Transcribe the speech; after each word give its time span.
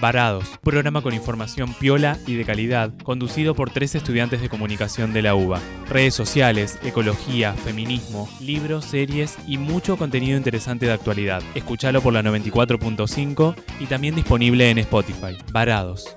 Varados, 0.00 0.58
programa 0.62 1.02
con 1.02 1.12
información 1.12 1.74
piola 1.74 2.16
y 2.26 2.34
de 2.34 2.46
calidad, 2.46 2.90
conducido 3.02 3.54
por 3.54 3.70
tres 3.70 3.94
estudiantes 3.94 4.40
de 4.40 4.48
comunicación 4.48 5.12
de 5.12 5.20
la 5.20 5.34
UBA. 5.34 5.60
Redes 5.88 6.14
sociales, 6.14 6.78
ecología, 6.82 7.52
feminismo, 7.52 8.26
libros, 8.40 8.86
series 8.86 9.36
y 9.46 9.58
mucho 9.58 9.98
contenido 9.98 10.38
interesante 10.38 10.86
de 10.86 10.92
actualidad. 10.92 11.42
Escúchalo 11.54 12.00
por 12.00 12.14
la 12.14 12.22
94.5 12.22 13.54
y 13.78 13.86
también 13.86 14.14
disponible 14.14 14.70
en 14.70 14.78
Spotify. 14.78 15.36
Varados. 15.52 16.16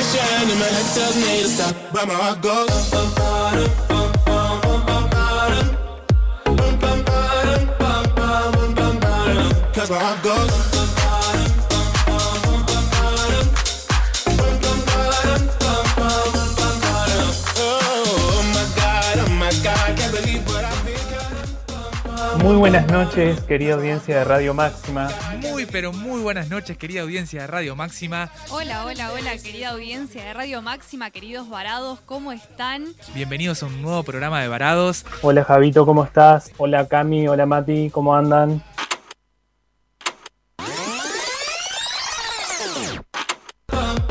But 0.61 2.07
Cause 9.73 9.89
my 9.89 9.97
heart 9.97 10.23
goes 10.23 10.80
Muy 22.43 22.55
buenas 22.55 22.87
noches, 22.91 23.39
querida 23.41 23.75
audiencia 23.75 24.17
de 24.17 24.23
Radio 24.23 24.55
Máxima. 24.55 25.09
Muy, 25.41 25.67
pero 25.67 25.93
muy 25.93 26.21
buenas 26.21 26.49
noches, 26.49 26.75
querida 26.75 27.01
audiencia 27.01 27.41
de 27.41 27.47
Radio 27.47 27.75
Máxima. 27.75 28.31
Hola, 28.49 28.83
hola, 28.85 29.11
hola, 29.13 29.37
querida 29.37 29.69
audiencia 29.69 30.23
de 30.25 30.33
Radio 30.33 30.61
Máxima, 30.63 31.11
queridos 31.11 31.49
varados, 31.49 31.99
¿cómo 32.01 32.31
están? 32.31 32.87
Bienvenidos 33.13 33.61
a 33.61 33.67
un 33.67 33.83
nuevo 33.83 34.01
programa 34.01 34.41
de 34.41 34.47
Varados. 34.47 35.05
Hola, 35.21 35.43
Javito, 35.43 35.85
¿cómo 35.85 36.03
estás? 36.03 36.51
Hola, 36.57 36.87
Cami, 36.87 37.27
hola, 37.27 37.45
Mati, 37.45 37.91
¿cómo 37.91 38.15
andan? 38.15 38.63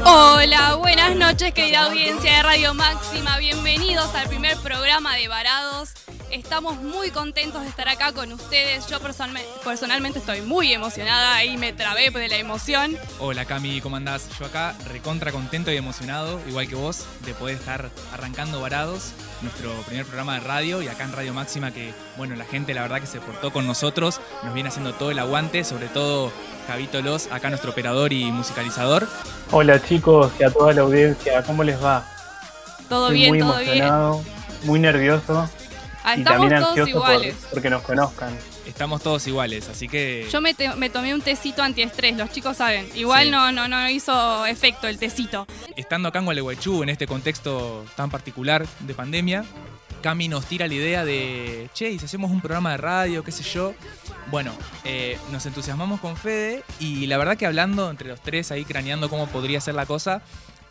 Hola, 0.05 0.77
buenas 0.77 1.17
noches, 1.17 1.53
querida 1.53 1.87
audiencia 1.87 2.37
de 2.37 2.43
Radio 2.45 2.75
Máxima. 2.75 3.39
Bienvenidos 3.39 4.15
al 4.15 4.29
primer 4.29 4.57
programa 4.59 5.17
de 5.17 5.27
Varados. 5.27 5.95
Estamos 6.31 6.81
muy 6.81 7.11
contentos 7.11 7.63
de 7.63 7.69
estar 7.69 7.89
acá 7.89 8.13
con 8.13 8.31
ustedes. 8.33 8.87
Yo 8.87 9.01
personalmente 9.01 10.21
estoy 10.21 10.43
muy 10.43 10.73
emocionada 10.73 11.45
y 11.45 11.57
me 11.57 11.73
trabé 11.73 12.11
de 12.11 12.29
la 12.29 12.37
emoción. 12.37 12.97
Hola 13.19 13.47
Cami, 13.47 13.81
¿cómo 13.81 13.97
andás? 13.97 14.29
Yo 14.39 14.47
acá 14.47 14.77
recontra 14.87 15.33
contento 15.33 15.73
y 15.73 15.77
emocionado, 15.77 16.41
igual 16.47 16.69
que 16.69 16.77
vos, 16.77 17.05
de 17.27 17.35
poder 17.35 17.57
estar 17.57 17.91
arrancando 18.13 18.61
Varados, 18.61 19.11
nuestro 19.43 19.73
primer 19.87 20.07
programa 20.07 20.35
de 20.35 20.41
radio 20.41 20.83
y 20.83 20.87
acá 20.89 21.03
en 21.03 21.13
Radio 21.13 21.35
Máxima 21.35 21.73
que, 21.73 21.93
bueno, 22.17 22.37
la 22.37 22.45
gente 22.45 22.75
la 22.75 22.83
verdad 22.83 23.01
que 23.01 23.09
se 23.09 23.21
portó 23.21 23.53
con 23.53 23.67
nosotros, 23.67 24.21
nos 24.45 24.55
viene 24.55 24.69
haciendo 24.69 24.95
todo 24.95 25.11
el 25.11 25.19
aguante, 25.19 25.65
sobre 25.65 25.89
todo 25.89 26.31
Javito 26.69 27.03
Los, 27.03 27.27
acá 27.33 27.49
nuestro 27.49 27.73
operador 27.73 28.13
y 28.13 28.31
musicalizador. 28.31 29.09
Hola 29.51 29.83
chicos 29.83 30.31
y 30.39 30.45
a 30.45 30.51
toda 30.51 30.73
la 30.75 30.83
audiencia, 30.83 31.43
¿cómo 31.43 31.65
les 31.65 31.83
va? 31.83 32.07
Todo 32.89 33.11
bien, 33.11 33.31
muy 33.31 33.41
todo 33.41 33.59
emocionado, 33.59 34.23
Muy 34.63 34.79
nervioso 34.79 35.49
Ah, 36.03 36.15
estamos 36.15 36.49
todos 36.49 36.89
iguales. 36.89 37.37
porque 37.51 37.71
nos 37.71 37.83
conozcan. 37.83 38.37
Estamos 38.67 39.03
todos 39.03 39.27
iguales, 39.27 39.69
así 39.69 39.89
que. 39.89 40.29
Yo 40.31 40.41
me, 40.41 40.55
tomé 40.55 41.15
un 41.15 41.21
tecito 41.21 41.63
antiestrés, 41.63 42.17
los 42.17 42.31
chicos 42.31 42.57
saben. 42.57 42.89
Igual 42.95 43.31
no, 43.31 43.53
no, 43.53 43.69
no 43.69 43.89
hizo 43.89 44.47
efecto 44.47 44.87
el 44.87 44.99
tecito. 44.99 45.47
Estando 45.77 46.09
acá 46.09 46.21
en 46.21 46.27
Gualeguaychú, 46.27 46.83
en 46.83 46.89
este 46.89 47.07
contexto 47.07 47.85
tan 47.97 48.11
particular 48.11 48.67
de 48.81 48.95
pandemia, 48.95 49.45
Cami 50.03 50.29
nos 50.29 50.47
tira 50.47 50.67
la 50.67 50.75
idea 50.75 51.05
de, 51.05 51.69
che, 51.75 51.91
y 51.91 51.99
si 51.99 52.07
hacemos 52.07 52.31
un 52.31 52.41
programa 52.41 52.71
de 52.73 52.77
radio, 52.79 53.23
qué 53.23 53.33
sé 53.33 53.43
yo. 53.43 53.75
Bueno, 54.31 54.53
eh, 54.85 55.19
nos 55.31 55.45
entusiasmamos 55.47 56.01
con 56.01 56.17
Fede 56.17 56.63
y 56.79 57.07
la 57.07 57.19
verdad 57.19 57.37
que 57.37 57.47
hablando 57.47 57.91
entre 57.91 58.09
los 58.09 58.21
tres 58.21 58.51
ahí, 58.51 58.65
craneando 58.65 59.11
cómo 59.11 59.27
podría 59.27 59.61
ser 59.61 59.75
la 59.75 59.87
cosa, 59.87 60.23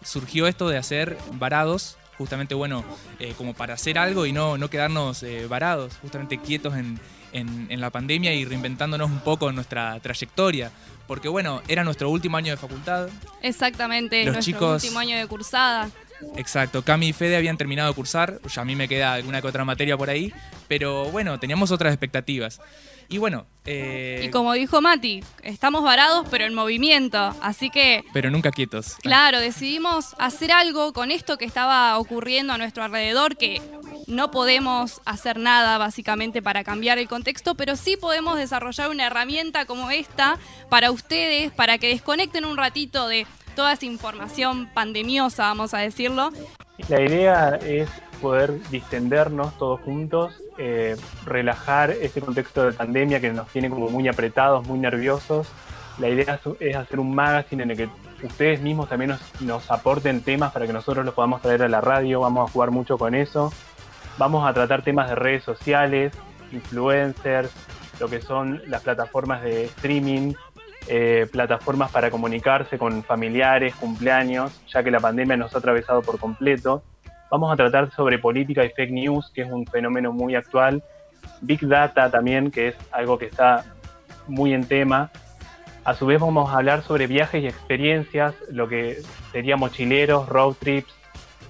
surgió 0.03 0.47
esto 0.47 0.69
de 0.69 0.78
hacer 0.78 1.17
varados 1.34 1.97
justamente, 2.19 2.53
bueno, 2.53 2.84
eh, 3.18 3.34
como 3.38 3.53
para 3.53 3.75
hacer 3.75 3.97
algo 3.97 4.25
y 4.25 4.34
no, 4.34 4.57
no 4.57 4.69
quedarnos 4.69 5.24
eh, 5.24 5.47
varados, 5.47 5.94
justamente 6.02 6.38
quietos 6.38 6.75
en, 6.75 7.00
la 7.69 7.90
pandemia 7.91 8.34
y 8.34 8.44
reinventándonos 8.44 9.09
un 9.09 9.22
poco 9.22 9.50
en 9.50 9.56
nuestra 9.56 10.00
trayectoria. 10.02 10.69
Porque 11.08 11.29
bueno, 11.29 11.62
era 11.68 11.84
nuestro 11.84 12.09
último 12.09 12.38
año 12.38 12.52
de 12.52 12.58
facultad. 12.58 13.08
Exactamente, 13.41 14.25
nuestro 14.25 14.74
último 14.74 15.00
año 15.00 15.18
de 15.18 15.25
cursada. 15.28 15.90
Exacto, 16.35 16.84
Cami 16.84 17.09
y 17.09 17.13
Fede 17.13 17.38
habían 17.38 17.57
terminado 17.57 17.90
de 17.90 17.96
cursar, 17.96 18.40
ya 18.53 18.62
a 18.62 18.66
mí 18.66 18.75
me 18.75 18.88
queda 18.88 19.13
alguna 19.13 19.41
que 19.41 19.47
otra 19.47 19.66
materia 19.66 19.97
por 19.97 20.09
ahí, 20.09 20.34
pero 20.68 21.06
bueno, 21.06 21.40
teníamos 21.40 21.72
otras 21.72 21.94
expectativas. 21.94 22.59
Y 23.09 23.18
bueno. 23.18 23.47
Eh, 23.66 24.22
y 24.24 24.29
como 24.29 24.53
dijo 24.53 24.81
Mati, 24.81 25.24
estamos 25.41 25.84
varados, 25.84 26.28
pero 26.29 26.46
en 26.46 26.53
movimiento. 26.53 27.35
Así 27.41 27.72
que. 27.72 28.03
Pero 28.13 28.29
nunca 28.29 28.52
quietos. 28.52 28.96
Claro, 29.02 29.40
decidimos 29.40 30.16
hacer 30.19 30.52
algo 30.52 30.94
con 30.94 31.09
esto 31.09 31.38
que 31.40 31.46
estaba 31.46 31.97
ocurriendo 31.97 32.53
a 32.53 32.59
nuestro 32.59 32.84
alrededor, 32.84 33.35
que 33.35 33.62
no 34.06 34.29
podemos 34.29 35.02
hacer 35.06 35.40
nada 35.40 35.79
básicamente 35.79 36.44
para 36.44 36.63
cambiar 36.63 37.00
el 37.00 37.08
contexto, 37.08 37.56
pero 37.56 37.75
sí 37.75 37.97
podemos 37.97 38.38
desarrollar 38.38 38.91
una 38.91 39.08
herramienta 39.08 39.66
como 39.66 39.90
esta 39.90 40.38
para 40.69 40.91
ustedes, 40.91 41.52
para 41.52 41.79
que 41.79 41.90
desconecten 41.90 42.46
un 42.46 42.58
ratito 42.58 43.08
de 43.08 43.25
toda 43.59 43.74
esa 43.74 43.86
información 43.86 44.70
pandemiosa, 44.74 45.44
vamos 45.44 45.74
a 45.74 45.80
decirlo. 45.80 46.30
La 46.88 47.02
idea 47.02 47.59
es 47.62 47.90
poder 48.22 48.58
distendernos 48.70 49.58
todos 49.58 49.81
juntos, 49.81 50.42
eh, 50.58 50.96
relajar 51.25 51.92
este 51.92 52.22
contexto 52.22 52.64
de 52.64 52.72
pandemia 52.72 53.20
que 53.20 53.34
nos 53.34 53.50
tiene 53.50 53.70
como 53.70 53.90
muy 53.90 54.08
apretados, 54.08 54.66
muy 54.66 54.80
nerviosos. 54.80 55.50
La 55.97 56.08
idea 56.08 56.40
es 56.62 56.75
hacer 56.78 57.02
un 57.02 57.14
magazine 57.14 57.64
en 57.64 57.72
el 57.72 57.75
que 57.75 57.90
ustedes 58.24 58.62
mismos 58.62 58.88
también 58.88 59.18
nos, 59.42 59.70
aporten 59.70 60.22
temas 60.22 60.53
para 60.53 60.66
que 60.66 60.72
nosotros 60.72 61.03
los 61.03 61.14
podamos 61.14 61.41
traer 61.41 61.64
a 61.64 61.68
la 61.68 61.81
radio, 61.81 62.22
vamos 62.22 62.50
a 62.50 62.53
jugar 62.53 62.72
mucho 62.72 62.97
con 62.97 63.14
eso. 63.14 63.52
Vamos 64.18 64.50
a 64.50 64.53
tratar 64.53 64.84
temas 64.84 65.09
de 65.09 65.16
redes 65.16 65.44
sociales, 65.44 66.14
influencers, 66.53 67.52
lo 68.00 68.08
que 68.08 68.22
son 68.22 68.62
las 68.68 68.84
plataformas 68.84 69.44
de 69.44 69.66
streaming, 69.66 70.34
eh, 70.91 71.27
plataformas 71.31 71.91
para 71.91 72.09
comunicarse 72.09 72.79
con 72.79 73.03
familiares, 73.03 73.75
cumpleaños, 73.75 74.59
ya 74.73 74.83
que 74.83 74.89
la 74.89 75.00
pandemia 75.00 75.38
nos 75.38 75.53
ha 75.53 75.59
atravesado 75.59 76.01
por 76.01 76.17
completo. 76.19 76.81
Vamos 77.29 77.53
a 77.53 77.55
tratar 77.55 77.91
sobre 77.91 78.17
política 78.17 78.66
y 78.66 78.69
fake 78.69 78.91
news, 78.91 79.31
que 79.33 79.44
es 79.44 79.51
un 79.51 79.67
fenómeno 79.67 80.11
muy 80.11 80.33
actual. 80.33 80.83
Big 81.41 81.67
Data 81.67 82.09
también, 82.09 82.49
que 82.49 82.69
es 82.69 82.75
algo 82.91 83.19
que 83.19 83.25
está 83.25 83.66
muy 84.28 84.53
en 84.53 84.66
tema. 84.66 85.11
A 85.83 85.94
su 85.94 86.07
vez 86.07 86.19
vamos 86.19 86.49
a 86.49 86.57
hablar 86.57 86.81
sobre 86.81 87.07
viajes 87.07 87.44
y 87.44 87.47
experiencias, 87.47 88.33
lo 88.51 88.67
que 88.67 88.97
sería 89.31 89.57
mochileros, 89.57 90.28
road 90.28 90.55
trips, 90.59 90.93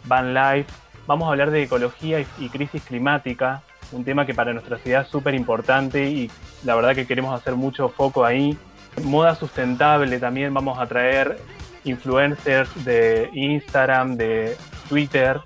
van 0.04 0.34
life. 0.34 0.69
Vamos 1.08 1.28
a 1.28 1.31
hablar 1.31 1.50
de 1.52 1.64
ecología 1.64 2.19
y, 2.19 2.50
crisis 2.50 2.84
climática, 2.84 3.64
un 3.92 4.04
tema 4.04 4.25
que 4.25 4.34
para 4.34 4.54
nuestra 4.54 4.78
ciudad 4.78 5.04
es 5.04 5.08
súper 5.08 5.34
importante 5.34 6.10
y 6.10 6.30
la 6.64 6.75
verdad 6.75 6.94
que 6.94 7.08
queremos 7.08 7.34
hacer 7.34 7.56
mucho 7.56 7.90
foco 7.90 8.25
ahí. 8.25 8.58
Moda 9.04 9.36
sustentable 9.36 10.19
también 10.19 10.54
vamos 10.54 10.80
a 10.80 10.88
traer 10.88 11.38
influencers 11.84 12.86
de 12.86 13.30
Instagram, 13.34 14.18
de 14.18 14.56
Twitter, 14.88 15.40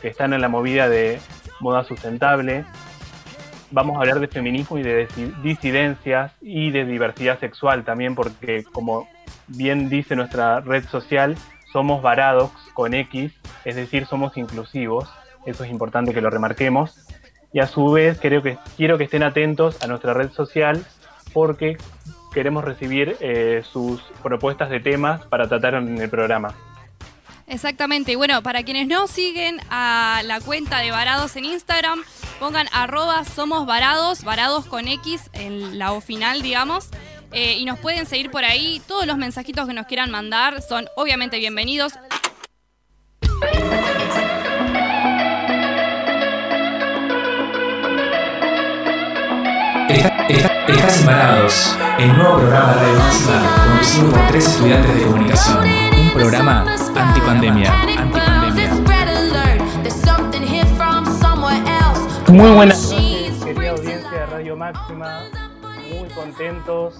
que 0.00 0.08
están 0.08 0.32
en 0.32 0.40
la 0.40 0.48
movida 0.48 0.88
de 0.88 1.20
moda 1.60 1.84
sustentable. 1.84 2.64
Vamos 3.70 3.96
a 3.96 4.00
hablar 4.00 4.20
de 4.20 4.28
feminismo 4.28 4.78
y 4.78 4.82
de 4.82 5.08
disidencias 5.42 6.32
y 6.40 6.70
de 6.70 6.84
diversidad 6.84 7.38
sexual 7.38 7.84
también, 7.84 8.14
porque 8.14 8.64
como 8.64 9.08
bien 9.46 9.88
dice 9.88 10.16
nuestra 10.16 10.60
red 10.60 10.84
social, 10.88 11.36
somos 11.72 12.02
varados 12.02 12.50
con 12.74 12.94
X, 12.94 13.32
es 13.64 13.76
decir, 13.76 14.06
somos 14.06 14.36
inclusivos. 14.36 15.08
Eso 15.46 15.64
es 15.64 15.70
importante 15.70 16.12
que 16.12 16.20
lo 16.20 16.30
remarquemos. 16.30 17.06
Y 17.52 17.60
a 17.60 17.66
su 17.66 17.90
vez 17.90 18.18
creo 18.20 18.42
que, 18.42 18.58
quiero 18.76 18.98
que 18.98 19.04
estén 19.04 19.22
atentos 19.22 19.82
a 19.82 19.86
nuestra 19.86 20.14
red 20.14 20.30
social 20.30 20.84
porque 21.32 21.76
queremos 22.32 22.64
recibir 22.64 23.16
eh, 23.20 23.62
sus 23.70 24.00
propuestas 24.22 24.70
de 24.70 24.80
temas 24.80 25.24
para 25.26 25.48
tratar 25.48 25.74
en 25.74 26.00
el 26.00 26.08
programa. 26.08 26.54
Exactamente. 27.46 28.12
Y 28.12 28.14
bueno, 28.14 28.42
para 28.42 28.62
quienes 28.62 28.86
no 28.86 29.08
siguen 29.08 29.60
a 29.70 30.22
la 30.24 30.40
cuenta 30.40 30.78
de 30.78 30.92
Varados 30.92 31.34
en 31.34 31.44
Instagram, 31.44 32.02
pongan 32.38 32.68
arroba 32.72 33.24
somos 33.24 33.66
varados, 33.66 34.22
varados 34.22 34.66
con 34.66 34.86
X 34.86 35.30
en 35.32 35.76
la 35.78 35.92
O 35.92 36.00
final, 36.00 36.42
digamos. 36.42 36.88
Eh, 37.32 37.56
y 37.58 37.64
nos 37.64 37.78
pueden 37.78 38.06
seguir 38.06 38.30
por 38.30 38.44
ahí. 38.44 38.80
Todos 38.86 39.06
los 39.06 39.16
mensajitos 39.16 39.66
que 39.66 39.74
nos 39.74 39.86
quieran 39.86 40.10
mandar 40.10 40.62
son 40.62 40.86
obviamente 40.96 41.38
bienvenidos. 41.38 41.92
Estás 49.90 51.04
Varados, 51.04 51.76
el 51.98 52.16
nuevo 52.16 52.36
programa 52.38 52.74
de 52.74 52.80
Radio 52.80 52.98
Máxima 53.00 53.64
conducido 53.66 54.10
por 54.10 54.26
tres 54.28 54.46
estudiantes 54.46 54.94
de 54.94 55.02
comunicación. 55.02 55.58
Un 55.64 56.10
programa 56.12 56.64
antipandemia. 56.94 57.72
Antipandemia. 57.72 58.70
Muy 62.28 62.50
buenas 62.52 62.92
noches, 62.92 63.44
querida 63.44 63.70
audiencia 63.70 64.10
de 64.10 64.26
Radio 64.26 64.56
Máxima. 64.56 65.22
Muy 65.92 66.08
contentos 66.10 66.94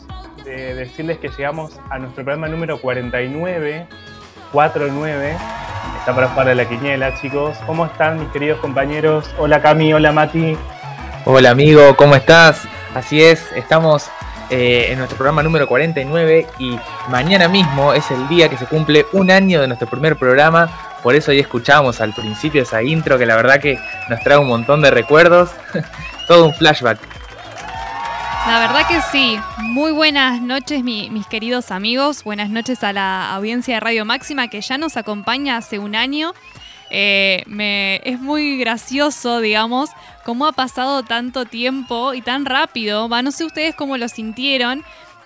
de 0.44 0.75
decirles 0.75 1.19
que 1.19 1.28
llegamos 1.28 1.78
a 1.90 1.98
nuestro 2.00 2.25
programa 2.25 2.48
número 2.48 2.81
49, 2.81 3.87
49. 4.50 5.37
Está 6.00 6.12
para 6.12 6.26
jugar 6.26 6.48
a 6.48 6.54
la 6.56 6.69
quiniela, 6.69 7.14
chicos. 7.14 7.56
¿Cómo 7.69 7.87
están, 7.87 8.19
mis 8.19 8.28
queridos 8.31 8.58
compañeros? 8.58 9.32
Hola, 9.38 9.62
Cami. 9.62 9.92
Hola, 9.92 10.10
Mati. 10.10 10.56
Hola, 11.25 11.50
amigo. 11.50 11.94
¿Cómo 11.94 12.16
estás? 12.16 12.66
Así 12.94 13.22
es, 13.22 13.46
estamos 13.54 14.10
eh, 14.50 14.88
en 14.90 14.98
nuestro 14.98 15.16
programa 15.16 15.44
número 15.44 15.69
49 15.69 16.46
y 16.58 16.76
mañana 17.08 17.46
mismo 17.46 17.92
es 17.92 18.10
el 18.10 18.26
día 18.28 18.48
que 18.48 18.56
se 18.56 18.66
cumple 18.66 19.06
un 19.12 19.31
año 19.31 19.60
de 19.60 19.69
nuestro 19.69 19.88
primer 19.88 20.16
programa. 20.16 20.69
Por 21.04 21.14
eso 21.14 21.31
hoy 21.31 21.38
escuchamos 21.38 22.00
al 22.00 22.12
principio 22.12 22.62
esa 22.62 22.82
intro 22.82 23.16
que 23.16 23.26
la 23.26 23.37
verdad 23.37 23.60
que 23.60 23.78
nos 24.08 24.20
trae 24.20 24.38
un 24.38 24.48
montón 24.48 24.82
de 24.82 24.90
recuerdos. 24.90 25.50
Todo 26.26 26.46
un 26.46 26.54
flashback. 26.54 26.98
La 28.46 28.58
verdad 28.58 28.88
que 28.88 29.00
sí. 29.12 29.38
Muy 29.58 29.92
buenas 29.92 30.40
noches, 30.40 30.82
mis 30.82 31.26
queridos 31.28 31.70
amigos. 31.70 32.25
Buenas 32.25 32.50
noches 32.50 32.82
a 32.82 32.92
la 32.92 33.32
audiencia 33.32 33.75
de 33.75 33.81
Radio 33.81 34.04
Máxima 34.04 34.48
que 34.48 34.60
ya 34.60 34.78
nos 34.78 34.96
acompaña 34.96 35.58
hace 35.58 35.78
un 35.78 35.94
año. 35.94 36.32
Eh, 36.90 38.00
es 38.04 38.20
muy 38.20 38.58
gracioso, 38.58 39.40
digamos, 39.40 39.90
cómo 40.25 40.46
ha 40.46 40.52
pasado 40.52 41.02
tanto 41.02 41.44
tiempo 41.44 42.14
y 42.14 42.22
tan 42.22 42.44
rápido. 42.44 43.08
No 43.08 43.32
sé 43.32 43.44
ustedes 43.44 43.75
cómo 43.75 43.96
lo 43.96 44.08
sintieron. 44.08 44.82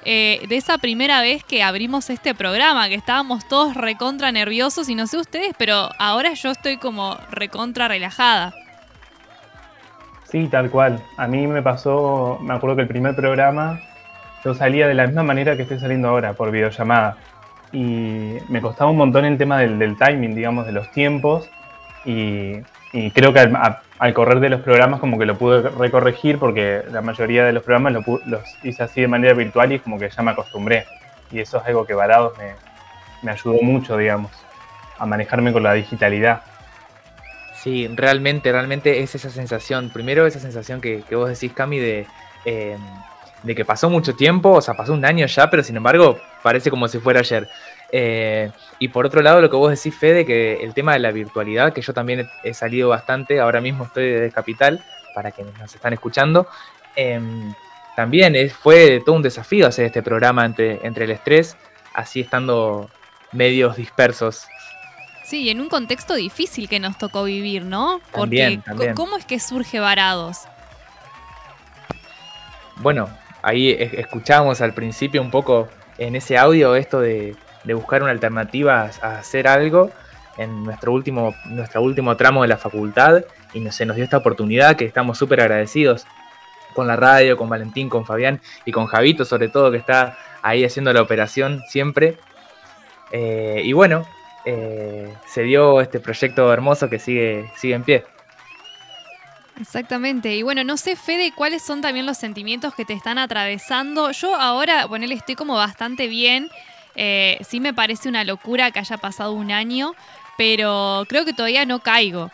Eh, 0.07 0.45
de 0.49 0.57
esa 0.57 0.77
primera 0.77 1.23
vez 1.23 1.43
que 1.45 1.63
abrimos 1.63 2.11
este 2.11 2.35
programa, 2.35 2.89
que 2.89 2.95
estábamos 2.95 3.49
todos 3.49 3.75
recontra 3.75 4.31
nerviosos 4.33 4.91
y 4.91 4.95
no 4.95 5.07
sé 5.07 5.17
ustedes, 5.17 5.55
pero 5.57 5.89
ahora 5.99 6.35
yo 6.35 6.51
estoy 6.51 6.77
como 6.77 7.17
recontra 7.31 7.89
relajada. 7.89 8.53
Sí, 10.25 10.47
tal 10.49 10.71
cual. 10.71 11.03
A 11.17 11.27
mí 11.27 11.47
me 11.47 11.63
pasó, 11.63 12.39
me 12.43 12.53
acuerdo 12.53 12.77
que 12.77 12.83
el 12.83 12.89
primer 12.89 13.17
programa 13.17 13.81
yo 14.45 14.53
salía 14.55 14.87
de 14.87 14.95
la 14.95 15.07
misma 15.07 15.23
manera 15.23 15.57
que 15.57 15.63
estoy 15.63 15.79
saliendo 15.79 16.09
ahora, 16.09 16.35
por 16.35 16.51
videollamada. 16.51 17.17
Y 17.75 18.39
me 18.49 18.61
costaba 18.63 18.91
un 18.91 18.97
montón 18.97 19.27
el 19.27 19.37
tema 19.37 19.59
del 19.59 19.97
timing, 19.99 20.35
digamos, 20.35 20.65
de 20.65 20.73
los 20.73 20.91
tiempos 20.93 21.51
y, 22.05 22.61
creo 23.13 23.33
que 23.33 23.41
al, 23.41 24.15
correr 24.15 24.39
de 24.39 24.49
los 24.49 24.61
programas 24.61 25.01
como 25.01 25.19
que 25.19 25.27
lo 25.27 25.37
pude 25.37 25.69
recorregir 25.71 26.39
porque 26.39 26.83
la 26.93 27.03
mayoría 27.03 27.45
de 27.45 27.53
los 27.53 27.65
programas 27.65 28.05
los 28.27 28.43
hice 28.63 28.85
así 28.85 29.01
de 29.01 29.09
manera 29.09 29.35
virtual 29.35 29.73
y 29.73 29.81
como 29.81 29.99
que 29.99 30.09
ya 30.09 30.23
me 30.23 30.31
acostumbré. 30.31 30.87
Y 31.33 31.41
eso 31.41 31.59
es 31.59 31.67
algo 31.67 31.85
que 31.85 31.95
Varados 31.95 32.39
me, 32.39 32.53
me 33.23 33.33
ayudó 33.33 33.61
mucho, 33.63 33.97
digamos, 33.97 34.31
a 34.99 35.07
manejarme 35.07 35.53
con 35.53 35.65
la 35.65 35.73
digitalidad. 35.73 36.43
Sí, 37.65 37.89
realmente, 37.89 38.53
realmente 38.53 39.03
es 39.03 39.15
esa 39.15 39.31
sensación. 39.31 39.91
Primero 39.91 40.27
esa 40.27 40.39
sensación 40.39 40.81
que, 40.81 41.03
vos 41.13 41.29
decís, 41.29 41.53
Cami, 41.55 41.79
de, 41.79 42.07
eh, 42.45 42.77
de 43.45 43.55
que 43.55 43.65
pasó 43.65 43.91
mucho 43.91 44.15
tiempo, 44.17 44.51
o 44.51 44.61
sea, 44.61 44.75
pasó 44.75 44.93
un 44.93 45.05
año 45.05 45.27
ya, 45.27 45.51
pero 45.51 45.63
sin 45.63 45.77
embargo 45.77 46.19
parece 46.43 46.71
como 46.71 46.89
si 46.89 46.99
fuera 46.99 47.21
ayer. 47.21 47.49
Eh, 47.93 48.51
y 48.79 48.89
por 48.89 49.07
otro 49.07 49.23
lado, 49.23 49.41
lo 49.41 49.51
que 49.51 49.57
vos 49.57 49.71
decís, 49.71 49.95
Fede, 49.97 50.25
que 50.25 50.65
el 50.65 50.73
tema 50.73 50.95
de 50.95 50.99
la 50.99 51.13
virtualidad, 51.13 51.73
que 51.73 51.83
yo 51.83 51.93
también 51.93 52.29
he, 52.43 52.55
salido 52.55 52.89
bastante, 52.89 53.41
ahora 53.41 53.61
mismo 53.61 53.85
estoy 53.85 54.11
desde 54.11 54.33
Capital, 54.33 54.83
para 55.15 55.31
quienes 55.31 55.57
nos 55.59 55.73
están 55.75 55.93
escuchando, 55.93 56.49
em, 56.97 57.53
también 57.95 58.35
fue 58.51 59.03
todo 59.05 59.15
un 59.15 59.23
desafío 59.23 59.67
hacer 59.67 59.85
este 59.85 60.03
programa 60.03 60.45
entre, 60.45 60.85
entre 60.85 61.05
el 61.05 61.13
estrés, 61.13 61.57
así 61.93 62.21
estando 62.21 62.91
medios 63.31 63.77
dispersos. 63.77 64.47
Sí, 65.25 65.51
en 65.51 65.61
un 65.61 65.69
contexto 65.69 66.15
difícil 66.15 66.69
que 66.69 66.81
nos 66.81 66.99
tocó 66.99 67.25
vivir, 67.25 67.65
¿no? 67.65 68.01
Porque 68.11 68.61
¿cómo 68.95 69.17
es 69.17 69.25
que 69.25 69.39
surge 69.39 69.81
Varados? 69.81 70.49
Bueno, 72.77 73.09
ahí 73.45 73.71
escuchábamos 73.79 74.61
al 74.61 74.75
principio 74.75 75.23
un 75.23 75.31
poco 75.31 75.69
en 75.99 76.17
ese 76.17 76.37
audio 76.37 76.75
esto 76.75 77.01
de 77.01 77.37
de 77.65 77.75
buscar 77.75 78.03
una 78.03 78.13
alternativa 78.13 78.91
a 79.03 79.19
hacer 79.19 79.49
algo 79.49 79.91
en 80.37 80.65
nuestro 80.65 80.93
último, 80.93 81.35
nuestro 81.47 81.83
último 81.83 82.17
tramo 82.17 82.43
de 82.43 82.49
la 82.49 82.57
facultad 82.57 83.25
y 83.53 83.69
se 83.71 83.87
nos 83.87 83.97
dio 83.97 84.05
esta 84.05 84.19
oportunidad 84.19 84.77
que 84.77 84.85
estamos 84.85 85.19
súper 85.19 85.41
agradecidos 85.41 86.07
con 86.75 86.87
la 86.87 86.97
radio, 86.97 87.37
con 87.37 87.49
Valentín, 87.49 87.89
con 87.89 88.05
Fabián 88.05 88.41
y 88.65 88.73
con 88.73 88.87
Javito 88.87 89.25
sobre 89.25 89.49
todo 89.49 89.71
que 89.71 89.79
está 89.79 90.19
ahí 90.43 90.65
haciendo 90.65 90.93
la 90.93 91.03
operación 91.03 91.63
siempre. 91.69 92.19
Eh, 93.13 93.63
y 93.65 93.73
bueno, 93.73 94.05
eh, 94.45 95.13
se 95.27 95.43
dio 95.43 95.81
este 95.81 96.01
proyecto 96.01 96.53
hermoso 96.53 96.91
que 96.91 96.99
sigue, 96.99 97.51
sigue 97.57 97.75
en 97.75 97.85
pie. 97.85 98.05
Exactamente. 99.61 100.35
Y 100.35 100.43
bueno, 100.43 100.65
no 100.65 100.77
sé, 100.77 100.97
Fede, 100.97 101.33
cuáles 101.35 101.63
son 101.63 101.81
también 101.81 102.07
los 102.07 102.17
sentimientos 102.19 102.75
que 102.75 102.85
te 102.85 102.93
están 102.93 103.19
atravesando. 103.19 104.11
Yo 104.11 104.35
ahora, 104.35 104.87
bueno, 104.87 105.07
estoy 105.07 105.37
como 105.37 105.55
bastante 105.55 106.09
bien. 106.09 106.49
Eh, 106.97 107.39
sí 107.43 107.61
me 107.61 107.73
parece 107.73 108.09
una 108.09 108.25
locura 108.25 108.71
que 108.71 108.81
haya 108.81 108.97
pasado 108.97 109.33
un 109.33 109.53
año, 109.53 109.95
pero 110.37 111.05
creo 111.09 111.25
que 111.25 111.33
todavía 111.33 111.65
no 111.65 111.81
caigo. 111.81 112.31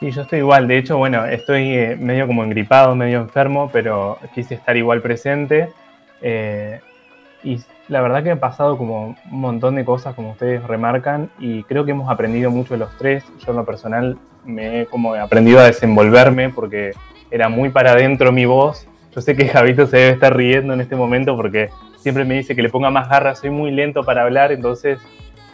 Sí, 0.00 0.10
yo 0.10 0.22
estoy 0.22 0.40
igual. 0.40 0.66
De 0.66 0.78
hecho, 0.78 0.98
bueno, 0.98 1.24
estoy 1.24 1.72
eh, 1.72 1.96
medio 1.96 2.26
como 2.26 2.42
engripado, 2.42 2.94
medio 2.96 3.20
enfermo, 3.20 3.70
pero 3.72 4.18
quise 4.34 4.54
estar 4.54 4.76
igual 4.76 5.02
presente. 5.02 5.72
Eh, 6.20 6.80
y 7.44 7.60
la 7.88 8.00
verdad 8.00 8.24
que 8.24 8.30
han 8.30 8.40
pasado 8.40 8.76
como 8.76 9.16
un 9.30 9.40
montón 9.40 9.76
de 9.76 9.84
cosas, 9.84 10.14
como 10.14 10.32
ustedes 10.32 10.62
remarcan, 10.64 11.30
y 11.38 11.62
creo 11.64 11.84
que 11.84 11.92
hemos 11.92 12.10
aprendido 12.10 12.50
mucho 12.50 12.76
los 12.76 12.96
tres. 12.98 13.24
Yo 13.38 13.52
en 13.52 13.56
lo 13.56 13.64
personal 13.64 14.18
me 14.44 14.82
he 14.82 14.86
como 14.86 15.14
aprendido 15.14 15.60
a 15.60 15.64
desenvolverme 15.64 16.50
porque 16.50 16.92
era 17.30 17.48
muy 17.48 17.70
para 17.70 17.92
adentro 17.92 18.32
mi 18.32 18.44
voz. 18.44 18.86
Yo 19.14 19.20
sé 19.20 19.36
que 19.36 19.48
Javito 19.48 19.86
se 19.86 19.96
debe 19.96 20.10
estar 20.10 20.36
riendo 20.36 20.74
en 20.74 20.80
este 20.80 20.96
momento 20.96 21.36
porque 21.36 21.70
siempre 21.98 22.24
me 22.24 22.34
dice 22.34 22.54
que 22.54 22.62
le 22.62 22.68
ponga 22.68 22.90
más 22.90 23.08
garra, 23.08 23.34
soy 23.34 23.50
muy 23.50 23.70
lento 23.70 24.02
para 24.04 24.22
hablar, 24.22 24.52
entonces 24.52 24.98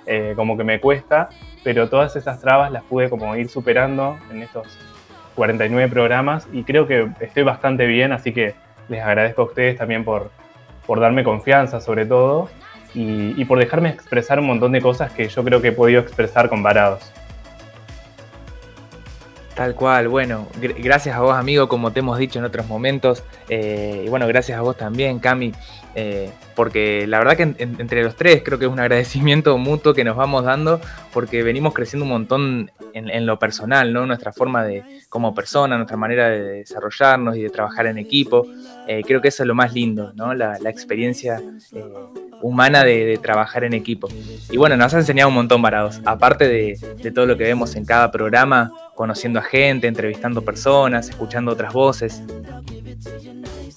eh, 0.06 0.32
como 0.35 0.56
que 0.56 0.64
me 0.64 0.80
cuesta, 0.80 1.28
pero 1.62 1.88
todas 1.88 2.16
esas 2.16 2.40
trabas 2.40 2.73
las 2.73 2.82
pude 2.82 3.09
como 3.09 3.37
ir 3.37 3.49
superando 3.49 4.18
en 4.30 4.42
estos 4.42 4.66
49 5.37 5.88
programas 5.88 6.49
y 6.52 6.64
creo 6.64 6.87
que 6.87 7.09
estoy 7.20 7.44
bastante 7.44 7.87
bien, 7.87 8.12
así 8.12 8.32
que 8.32 8.54
les 8.88 9.02
agradezco 9.02 9.42
a 9.42 9.44
ustedes 9.44 9.76
también 9.76 10.04
por, 10.04 10.30
por 10.87 11.00
darme 11.00 11.23
confianza 11.23 11.80
sobre 11.80 12.04
todo 12.06 12.49
y, 12.94 13.40
y 13.40 13.44
por 13.44 13.59
dejarme 13.59 13.90
expresar 13.90 14.40
un 14.40 14.47
montón 14.47 14.73
de 14.73 14.80
cosas 14.80 15.12
que 15.12 15.28
yo 15.28 15.44
creo 15.44 15.62
que 15.62 15.68
he 15.68 15.73
podido 15.73 16.00
expresar 16.00 16.49
con 16.49 16.62
Varados. 16.62 17.12
Tal 19.54 19.75
cual, 19.75 20.09
bueno, 20.09 20.47
gracias 20.78 21.16
a 21.16 21.21
vos 21.21 21.35
amigo, 21.37 21.69
como 21.69 21.92
te 21.92 22.00
hemos 22.00 22.16
dicho 22.19 22.38
en 22.38 22.45
otros 22.45 22.66
momentos, 22.69 23.25
eh, 23.49 24.04
y 24.07 24.09
bueno, 24.09 24.26
gracias 24.28 24.57
a 24.57 24.62
vos 24.62 24.76
también, 24.76 25.19
Cami, 25.19 25.52
eh, 25.94 26.30
porque 26.54 27.06
la 27.06 27.18
verdad 27.18 27.37
que 27.37 27.54
entre 27.59 28.02
los 28.02 28.16
tres 28.16 28.42
creo 28.44 28.59
que 28.59 28.66
es 28.66 28.70
un 28.70 28.80
agradecimiento 28.80 29.56
mutuo 29.59 29.94
que 29.94 30.04
nos 30.04 30.16
vamos 30.16 30.44
dando, 30.44 30.80
porque 31.12 31.42
venimos 31.42 31.75
creciendo 31.75 32.04
un 32.04 32.11
montón 32.11 32.70
en, 32.92 33.26
lo 33.26 33.38
personal. 33.38 33.92
Nuestra 33.92 34.32
forma 34.32 34.64
de, 34.64 34.82
como 35.09 35.35
persona, 35.35 35.76
nuestra 35.76 35.97
manera 35.97 36.28
de 36.28 36.40
desarrollarnos 36.40 37.37
y 37.37 37.42
de 37.42 37.50
trabajar 37.50 37.87
en 37.87 37.99
equipo, 37.99 38.47
eh, 38.87 39.02
creo 39.06 39.20
que 39.20 39.28
eso 39.28 39.42
es 39.42 39.47
lo 39.47 39.54
más 39.54 39.73
lindo, 39.73 40.12
¿no? 40.14 40.35
La, 40.35 40.59
experiencia 40.70 41.42
humana 42.42 42.85
de, 42.85 43.18
trabajar 43.20 43.64
en 43.64 43.75
equipo. 43.75 44.09
Y 44.50 44.56
bueno, 44.56 44.76
nos 44.76 44.94
ha 44.94 44.99
enseñado 44.99 45.28
un 45.28 45.35
montón, 45.35 45.62
Varados, 45.62 46.00
aparte 46.04 46.49
de 46.49 47.11
todo 47.11 47.26
lo 47.26 47.37
que 47.37 47.44
vemos 47.44 47.75
en 47.75 47.85
cada 47.85 48.11
programa, 48.11 48.73
conociendo 48.94 49.38
a 49.38 49.42
gente, 49.42 49.87
entrevistando 49.87 50.42
personas, 50.42 51.09
escuchando 51.09 51.52
otras 51.52 51.73
voces. 51.73 52.23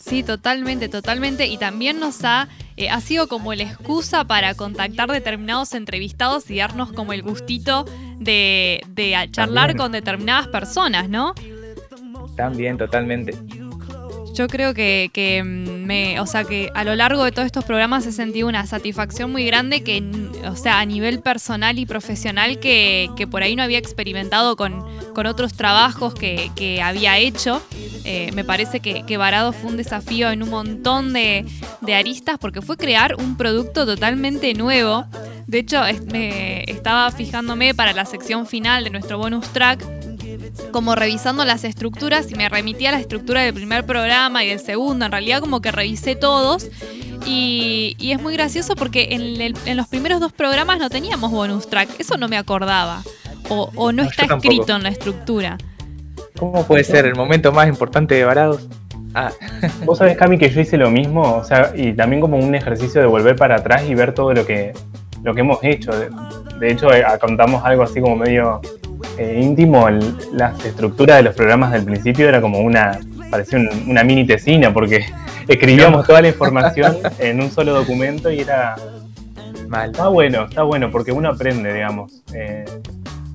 Sí, 0.06 0.22
totalmente, 0.22 0.90
totalmente. 0.90 1.48
Y 1.48 1.58
también 1.58 2.00
nos 2.00 2.26
ha, 2.26 2.50
eh, 2.76 2.90
ha 2.90 3.00
sido 3.00 3.28
como 3.30 3.54
la 3.54 3.64
excusa 3.64 4.26
para 4.26 4.54
contactar 4.54 5.10
determinados 5.10 5.74
entrevistados 5.74 6.52
y 6.52 6.58
darnos 6.58 6.92
como 6.92 7.14
el 7.14 7.22
gustito 7.22 7.86
de, 8.20 8.84
charlar 9.32 9.78
con 9.78 9.94
determinadas 9.94 10.48
personas, 10.50 11.08
¿no? 11.08 11.34
También, 12.36 12.78
totalmente. 12.78 13.34
Yo 14.34 14.48
creo 14.48 14.74
que, 14.74 15.12
que, 15.14 15.44
mm, 15.44 15.86
me, 15.86 16.20
o 16.20 16.26
sea, 16.26 16.44
que 16.44 16.72
a 16.74 16.84
lo 16.84 16.96
largo 16.96 17.24
de 17.24 17.32
todos 17.32 17.46
estos 17.46 17.66
programas 17.66 18.06
he 18.08 18.12
sentido 18.12 18.48
una 18.48 18.66
satisfacción 18.66 19.32
muy 19.32 19.46
grande 19.46 19.84
que, 19.84 20.04
o 20.48 20.56
sea, 20.56 20.80
a 20.80 20.86
nivel 20.86 21.20
personal 21.20 21.78
y 21.78 21.86
profesional 21.86 22.60
que, 22.60 23.10
que 23.16 23.28
por 23.28 23.44
ahí 23.44 23.56
no 23.56 23.62
había 23.62 23.78
experimentado 23.78 24.56
con, 24.56 24.84
con 25.14 25.28
otros 25.28 25.54
trabajos 25.54 26.16
que, 26.16 26.50
que 26.56 26.82
había 26.82 27.20
hecho. 27.20 27.62
Eh, 28.06 28.32
me 28.34 28.44
parece 28.44 28.80
que, 28.80 29.04
que, 29.06 29.18
Varado 29.18 29.54
fue 29.54 29.70
un 29.70 29.78
desafío 29.78 30.32
en 30.32 30.42
un 30.42 30.50
montón 30.50 31.14
de, 31.14 31.46
de, 31.82 31.96
aristas 31.96 32.38
porque 32.40 32.62
fue 32.62 32.76
crear 32.76 33.16
un 33.16 33.38
producto 33.38 33.86
totalmente 33.86 34.54
nuevo. 34.56 35.06
De 35.46 35.60
hecho, 35.60 35.82
me 36.12 36.64
estaba 36.64 37.12
fijándome 37.12 37.76
para 37.76 37.94
la 37.94 38.06
sección 38.06 38.48
final 38.48 38.84
de 38.84 38.90
nuestro 38.90 39.18
bonus 39.20 39.48
track 39.54 39.86
como 40.72 40.96
revisando 40.96 41.46
las 41.46 41.64
estructuras 41.64 42.32
y 42.32 42.36
me 42.36 42.50
remitía 42.50 42.90
a 42.90 42.92
la 42.94 43.00
estructura 43.00 43.42
del 43.42 43.54
primer 43.54 43.86
programa 43.86 44.44
y 44.44 44.50
del 44.50 44.60
segundo. 44.60 45.06
En 45.06 45.12
realidad 45.12 45.40
como 45.40 45.62
que 45.62 45.72
revisé 45.72 46.16
todos 46.16 46.70
y, 47.26 47.96
y 48.00 48.12
es 48.12 48.22
muy 48.22 48.34
gracioso 48.34 48.76
porque 48.76 49.10
en, 49.12 49.42
el, 49.42 49.56
en, 49.66 49.78
los 49.78 49.88
primeros 49.88 50.20
dos 50.20 50.34
programas 50.34 50.80
no 50.80 50.90
teníamos 50.90 51.32
bonus 51.32 51.70
track. 51.70 52.00
Eso 52.00 52.18
no 52.18 52.28
me 52.28 52.38
acordaba. 52.38 53.04
O, 53.50 53.70
o 53.76 53.92
no, 53.92 54.04
no, 54.04 54.10
está 54.10 54.26
escrito 54.26 54.76
en 54.76 54.84
la 54.84 54.90
estructura. 54.90 55.58
¿Cómo 56.38 56.66
puede 56.66 56.84
ser 56.84 57.06
el 57.06 57.16
momento 57.16 57.52
más 57.52 57.68
importante 57.68 58.16
de 58.16 58.24
Varados? 58.24 58.68
Ah. 59.14 59.32
Vos 59.86 60.00
sabés, 60.00 60.18
Cami, 60.18 60.38
que 60.38 60.50
yo 60.50 60.62
hice 60.62 60.78
lo 60.78 60.90
mismo, 60.90 61.36
o 61.36 61.44
sea, 61.44 61.72
y 61.76 61.94
también 61.94 62.22
como 62.22 62.38
un 62.38 62.56
ejercicio 62.56 63.02
de 63.02 63.08
volver 63.08 63.36
para 63.36 63.58
atrás 63.58 63.84
y 63.88 63.94
ver 63.96 64.14
todo 64.14 64.34
lo 64.34 64.46
que, 64.46 64.74
lo 65.24 65.34
que 65.34 65.42
hemos 65.42 65.64
hecho. 65.64 65.92
De, 66.60 66.72
hecho, 66.72 66.94
eh, 66.94 67.04
contamos 67.20 67.64
algo 67.66 67.84
así 67.84 68.00
como 68.00 68.16
medio 68.16 68.62
eh, 69.18 69.40
íntimo, 69.42 69.88
el, 69.88 70.16
las 70.32 70.64
estructuras 70.66 71.18
de 71.18 71.24
los 71.24 71.36
programas 71.36 71.72
del 71.72 71.84
principio 71.84 72.28
era 72.28 72.42
como 72.42 72.60
una, 72.60 73.00
parecía 73.30 73.60
un, 73.60 73.70
una 73.90 74.04
mini 74.04 74.26
tesina, 74.26 74.74
porque 74.74 75.06
escribíamos 75.48 76.06
toda 76.06 76.22
la 76.22 76.30
información 76.30 76.98
en 77.20 77.42
un 77.42 77.52
solo 77.52 77.74
documento 77.74 78.32
y 78.32 78.42
era... 78.42 78.76
Mal. 79.68 79.92
Está 79.92 80.08
bueno, 80.08 80.44
está 80.44 80.64
bueno, 80.64 80.92
porque 80.92 81.12
uno 81.12 81.30
aprende, 81.30 81.74
digamos. 81.74 82.22
Eh, 82.34 82.66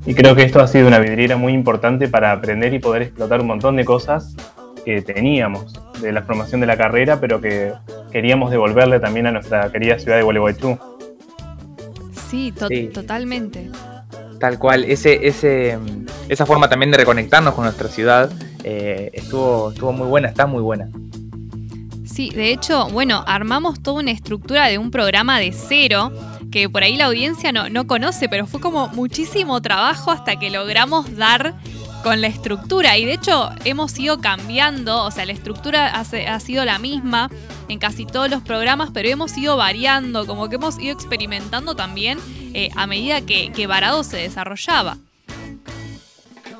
y 0.06 0.14
creo 0.14 0.34
que 0.34 0.42
esto 0.42 0.60
ha 0.60 0.68
sido 0.68 0.86
una 0.86 0.98
vidriera 0.98 1.36
muy 1.36 1.52
importante 1.52 2.06
para 2.06 2.32
aprender 2.32 2.72
y 2.74 2.78
poder 2.78 3.02
explotar 3.02 3.40
un 3.40 3.48
montón 3.48 3.76
de 3.76 3.84
cosas 3.84 4.36
que 4.84 5.02
teníamos 5.02 5.72
de 6.00 6.12
la 6.12 6.22
formación 6.22 6.60
de 6.60 6.66
la 6.66 6.76
carrera, 6.76 7.18
pero 7.20 7.40
que 7.40 7.72
queríamos 8.12 8.50
devolverle 8.50 9.00
también 9.00 9.26
a 9.26 9.32
nuestra 9.32 9.70
querida 9.70 9.98
ciudad 9.98 10.16
de 10.16 10.22
Gualeguaychú. 10.22 10.78
Sí, 12.28 12.52
to 12.52 12.68
sí, 12.68 12.90
totalmente. 12.92 13.70
Tal 14.38 14.58
cual, 14.58 14.84
ese, 14.84 15.26
ese, 15.26 15.78
esa 16.28 16.46
forma 16.46 16.68
también 16.68 16.90
de 16.90 16.98
reconectarnos 16.98 17.54
con 17.54 17.64
nuestra 17.64 17.88
ciudad 17.88 18.30
eh, 18.64 19.10
estuvo, 19.12 19.70
estuvo 19.70 19.92
muy 19.92 20.06
buena, 20.06 20.28
está 20.28 20.46
muy 20.46 20.62
buena. 20.62 20.88
Sí, 22.04 22.30
de 22.30 22.50
hecho, 22.50 22.88
bueno, 22.88 23.24
armamos 23.26 23.82
toda 23.82 24.00
una 24.00 24.10
estructura 24.10 24.66
de 24.66 24.78
un 24.78 24.90
programa 24.90 25.38
de 25.38 25.52
cero 25.52 26.12
que 26.50 26.68
por 26.68 26.82
ahí 26.82 26.96
la 26.96 27.06
audiencia 27.06 27.52
no, 27.52 27.68
no 27.68 27.86
conoce, 27.86 28.28
pero 28.28 28.46
fue 28.46 28.60
como 28.60 28.88
muchísimo 28.88 29.60
trabajo 29.60 30.10
hasta 30.10 30.36
que 30.36 30.50
logramos 30.50 31.16
dar 31.16 31.54
con 32.02 32.20
la 32.20 32.28
estructura. 32.28 32.96
Y 32.98 33.04
de 33.04 33.14
hecho 33.14 33.50
hemos 33.64 33.98
ido 33.98 34.20
cambiando, 34.20 35.04
o 35.04 35.10
sea, 35.10 35.26
la 35.26 35.32
estructura 35.32 35.86
ha, 35.88 36.00
ha, 36.00 36.40
sido 36.40 36.64
la 36.64 36.78
misma 36.78 37.30
en 37.68 37.78
casi 37.78 38.06
todos 38.06 38.30
los 38.30 38.42
programas, 38.42 38.90
pero 38.92 39.08
hemos 39.08 39.36
ido 39.36 39.56
variando, 39.56 40.26
como 40.26 40.48
que 40.48 40.56
hemos 40.56 40.78
ido 40.78 40.92
experimentando 40.92 41.74
también 41.74 42.18
eh, 42.54 42.70
a 42.76 42.86
medida 42.86 43.20
que, 43.20 43.52
que 43.52 43.66
Varado 43.66 44.04
se 44.04 44.16
desarrollaba. 44.16 44.98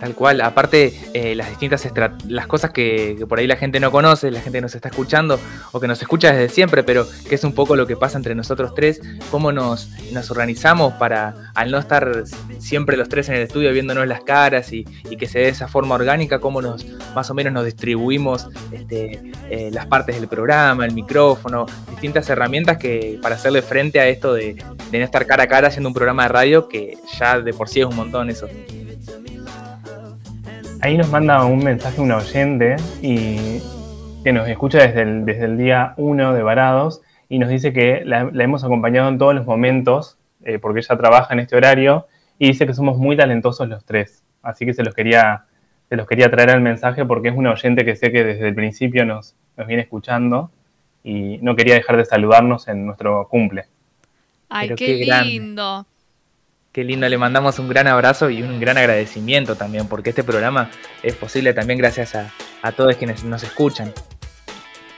Tal 0.00 0.14
cual, 0.14 0.40
aparte 0.40 0.94
eh, 1.12 1.34
las 1.34 1.48
distintas 1.48 1.88
las 2.28 2.46
cosas 2.46 2.70
que, 2.70 3.16
que, 3.18 3.26
por 3.26 3.38
ahí 3.38 3.46
la 3.46 3.56
gente 3.56 3.80
no 3.80 3.90
conoce, 3.90 4.30
la 4.30 4.40
gente 4.40 4.60
nos 4.60 4.74
está 4.74 4.88
escuchando 4.88 5.40
o 5.72 5.80
que 5.80 5.88
nos 5.88 6.00
escucha 6.00 6.32
desde 6.32 6.54
siempre, 6.54 6.84
pero 6.84 7.06
que 7.28 7.34
es 7.34 7.42
un 7.42 7.52
poco 7.52 7.74
lo 7.74 7.86
que 7.86 7.96
pasa 7.96 8.16
entre 8.16 8.34
nosotros 8.34 8.74
tres, 8.74 9.00
cómo 9.30 9.50
nos, 9.50 9.88
nos 10.12 10.30
organizamos 10.30 10.92
para, 10.94 11.50
al 11.54 11.70
no 11.72 11.78
estar 11.78 12.24
siempre 12.58 12.96
los 12.96 13.08
tres 13.08 13.28
en 13.28 13.36
el 13.36 13.42
estudio 13.42 13.72
viéndonos 13.72 14.06
las 14.06 14.22
caras 14.22 14.72
y, 14.72 14.86
y 15.10 15.16
que 15.16 15.26
se 15.26 15.40
dé 15.40 15.48
esa 15.48 15.66
forma 15.66 15.96
orgánica, 15.96 16.38
cómo 16.38 16.62
nos 16.62 16.86
más 17.14 17.28
o 17.30 17.34
menos 17.34 17.52
nos 17.52 17.64
distribuimos 17.64 18.48
este, 18.70 19.32
eh, 19.50 19.70
las 19.72 19.86
partes 19.86 20.14
del 20.14 20.28
programa, 20.28 20.84
el 20.84 20.92
micrófono, 20.92 21.66
distintas 21.90 22.28
herramientas 22.30 22.78
que 22.78 23.18
para 23.20 23.34
hacerle 23.34 23.62
frente 23.62 23.98
a 23.98 24.06
esto 24.06 24.32
de, 24.32 24.62
de 24.90 24.98
no 24.98 25.04
estar 25.04 25.26
cara 25.26 25.44
a 25.44 25.48
cara 25.48 25.68
haciendo 25.68 25.88
un 25.88 25.94
programa 25.94 26.24
de 26.24 26.28
radio, 26.28 26.68
que 26.68 26.98
ya 27.18 27.40
de 27.40 27.52
por 27.52 27.68
sí 27.68 27.80
es 27.80 27.86
un 27.86 27.96
montón 27.96 28.30
eso. 28.30 28.48
Ahí 30.80 30.96
nos 30.96 31.10
manda 31.10 31.44
un 31.44 31.64
mensaje 31.64 32.00
un 32.00 32.12
oyente 32.12 32.76
y 33.02 33.60
que 34.22 34.32
nos 34.32 34.48
escucha 34.48 34.78
desde 34.78 35.02
el, 35.02 35.24
desde 35.24 35.46
el 35.46 35.58
día 35.58 35.94
1 35.96 36.34
de 36.34 36.42
Varados 36.42 37.02
y 37.28 37.40
nos 37.40 37.48
dice 37.48 37.72
que 37.72 38.02
la, 38.04 38.30
la 38.32 38.44
hemos 38.44 38.62
acompañado 38.62 39.08
en 39.08 39.18
todos 39.18 39.34
los 39.34 39.44
momentos 39.44 40.18
eh, 40.44 40.60
porque 40.60 40.80
ella 40.80 40.96
trabaja 40.96 41.34
en 41.34 41.40
este 41.40 41.56
horario 41.56 42.06
y 42.38 42.48
dice 42.48 42.64
que 42.64 42.74
somos 42.74 42.96
muy 42.96 43.16
talentosos 43.16 43.68
los 43.68 43.84
tres. 43.84 44.22
Así 44.40 44.64
que 44.66 44.72
se 44.72 44.84
los 44.84 44.94
quería, 44.94 45.46
se 45.88 45.96
los 45.96 46.06
quería 46.06 46.30
traer 46.30 46.50
al 46.50 46.60
mensaje 46.60 47.04
porque 47.04 47.28
es 47.28 47.36
un 47.36 47.48
oyente 47.48 47.84
que 47.84 47.96
sé 47.96 48.12
que 48.12 48.22
desde 48.22 48.46
el 48.46 48.54
principio 48.54 49.04
nos, 49.04 49.34
nos 49.56 49.66
viene 49.66 49.82
escuchando 49.82 50.52
y 51.02 51.38
no 51.38 51.56
quería 51.56 51.74
dejar 51.74 51.96
de 51.96 52.04
saludarnos 52.04 52.68
en 52.68 52.86
nuestro 52.86 53.26
cumple. 53.28 53.66
Ay, 54.48 54.68
Pero 54.68 54.76
qué, 54.76 55.04
qué 55.04 55.22
lindo. 55.24 55.64
Grande. 55.64 55.97
Qué 56.78 56.84
lindo, 56.84 57.08
le 57.08 57.18
mandamos 57.18 57.58
un 57.58 57.68
gran 57.68 57.88
abrazo 57.88 58.30
y 58.30 58.40
un 58.40 58.60
gran 58.60 58.78
agradecimiento 58.78 59.56
también, 59.56 59.88
porque 59.88 60.10
este 60.10 60.22
programa 60.22 60.70
es 61.02 61.16
posible 61.16 61.52
también 61.52 61.76
gracias 61.76 62.14
a, 62.14 62.32
a 62.62 62.70
todos 62.70 62.94
quienes 62.94 63.24
nos 63.24 63.42
escuchan. 63.42 63.92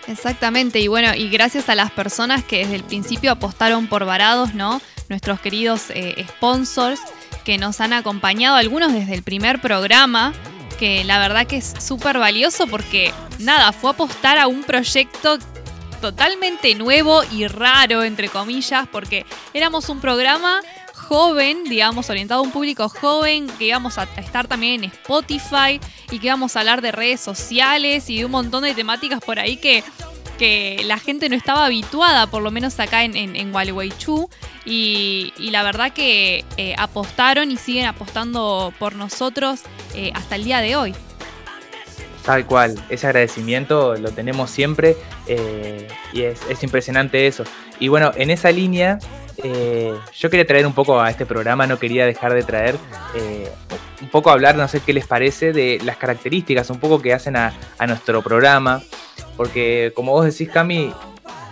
Exactamente, 0.07 0.79
y 0.81 0.89
bueno, 0.89 1.15
y 1.15 1.31
gracias 1.31 1.71
a 1.71 1.75
las 1.75 1.91
personas 1.91 2.45
que 2.45 2.59
desde 2.59 2.75
el 2.75 2.85
principio 2.85 3.33
apostaron 3.33 3.87
por 3.87 4.05
Varados, 4.05 4.53
¿no? 4.53 4.83
Nuestros 5.09 5.41
queridos 5.41 5.85
eh, 5.89 6.23
sponsors 6.29 7.01
que 7.47 7.57
nos 7.57 7.81
han 7.81 7.95
acompañado, 7.95 8.57
algunos 8.57 8.93
desde 8.93 9.15
el 9.15 9.23
primer 9.23 9.63
programa, 9.63 10.35
que 10.79 11.03
la 11.05 11.19
verdad 11.19 11.47
que 11.47 11.57
es 11.57 11.73
súper 11.79 12.19
valioso 12.19 12.67
porque, 12.67 13.11
nada, 13.39 13.73
fue 13.73 13.93
apostar 13.93 14.37
a 14.37 14.49
un 14.49 14.65
proyecto 14.65 15.39
totalmente 16.03 16.75
nuevo 16.75 17.23
y 17.31 17.47
raro, 17.47 18.03
entre 18.03 18.29
comillas, 18.29 18.89
porque 18.91 19.25
éramos 19.55 19.89
un 19.89 20.01
programa 20.01 20.61
joven, 21.11 21.65
digamos, 21.65 22.09
orientado 22.09 22.41
a 22.41 22.45
un 22.45 22.53
público 22.53 22.89
joven, 22.89 23.49
que 23.59 23.65
íbamos 23.65 23.99
a 23.99 24.05
estar 24.17 24.47
también 24.47 24.85
en 24.85 24.91
Spotify 24.91 25.81
y 26.09 26.21
que 26.21 26.29
íbamos 26.29 26.55
a 26.55 26.61
hablar 26.61 26.83
de 26.83 26.93
redes 26.93 27.19
sociales 27.19 28.09
y 28.09 28.19
de 28.19 28.27
un 28.27 28.31
montón 28.31 28.63
de 28.63 28.75
temáticas 28.75 29.19
por 29.21 29.41
ahí 29.41 29.57
que, 29.57 29.83
que 30.39 30.81
la 30.85 30.99
gente 30.99 31.29
no 31.29 31.35
estaba 31.35 31.67
habituada, 31.67 32.29
por 32.29 32.43
lo 32.43 32.53
menos 32.53 32.79
acá 32.79 33.03
en, 33.03 33.17
en, 33.17 33.35
en 33.35 33.51
Gualeguaychú. 33.51 34.31
Y, 34.65 35.33
y, 35.37 35.51
la 35.51 35.65
verdad 35.65 35.93
que 35.93 36.45
eh, 36.57 36.77
apostaron 36.79 37.51
y 37.51 37.57
siguen 37.57 37.87
apostando 37.87 38.73
por 38.79 38.95
nosotros 38.95 39.63
eh, 39.97 40.13
hasta 40.15 40.37
el 40.37 40.45
día 40.45 40.61
de 40.61 40.77
hoy. 40.77 40.95
Tal 42.25 42.47
cual, 42.47 42.81
ese 42.89 43.09
agradecimiento 43.09 43.97
lo 43.97 44.13
tenemos 44.13 44.49
siempre 44.49 44.97
eh, 45.27 45.89
y 46.13 46.23
es, 46.23 46.41
es 46.49 46.63
impresionante 46.63 47.27
eso. 47.27 47.43
Y 47.81 47.89
bueno, 47.89 48.13
en 48.15 48.31
esa 48.31 48.53
línea 48.53 49.01
eh, 49.43 49.95
yo 50.15 50.31
quería 50.31 50.47
traer 50.47 50.67
un 50.67 50.73
poco 50.73 51.01
a 51.01 51.11
este 51.11 51.27
programa, 51.27 51.67
no 51.67 51.79
quería 51.79 52.07
dejar 52.07 52.35
de 52.35 52.43
traer 52.43 52.77
eh, 53.15 53.51
un 54.01 54.09
poco 54.09 54.31
hablar, 54.31 54.57
no 54.57 54.67
sé 54.69 54.81
qué 54.81 54.93
les 54.93 55.07
parece, 55.07 55.53
de 55.53 55.81
las 55.85 55.97
características 55.97 56.71
un 56.71 56.79
poco 56.79 57.01
que 57.01 57.13
hacen 57.13 57.37
a, 57.37 57.53
nuestro 57.87 58.23
programa, 58.23 58.83
porque 59.37 59.93
como 59.95 60.13
vos 60.13 60.25
decís, 60.25 60.49
Cami, 60.51 60.93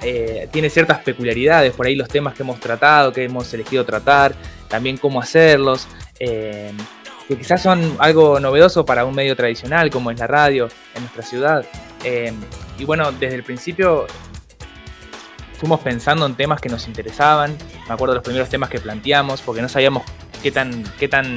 eh, 0.02 0.48
tiene 0.52 0.70
ciertas 0.70 0.98
peculiaridades, 0.98 1.72
por 1.72 1.86
ahí 1.86 1.96
los 1.96 2.08
temas 2.08 2.34
que 2.34 2.42
hemos 2.42 2.60
tratado, 2.60 3.12
que 3.12 3.24
hemos 3.24 3.52
elegido 3.54 3.84
tratar, 3.84 4.34
también 4.68 4.96
cómo 4.96 5.20
hacerlos, 5.20 5.88
que 6.18 7.36
quizás 7.36 7.62
son 7.62 7.96
algo 7.98 8.40
novedoso 8.40 8.84
para 8.84 9.04
un 9.04 9.14
medio 9.14 9.36
tradicional 9.36 9.90
como 9.90 10.10
es 10.10 10.18
la 10.18 10.26
radio 10.26 10.68
en 10.94 11.02
nuestra 11.02 11.22
ciudad. 11.22 11.64
Y 12.78 12.84
bueno, 12.84 13.10
desde 13.12 13.34
el 13.34 13.42
principio 13.42 14.06
fuimos 15.58 15.80
pensando 15.80 16.24
en 16.24 16.34
temas 16.34 16.60
que 16.60 16.68
nos 16.68 16.86
interesaban. 16.86 17.56
Me 17.86 17.94
acuerdo 17.94 18.14
de 18.14 18.16
los 18.16 18.24
primeros 18.24 18.48
temas 18.48 18.70
que 18.70 18.78
planteamos, 18.78 19.42
porque 19.42 19.60
no 19.60 19.68
sabíamos 19.68 20.04
qué 20.42 20.50
tan, 20.50 20.84
qué 20.98 21.08
tan 21.08 21.36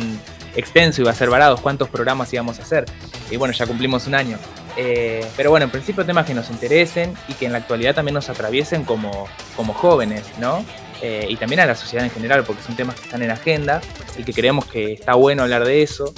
extenso 0.56 1.02
iba 1.02 1.12
a 1.12 1.16
ser 1.16 1.30
Varados, 1.30 1.60
cuántos 1.60 1.90
programas 1.90 2.32
íbamos 2.34 2.60
a 2.60 2.62
hacer. 2.62 2.86
Y 3.30 3.38
bueno, 3.38 3.54
ya 3.54 3.66
cumplimos 3.66 4.08
un 4.08 4.16
año. 4.16 4.38
Eh, 4.78 5.26
pero 5.36 5.50
bueno, 5.50 5.66
en 5.66 5.72
principio 5.72 6.06
temas 6.06 6.26
que 6.26 6.34
nos 6.34 6.50
interesen 6.50 7.14
y 7.28 7.34
que 7.34 7.46
en 7.46 7.52
la 7.52 7.58
actualidad 7.58 7.96
también 7.96 8.14
nos 8.14 8.30
atraviesen 8.30 8.86
como, 8.86 9.28
como 9.56 9.74
jóvenes, 9.74 10.24
¿no? 10.40 10.64
Eh, 11.02 11.26
y 11.30 11.36
también 11.36 11.60
a 11.62 11.66
la 11.66 11.76
sociedad 11.76 12.06
en 12.06 12.12
general, 12.12 12.44
porque 12.44 12.62
son 12.62 12.76
temas 12.76 12.96
que 12.96 13.06
están 13.06 13.24
en 13.24 13.32
agenda 13.32 13.82
y 14.18 14.24
que 14.24 14.34
creemos 14.34 14.66
que 14.66 14.94
está 14.94 15.16
bueno 15.16 15.44
hablar 15.44 15.66
de 15.66 15.82
eso. 15.82 16.14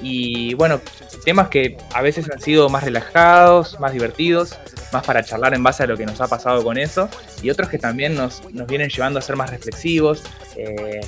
Y 0.00 0.54
bueno, 0.54 0.80
temas 1.24 1.48
que 1.48 1.76
a 1.92 2.00
veces 2.02 2.30
han 2.30 2.40
sido 2.40 2.68
más 2.68 2.84
relajados, 2.84 3.80
más 3.80 3.92
divertidos, 3.92 4.56
más 4.92 5.04
para 5.04 5.24
charlar 5.24 5.54
en 5.54 5.62
base 5.62 5.82
a 5.82 5.86
lo 5.86 5.96
que 5.96 6.06
nos 6.06 6.20
ha 6.20 6.28
pasado 6.28 6.62
con 6.62 6.78
eso, 6.78 7.08
y 7.42 7.50
otros 7.50 7.68
que 7.68 7.78
también 7.78 8.14
nos, 8.14 8.42
nos 8.52 8.68
vienen 8.68 8.88
llevando 8.88 9.18
a 9.18 9.22
ser 9.22 9.34
más 9.34 9.50
reflexivos, 9.50 10.22
eh, 10.56 11.00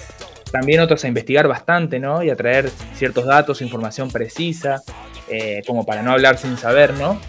también 0.51 0.81
otros 0.81 1.05
a 1.05 1.09
investigar 1.09 1.47
bastante, 1.47 1.99
¿no? 2.01 2.23
Y 2.23 2.31
a 2.31 2.37
traer 2.37 2.71
ciertos 2.95 3.27
datos, 3.27 3.63
información 3.63 4.11
precisa, 4.11 4.83
eh, 5.29 5.63
como 5.67 5.85
para 5.85 6.03
no 6.03 6.13
hablar 6.13 6.39
sin 6.39 6.57
saber, 6.57 6.95
¿no? 6.95 7.21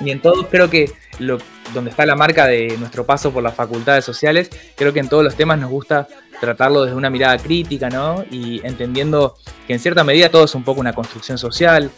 Y 0.00 0.10
en 0.10 0.20
todos 0.20 0.46
creo 0.50 0.68
que 0.70 0.92
lo, 1.18 1.38
donde 1.72 1.90
está 1.90 2.04
la 2.06 2.16
marca 2.16 2.46
de 2.46 2.76
nuestro 2.78 3.04
paso 3.04 3.32
por 3.32 3.42
las 3.42 3.54
facultades 3.54 4.04
sociales, 4.04 4.50
creo 4.76 4.92
que 4.92 5.00
en 5.00 5.08
todos 5.08 5.24
los 5.24 5.34
temas 5.34 5.58
nos 5.58 5.70
gusta 5.70 6.08
tratarlo 6.40 6.84
desde 6.84 6.96
una 6.96 7.10
mirada 7.10 7.38
crítica, 7.38 7.88
¿no? 7.88 8.24
Y 8.30 8.60
entendiendo 8.66 9.36
que 9.66 9.72
en 9.74 9.78
cierta 9.78 10.04
medida 10.04 10.28
todo 10.28 10.44
es 10.44 10.54
un 10.54 10.64
poco 10.64 10.80
una 10.80 10.92
construcción 10.92 11.38
social, 11.38 11.90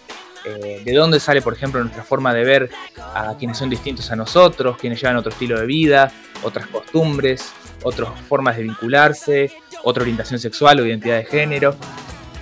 eh, 0.44 0.82
de 0.84 0.92
dónde 0.92 1.18
sale, 1.18 1.42
por 1.42 1.54
ejemplo, 1.54 1.80
nuestra 1.80 2.04
forma 2.04 2.32
de 2.32 2.44
ver 2.44 2.70
a 3.14 3.34
quienes 3.36 3.58
son 3.58 3.68
distintos 3.68 4.10
a 4.12 4.16
nosotros, 4.16 4.76
quienes 4.76 5.00
llevan 5.00 5.16
otro 5.16 5.32
estilo 5.32 5.58
de 5.58 5.66
vida, 5.66 6.12
otras 6.44 6.68
costumbres, 6.68 7.52
otras 7.82 8.08
formas 8.28 8.56
de 8.56 8.62
vincularse, 8.62 9.50
otra 9.82 10.02
orientación 10.02 10.38
sexual 10.38 10.78
o 10.78 10.86
identidad 10.86 11.16
de 11.16 11.24
género. 11.24 11.74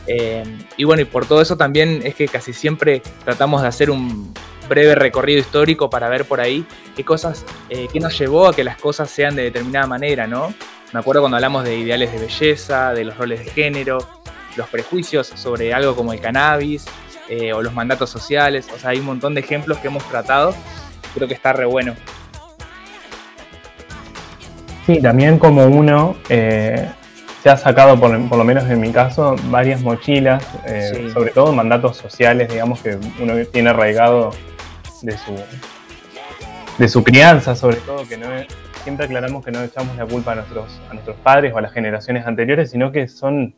Eh, 0.07 0.45
y 0.77 0.85
bueno, 0.85 1.01
y 1.01 1.07
por 1.07 1.25
todo 1.25 1.41
eso 1.41 1.57
también 1.57 2.03
es 2.05 2.15
que 2.15 2.29
casi 2.29 2.53
siempre 2.53 3.01
tratamos 3.25 3.63
de 3.63 3.69
hacer 3.69 3.91
un 3.91 4.35
breve 4.69 4.95
recorrido 4.95 5.41
histórico 5.41 5.91
para 5.91 6.09
ver 6.09 6.25
por 6.25 6.41
ahí 6.41 6.67
qué 6.97 7.05
cosas, 7.05 7.45
eh, 7.69 7.89
qué 7.93 8.01
nos 8.01 8.19
llevó 8.19 8.49
a 8.49 8.55
que 8.55 8.65
las 8.65 8.77
cosas 8.79 9.11
sean 9.11 9.37
de 9.37 9.45
determinada 9.45 9.87
manera, 9.87 10.27
¿no? 10.27 10.55
Me 10.93 11.01
acuerdo 11.01 11.23
cuando 11.23 11.37
hablamos 11.37 11.65
de 11.65 11.77
ideales 11.77 12.13
de 12.13 12.19
belleza, 12.19 12.93
de 12.93 13.05
los 13.05 13.17
roles 13.17 13.45
de 13.45 13.51
género, 13.51 13.99
los 14.57 14.69
prejuicios 14.69 15.27
sobre 15.27 15.75
algo 15.75 15.97
como 15.97 16.13
el 16.13 16.21
cannabis, 16.21 16.87
eh, 17.29 17.53
o 17.55 17.63
los 17.63 17.73
mandatos 17.73 18.11
sociales. 18.11 18.69
O 18.75 18.79
sea, 18.79 18.91
hay 18.91 18.99
un 18.99 19.07
montón 19.07 19.35
de 19.35 19.41
ejemplos 19.41 19.79
que 19.79 19.89
hemos 19.89 20.05
tratado. 20.09 20.55
Creo 21.15 21.27
que 21.27 21.35
está 21.35 21.53
re 21.53 21.65
bueno. 21.65 21.95
Sí, 24.87 25.01
también 25.01 25.39
como 25.39 25.65
uno 25.67 26.17
eh, 26.29 26.87
se 27.43 27.49
ha 27.49 27.57
sacado, 27.57 27.99
por, 27.99 28.11
lo 28.11 28.45
menos 28.45 28.65
en 28.65 28.81
mi 28.81 28.93
caso, 28.93 29.37
varias 29.45 29.81
mochilas, 29.81 30.45
eh, 30.67 31.11
sobre 31.15 31.31
todo 31.31 31.53
mandatos 31.53 31.97
sociales, 31.97 32.51
digamos, 32.51 32.81
que 32.83 32.99
uno 33.19 33.35
tiene 33.51 33.71
arraigado 33.71 34.31
de 35.05 35.17
su, 35.19 35.35
de 36.79 36.89
su 36.89 37.05
crianza, 37.05 37.55
sobre 37.55 37.77
todo, 37.77 38.07
que 38.09 38.17
no 38.17 38.27
siempre 38.83 39.07
aclaramos 39.07 39.45
que 39.45 39.51
no 39.51 39.63
echamos 39.63 39.97
la 39.97 40.07
culpa 40.07 40.33
a 40.33 40.35
nuestros, 40.35 40.81
a 40.91 40.95
nuestros 40.95 41.17
padres 41.17 41.55
o 41.55 41.59
a 41.59 41.63
las 41.63 41.73
generaciones 41.73 42.27
anteriores, 42.27 42.71
sino 42.71 42.93
que 42.93 43.09
son 43.09 43.55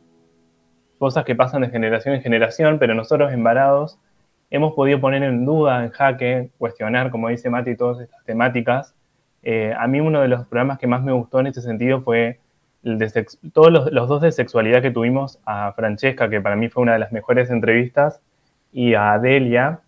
cosas 0.99 1.25
que 1.25 1.35
pasan 1.35 1.63
de 1.63 1.69
generación 1.69 2.15
en 2.15 2.23
generación, 2.23 2.79
pero 2.79 2.95
nosotros 2.95 3.33
embarados 3.33 3.99
hemos 4.51 4.75
podido 4.75 5.01
poner 5.01 5.23
en 5.23 5.45
duda, 5.45 5.85
en 5.85 5.91
jaque, 5.91 6.51
cuestionar, 6.59 7.11
como 7.11 7.29
dice 7.29 7.51
Mati, 7.51 7.77
todas 7.77 8.01
estas 8.01 8.25
temáticas. 8.25 8.95
Eh, 9.43 9.75
a 9.77 9.87
mí 9.87 10.01
uno 10.01 10.21
de 10.21 10.29
los 10.29 10.47
programas 10.47 10.79
que 10.79 10.87
más 10.87 11.03
me 11.03 11.13
gustó 11.13 11.41
en 11.41 11.49
este 11.49 11.61
sentido 11.61 12.03
fue 12.03 12.41
todos 13.53 13.73
los, 13.93 14.09
dos 14.09 14.21
de 14.21 14.31
sexualidad 14.31 14.81
que 14.81 14.93
tuvimos 14.93 15.41
a 15.45 15.73
Francesca, 15.73 16.31
que 16.31 16.41
para 16.41 16.55
mí 16.55 16.69
fue 16.69 16.85
una 16.85 16.93
de 16.93 17.01
las 17.01 17.11
mejores 17.11 17.51
entrevistas, 17.51 18.21
y 18.73 18.95
a 18.95 19.15
Adelia. 19.15 19.81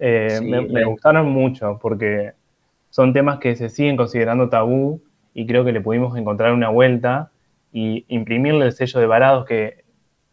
Eh, 0.00 0.40
me, 0.42 0.84
gustaron 0.84 1.30
mucho 1.30 1.78
porque 1.80 2.32
son 2.88 3.12
temas 3.12 3.38
que 3.38 3.54
se 3.54 3.68
siguen 3.68 3.96
considerando 3.96 4.48
tabú 4.48 5.02
y 5.34 5.46
creo 5.46 5.64
que 5.64 5.72
le 5.72 5.80
pudimos 5.80 6.16
encontrar 6.16 6.52
una 6.52 6.70
vuelta 6.70 7.30
y 7.70 8.06
imprimirle 8.08 8.64
el 8.64 8.72
sello 8.72 8.98
de 8.98 9.06
varados 9.06 9.44
que 9.44 9.84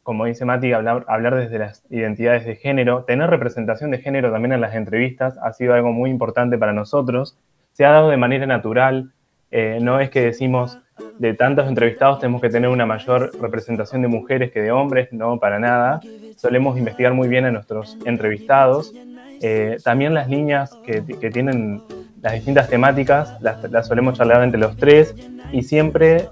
como 0.08 0.24
dice 0.24 0.46
Mati, 0.46 0.72
hablar, 0.72 1.04
hablar 1.10 1.36
desde 1.36 1.60
las 1.60 1.84
identidades 1.90 2.46
de 2.46 2.56
género, 2.56 3.04
tener 3.04 3.30
representación 3.30 3.92
de 3.92 3.98
género 3.98 4.32
también 4.32 4.54
en 4.54 4.62
las 4.62 4.74
entrevistas 4.74 5.38
ha 5.44 5.52
sido 5.52 5.74
algo 5.74 5.92
muy 5.92 6.10
importante 6.10 6.58
para 6.58 6.72
nosotros. 6.72 7.38
Se 7.74 7.84
ha 7.84 7.92
dado 7.92 8.10
de 8.10 8.16
manera 8.16 8.46
natural, 8.46 9.12
eh, 9.52 9.80
no 9.82 10.00
es 10.00 10.10
que 10.10 10.22
decimos 10.22 10.80
de 11.20 11.34
tantos 11.34 11.68
entrevistados 11.68 12.20
tenemos 12.20 12.42
que 12.42 12.50
tener 12.50 12.70
una 12.70 12.86
mayor 12.86 13.32
representación 13.42 14.02
de 14.02 14.08
mujeres 14.08 14.52
que 14.54 14.62
de 14.62 14.72
hombres, 14.72 15.12
no, 15.12 15.42
para 15.42 15.60
nada. 15.60 16.00
Solemos 16.38 16.78
investigar 16.78 17.14
muy 17.14 17.28
bien 17.28 17.44
a 17.44 17.52
nuestros 17.52 17.98
entrevistados. 18.06 18.94
Eh, 19.42 19.78
también 19.84 20.14
las 20.14 20.30
líneas 20.30 20.72
que, 20.86 21.02
tienen 21.32 21.82
las 22.22 22.34
distintas 22.34 22.70
temáticas 22.70 23.40
las, 23.42 23.88
solemos 23.88 24.18
charlar 24.18 24.44
entre 24.44 24.60
los 24.60 24.76
tres 24.78 25.14
y 25.52 25.64
siempre 25.64 26.30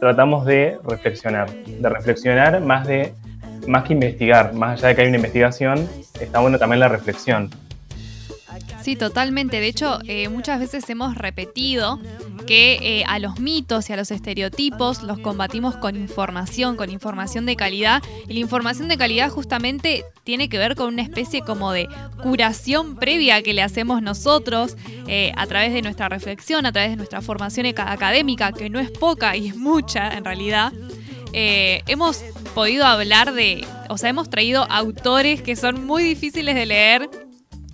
tratamos 0.00 0.44
de 0.44 0.78
reflexionar, 0.84 1.50
de 1.50 1.88
reflexionar 1.88 2.60
más 2.60 2.86
de 2.86 3.14
más 3.66 3.84
que 3.84 3.92
investigar, 3.92 4.52
más 4.54 4.80
allá 4.80 4.88
de 4.88 4.96
que 4.96 5.02
hay 5.02 5.08
una 5.08 5.18
investigación, 5.18 5.88
está 6.20 6.40
bueno 6.40 6.58
también 6.58 6.80
la 6.80 6.88
reflexión. 6.88 7.50
Sí, 8.82 8.96
totalmente. 8.96 9.60
De 9.60 9.68
hecho, 9.68 10.00
eh, 10.08 10.28
muchas 10.28 10.58
veces 10.58 10.88
hemos 10.90 11.16
repetido 11.16 12.00
que 12.46 13.00
eh, 13.00 13.04
a 13.06 13.18
los 13.18 13.38
mitos 13.38 13.88
y 13.88 13.92
a 13.92 13.96
los 13.96 14.10
estereotipos 14.10 15.02
los 15.02 15.18
combatimos 15.18 15.76
con 15.76 15.96
información, 15.96 16.76
con 16.76 16.90
información 16.90 17.46
de 17.46 17.56
calidad. 17.56 18.02
Y 18.28 18.34
la 18.34 18.40
información 18.40 18.88
de 18.88 18.96
calidad 18.96 19.30
justamente 19.30 20.04
tiene 20.24 20.48
que 20.48 20.58
ver 20.58 20.74
con 20.74 20.88
una 20.88 21.02
especie 21.02 21.42
como 21.42 21.72
de 21.72 21.88
curación 22.22 22.96
previa 22.96 23.42
que 23.42 23.52
le 23.52 23.62
hacemos 23.62 24.02
nosotros 24.02 24.76
eh, 25.06 25.32
a 25.36 25.46
través 25.46 25.72
de 25.72 25.82
nuestra 25.82 26.08
reflexión, 26.08 26.66
a 26.66 26.72
través 26.72 26.90
de 26.90 26.96
nuestra 26.96 27.20
formación 27.20 27.66
académica, 27.66 28.52
que 28.52 28.70
no 28.70 28.80
es 28.80 28.90
poca 28.90 29.36
y 29.36 29.48
es 29.48 29.56
mucha 29.56 30.10
en 30.16 30.24
realidad. 30.24 30.72
hemos 31.32 32.22
podido 32.54 32.84
hablar 32.84 33.32
de, 33.32 33.66
o 33.88 33.96
sea, 33.96 34.10
hemos 34.10 34.28
traído 34.28 34.64
autores 34.70 35.42
que 35.42 35.56
son 35.56 35.86
muy 35.86 36.02
difíciles 36.02 36.54
de 36.54 36.66
leer 36.66 37.10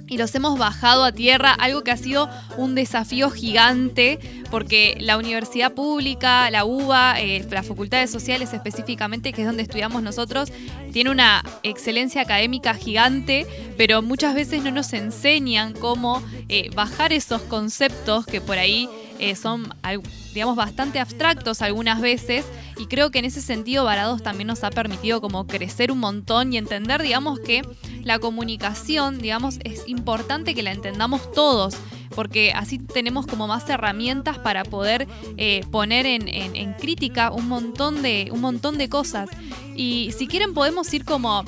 y 0.09 0.18
los 0.18 0.35
hemos 0.35 0.59
bajado 0.59 1.05
a 1.05 1.12
tierra, 1.12 1.53
algo 1.53 1.83
que 1.83 1.90
ha 1.90 1.97
sido 1.97 2.29
un 2.57 2.75
desafío 2.75 3.31
gigante 3.31 4.18
porque 4.51 4.97
la 5.01 5.18
universidad 5.18 5.73
pública, 5.73 6.51
la 6.51 6.64
UBA, 6.64 7.21
eh, 7.21 7.47
las 7.51 7.66
facultades 7.66 8.11
sociales 8.11 8.53
específicamente, 8.53 9.33
que 9.33 9.42
es 9.42 9.47
donde 9.47 9.62
estudiamos 9.62 10.03
nosotros, 10.03 10.51
tiene 10.92 11.11
una 11.11 11.44
excelencia 11.62 12.23
académica 12.23 12.75
gigante, 12.75 13.47
pero 13.77 14.03
muchas 14.03 14.35
veces 14.35 14.62
no 14.62 14.71
nos 14.71 14.92
enseñan 14.92 15.75
cómo 15.75 16.23
eh, 16.49 16.71
bajar 16.75 17.12
esos 17.12 17.42
conceptos 17.42 18.27
que 18.27 18.40
por 18.40 18.59
ahí 18.59 18.88
eh, 19.18 19.35
son, 19.35 19.72
digamos, 20.35 20.57
bastante 20.57 21.00
abstractos 21.00 21.62
algunas 21.62 22.00
veces 22.00 22.44
y 22.78 22.87
creo 22.87 23.11
que 23.11 23.18
en 23.18 23.24
ese 23.24 23.40
sentido 23.40 23.85
Varados 23.85 24.22
también 24.22 24.46
nos 24.46 24.64
ha 24.64 24.70
permitido 24.70 25.20
como 25.20 25.46
crecer 25.46 25.90
un 25.90 25.98
montón 25.98 26.52
y 26.52 26.59
entender, 26.59 27.02
digamos, 27.02 27.40
que 27.40 27.62
la 28.02 28.18
comunicación, 28.18 29.18
digamos, 29.18 29.59
es 29.64 29.87
importante 29.88 30.54
que 30.54 30.62
la 30.62 30.72
entendamos 30.72 31.33
todos 31.33 31.76
porque 32.14 32.52
así 32.52 32.78
tenemos 32.78 33.26
como 33.26 33.46
más 33.46 33.68
herramientas 33.68 34.38
para 34.38 34.64
poder 34.64 35.07
eh, 35.37 35.64
poner 35.70 36.04
en, 36.07 36.72
crítica 36.74 37.31
un 37.31 37.46
montón, 37.46 38.02
de, 38.02 38.28
un 38.33 38.40
montón 38.40 38.76
de 38.76 38.88
cosas. 38.88 39.28
Y 39.76 40.12
si 40.18 40.26
quieren 40.26 40.52
podemos 40.52 40.92
ir 40.92 41.04
como 41.04 41.44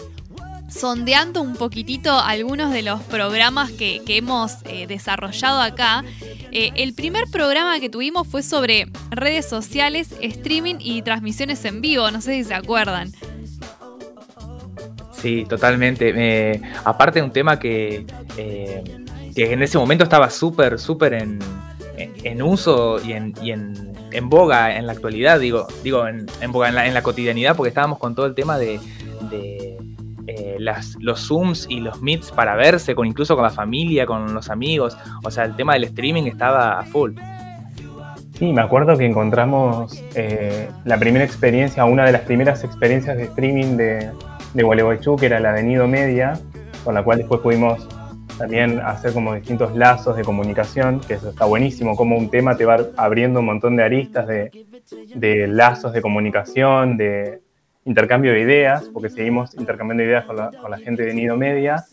sondeando 0.71 1.43
un 1.43 1.55
poquitito 1.55 2.19
algunos 2.19 2.73
de 2.73 2.83
los 2.83 3.03
programas 3.03 3.71
que, 3.71 4.03
hemos 4.07 4.57
eh, 4.65 4.87
desarrollado 4.87 5.61
acá. 5.61 6.05
Eh, 6.53 6.71
el 6.77 6.95
primer 6.95 7.25
programa 7.31 7.79
que 7.81 7.89
tuvimos 7.89 8.27
fue 8.27 8.43
sobre 8.43 8.87
redes 9.11 9.49
sociales, 9.49 10.15
streaming 10.21 10.77
y 10.81 11.03
transmisiones 11.03 11.65
en 11.65 11.81
vivo, 11.81 12.11
no 12.11 12.21
sé 12.21 12.35
si 12.35 12.45
se 12.45 12.55
acuerdan. 12.55 13.13
Sí, 15.13 15.45
totalmente. 15.49 16.61
aparte 16.85 17.21
de 17.21 17.25
un 17.25 17.33
tema 17.33 17.59
que, 17.59 18.07
eh, 18.37 18.83
que 19.35 19.53
en 19.53 19.63
ese 19.63 19.79
momento 19.79 20.05
estaba 20.05 20.31
súper, 20.31 20.79
súper 20.79 21.15
en, 21.15 22.43
uso 22.43 22.99
y, 23.05 23.13
en, 23.13 23.35
en, 24.13 24.29
boga 24.29 24.77
en 24.77 24.87
la 24.87 24.93
actualidad, 24.93 25.39
digo, 25.39 25.67
digo 25.83 26.07
en, 26.07 26.27
boga 26.53 26.69
en 26.87 26.95
la, 26.95 27.03
cotidianidad, 27.03 27.55
porque 27.55 27.69
estábamos 27.69 27.99
con 27.99 28.15
todo 28.15 28.27
el 28.27 28.35
tema 28.35 28.59
de 28.59 28.81
eh, 29.31 29.70
los 30.61 31.27
Zooms 31.27 31.67
y 31.69 31.81
los 31.81 32.03
Meets 32.03 32.31
para 32.33 32.55
verse, 32.55 32.95
con, 32.95 33.07
incluso 33.07 33.35
con 33.35 33.45
la 33.45 33.51
familia, 33.51 34.07
con 34.07 34.35
los 34.35 34.51
amigos. 34.51 34.97
O 35.25 35.31
sea, 35.31 35.45
el 35.45 35.57
tema 35.57 35.75
del 35.75 35.85
streaming 35.85 36.25
estaba 36.25 36.79
a 36.79 36.85
full. 36.85 37.13
Sí, 38.39 38.53
me 38.53 38.63
acuerdo 38.63 38.97
que 38.97 39.05
encontramos 39.05 40.03
eh, 40.15 40.71
la 40.85 40.99
primera 40.99 41.25
experiencia, 41.25 41.85
una 41.85 42.05
de 42.05 42.13
las 42.13 42.23
primeras 42.23 42.65
experiencias 42.65 43.17
de 43.17 43.25
streaming 43.25 43.77
de, 43.77 44.11
de 44.55 44.63
Gualeguaychú, 44.63 45.17
que 45.17 45.27
era 45.27 45.41
la 45.41 45.53
de 45.53 45.63
Media, 45.87 46.39
con 46.85 46.95
la 46.95 47.03
cual 47.03 47.19
después 47.19 47.41
pudimos 47.41 47.87
también 48.39 48.81
hacer 48.81 49.13
como 49.13 49.35
distintos 49.35 49.77
lazos 49.77 50.17
de 50.17 50.25
comunicación, 50.25 51.01
que 51.01 51.15
eso 51.15 51.29
está 51.29 51.45
buenísimo, 51.45 51.95
como 51.95 52.17
un 52.17 52.31
tema 52.31 52.57
te 52.57 52.65
va 52.65 52.79
abriendo 52.97 53.41
un 53.41 53.47
montón 53.47 53.77
de 53.77 53.83
aristas 53.83 54.27
de, 54.27 54.51
de 55.15 55.47
lazos 55.47 55.93
de 55.93 56.01
comunicación, 56.01 56.97
de, 56.97 57.43
intercambio 57.91 58.33
de 58.33 58.41
ideas, 58.41 58.89
porque 58.93 59.11
seguimos 59.11 59.53
intercambiando 59.59 60.05
ideas 60.05 60.25
con 60.25 60.37
la, 60.37 60.79
gente 60.79 61.03
de 61.03 61.13
Nido 61.13 61.37
Media, 61.37 61.85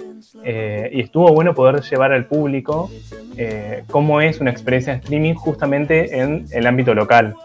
eh, 0.43 0.89
y 0.93 1.01
estuvo 1.01 1.33
bueno 1.33 1.55
poder 1.55 1.81
llevar 1.81 2.13
al 2.13 2.25
público 2.25 2.89
eh, 3.35 3.83
cómo 3.89 4.21
es 4.21 4.39
una 4.39 4.51
experiencia 4.51 4.93
de 4.93 4.99
streaming 4.99 5.33
justamente 5.33 6.19
en 6.19 6.45
el 6.51 6.67
ámbito 6.67 6.93
local. 6.93 7.35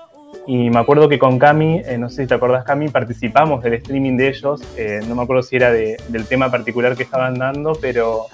Y 0.47 0.71
me 0.71 0.81
acuerdo 0.81 1.09
que 1.09 1.19
con 1.19 1.39
Cami, 1.39 1.83
eh, 1.85 1.97
no 1.99 2.11
sé 2.11 2.23
si 2.23 2.29
te 2.29 2.35
acordás 2.35 2.65
Cami, 2.65 2.89
participamos 2.89 3.63
del 3.63 3.75
streaming 3.75 4.17
de 4.17 4.29
ellos, 4.29 4.61
no 5.09 5.15
me 5.15 5.23
acuerdo 5.23 5.43
si 5.43 5.57
era 5.57 5.73
del 5.73 6.27
tema 6.29 6.51
particular 6.51 6.95
que 6.95 7.05
estaban 7.05 7.39
dando, 7.39 7.73
pero 7.81 8.27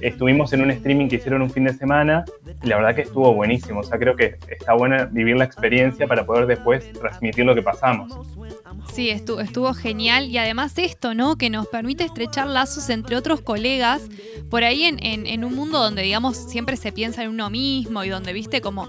estuvimos 0.00 0.52
en 0.52 0.62
un 0.62 0.70
streaming 0.70 1.08
que 1.08 1.16
hicieron 1.16 1.42
un 1.42 1.50
fin 1.50 1.64
de 1.64 1.72
semana 1.72 2.24
y 2.62 2.66
la 2.66 2.76
verdad 2.76 2.94
que 2.94 3.02
estuvo 3.02 3.32
buenísimo. 3.34 3.80
O 3.80 3.82
sea, 3.82 3.98
creo 3.98 4.16
que 4.16 4.36
está 4.48 4.74
bueno 4.74 5.06
vivir 5.10 5.36
la 5.36 5.44
experiencia 5.44 6.06
para 6.06 6.24
poder 6.24 6.46
después 6.46 6.92
transmitir 6.92 7.44
lo 7.44 7.54
que 7.54 7.62
pasamos. 7.62 8.12
Sí, 8.92 9.10
estuvo, 9.10 9.40
estuvo 9.40 9.72
genial 9.74 10.26
y 10.26 10.38
además 10.38 10.76
esto, 10.78 11.14
¿no? 11.14 11.36
Que 11.36 11.50
nos 11.50 11.66
permite 11.66 12.04
estrechar 12.04 12.46
lazos 12.46 12.90
entre 12.90 13.16
otros 13.16 13.40
colegas 13.40 14.02
por 14.50 14.64
ahí 14.64 14.84
en, 14.84 14.98
en 15.00 15.44
un 15.44 15.54
mundo 15.54 15.78
donde, 15.78 16.02
digamos, 16.02 16.36
siempre 16.36 16.76
se 16.76 16.92
piensa 16.92 17.22
en 17.22 17.30
uno 17.30 17.50
mismo 17.50 18.04
y 18.04 18.08
donde, 18.08 18.32
viste, 18.32 18.60
como 18.60 18.88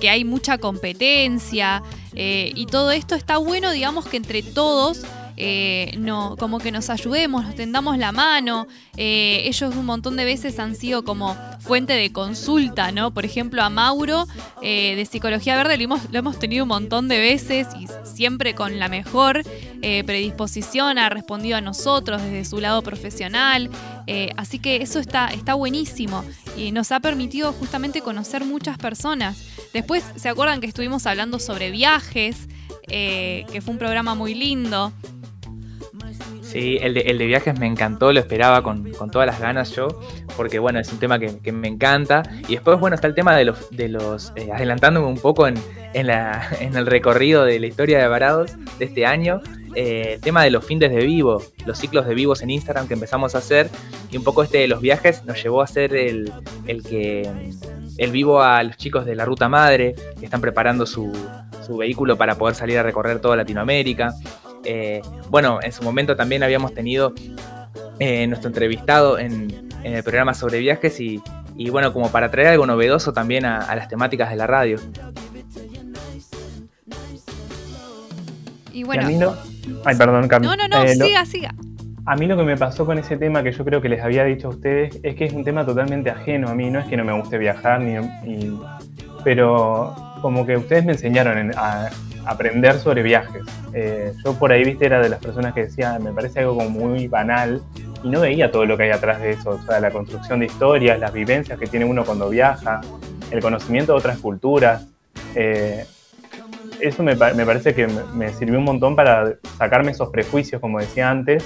que 0.00 0.10
hay 0.10 0.24
mucha 0.24 0.58
competencia 0.58 1.82
eh, 2.14 2.52
y 2.56 2.66
todo 2.66 2.90
esto 2.90 3.14
está 3.14 3.36
bueno, 3.36 3.70
digamos 3.70 4.06
que 4.06 4.16
entre 4.16 4.42
todos 4.42 5.04
eh, 5.42 5.94
no, 5.96 6.36
como 6.38 6.58
que 6.58 6.70
nos 6.70 6.90
ayudemos, 6.90 7.46
nos 7.46 7.54
tendamos 7.54 7.96
la 7.96 8.12
mano. 8.12 8.66
Eh, 8.98 9.44
ellos 9.46 9.74
un 9.74 9.86
montón 9.86 10.16
de 10.16 10.26
veces 10.26 10.58
han 10.58 10.74
sido 10.74 11.02
como 11.02 11.34
fuente 11.60 11.94
de 11.94 12.12
consulta, 12.12 12.92
¿no? 12.92 13.14
Por 13.14 13.24
ejemplo, 13.24 13.62
a 13.62 13.70
Mauro 13.70 14.26
eh, 14.60 14.94
de 14.96 15.06
Psicología 15.06 15.56
Verde 15.56 15.78
lo 15.78 16.18
hemos, 16.18 16.38
tenido 16.38 16.64
un 16.64 16.68
montón 16.68 17.08
de 17.08 17.18
veces 17.18 17.68
y 17.80 17.86
siempre 18.04 18.54
con 18.54 18.78
la 18.78 18.90
mejor 18.90 19.42
predisposición, 19.80 20.98
ha 20.98 21.08
respondido 21.08 21.56
a 21.56 21.62
nosotros 21.62 22.20
desde 22.20 22.44
su 22.44 22.60
lado 22.60 22.82
profesional. 22.82 23.70
así 24.36 24.58
que 24.58 24.76
eso 24.76 24.98
está, 24.98 25.28
está 25.28 25.54
buenísimo 25.54 26.22
y 26.54 26.70
nos 26.70 26.92
ha 26.92 27.00
permitido 27.00 27.54
justamente 27.54 28.02
conocer 28.02 28.44
muchas 28.44 28.76
personas. 28.76 29.42
Después, 29.72 30.04
¿se 30.16 30.28
acuerdan 30.28 30.60
que 30.60 30.66
estuvimos 30.66 31.06
hablando 31.06 31.38
sobre 31.38 31.70
viajes? 31.70 32.46
que 32.88 33.60
fue 33.62 33.72
un 33.72 33.78
programa 33.78 34.16
muy 34.16 34.34
lindo. 34.34 34.92
Sí, 36.50 36.78
el 36.80 36.94
de, 36.94 37.02
el 37.02 37.16
de, 37.16 37.26
viajes 37.26 37.56
me 37.60 37.66
encantó, 37.68 38.12
lo 38.12 38.18
esperaba 38.18 38.64
con, 38.64 38.90
todas 39.12 39.24
las 39.24 39.38
ganas 39.38 39.70
yo, 39.70 39.86
porque 40.36 40.58
bueno, 40.58 40.80
es 40.80 40.92
un 40.92 40.98
tema 40.98 41.20
que, 41.20 41.52
me 41.52 41.68
encanta. 41.68 42.24
Y 42.48 42.54
después, 42.54 42.80
bueno, 42.80 42.96
está 42.96 43.06
el 43.06 43.14
tema 43.14 43.36
de 43.36 43.44
los, 43.44 43.70
de 43.70 43.88
los 43.88 44.32
eh, 44.34 44.48
adelantándome 44.52 45.06
un 45.06 45.18
poco 45.18 45.46
en, 45.46 45.54
la, 45.94 46.48
en, 46.60 46.74
el 46.76 46.86
recorrido 46.86 47.44
de 47.44 47.60
la 47.60 47.68
historia 47.68 48.00
de 48.00 48.08
Varados 48.08 48.50
de 48.80 48.84
este 48.86 49.06
año, 49.06 49.40
eh, 49.76 50.14
el 50.14 50.20
tema 50.20 50.42
de 50.42 50.50
los 50.50 50.64
fines 50.64 50.90
de 50.90 51.06
vivo, 51.06 51.40
los 51.66 51.78
ciclos 51.78 52.04
de 52.04 52.14
vivos 52.14 52.42
en 52.42 52.50
Instagram 52.50 52.88
que 52.88 52.94
empezamos 52.94 53.36
a 53.36 53.38
hacer, 53.38 53.70
y 54.10 54.16
un 54.16 54.24
poco 54.24 54.42
este 54.42 54.58
de 54.58 54.66
los 54.66 54.80
viajes 54.80 55.24
nos 55.24 55.40
llevó 55.40 55.60
a 55.60 55.64
hacer 55.64 55.94
el, 55.94 56.32
el 56.66 56.82
que 56.82 57.30
el 57.96 58.10
vivo 58.10 58.42
a 58.42 58.60
los 58.64 58.76
chicos 58.76 59.06
de 59.06 59.14
la 59.14 59.24
Ruta 59.24 59.48
Madre, 59.48 59.94
que 60.18 60.24
están 60.24 60.40
preparando 60.40 60.84
su, 60.84 61.12
su 61.64 61.76
vehículo 61.76 62.16
para 62.16 62.34
poder 62.34 62.56
salir 62.56 62.76
a 62.78 62.82
recorrer 62.82 63.20
toda 63.20 63.36
Latinoamérica. 63.36 64.14
Eh, 64.64 65.02
bueno, 65.28 65.58
en 65.62 65.72
su 65.72 65.82
momento 65.82 66.16
también 66.16 66.42
habíamos 66.42 66.74
tenido 66.74 67.14
eh, 67.98 68.26
nuestro 68.26 68.48
entrevistado 68.48 69.18
en, 69.18 69.68
el 69.82 70.02
programa 70.02 70.34
sobre 70.34 70.58
viajes 70.58 71.00
y, 71.00 71.22
bueno, 71.70 71.92
como 71.92 72.10
para 72.10 72.30
traer 72.30 72.48
algo 72.48 72.66
novedoso 72.66 73.14
también 73.14 73.46
a, 73.46 73.74
las 73.74 73.88
temáticas 73.88 74.28
de 74.28 74.36
la 74.36 74.46
radio. 74.46 74.78
Y 78.72 78.82
bueno. 78.82 79.34
Ay, 79.84 79.96
perdón, 79.96 80.28
No, 80.42 80.56
no, 80.56 80.68
no, 80.68 80.82
eh, 80.82 80.94
siga, 80.94 81.24
siga. 81.24 81.54
A 82.06 82.16
mí 82.16 82.26
lo 82.26 82.36
que 82.36 82.42
me 82.42 82.56
pasó 82.56 82.84
con 82.86 82.98
ese 82.98 83.16
tema, 83.16 83.42
que 83.42 83.52
yo 83.52 83.64
creo 83.64 83.80
que 83.80 83.88
les 83.88 84.02
había 84.02 84.24
dicho 84.24 84.48
a 84.48 84.50
ustedes, 84.50 84.98
es 85.02 85.14
que 85.14 85.26
es 85.26 85.32
un 85.32 85.44
tema 85.44 85.64
totalmente 85.64 86.10
ajeno 86.10 86.48
a 86.48 86.54
mí. 86.54 86.70
No 86.70 86.80
es 86.80 86.86
que 86.86 86.96
no 86.96 87.04
me 87.04 87.12
guste 87.12 87.38
viajar, 87.38 87.80
ni, 87.80 88.58
pero 89.22 89.94
como 90.22 90.46
que 90.46 90.56
ustedes 90.56 90.84
me 90.84 90.92
enseñaron 90.92 91.52
a, 91.56 91.90
aprender 92.24 92.78
sobre 92.78 93.02
viajes. 93.02 93.42
Eh, 93.72 94.12
yo 94.24 94.34
por 94.34 94.52
ahí, 94.52 94.64
viste, 94.64 94.86
era 94.86 95.00
de 95.00 95.08
las 95.08 95.20
personas 95.20 95.54
que 95.54 95.64
decía, 95.64 95.98
me 95.98 96.12
parece 96.12 96.40
algo 96.40 96.56
como 96.56 96.70
muy 96.70 97.08
banal 97.08 97.62
y 98.02 98.08
no 98.08 98.20
veía 98.20 98.50
todo 98.50 98.64
lo 98.64 98.76
que 98.76 98.84
hay 98.84 98.90
atrás 98.90 99.20
de 99.20 99.30
eso, 99.30 99.50
o 99.50 99.62
sea, 99.62 99.80
la 99.80 99.90
construcción 99.90 100.40
de 100.40 100.46
historias, 100.46 100.98
las 100.98 101.12
vivencias 101.12 101.58
que 101.58 101.66
tiene 101.66 101.84
uno 101.84 102.04
cuando 102.04 102.28
viaja, 102.28 102.80
el 103.30 103.40
conocimiento 103.40 103.92
de 103.92 103.98
otras 103.98 104.18
culturas. 104.18 104.86
Eh, 105.34 105.84
eso 106.80 107.02
me, 107.02 107.16
parece 107.16 107.74
que 107.74 107.86
me 108.14 108.30
sirvió 108.30 108.58
un 108.58 108.64
montón 108.64 108.96
para 108.96 109.34
sacarme 109.58 109.92
esos 109.92 110.08
prejuicios, 110.08 110.60
como 110.60 110.78
decía 110.80 111.10
antes, 111.10 111.44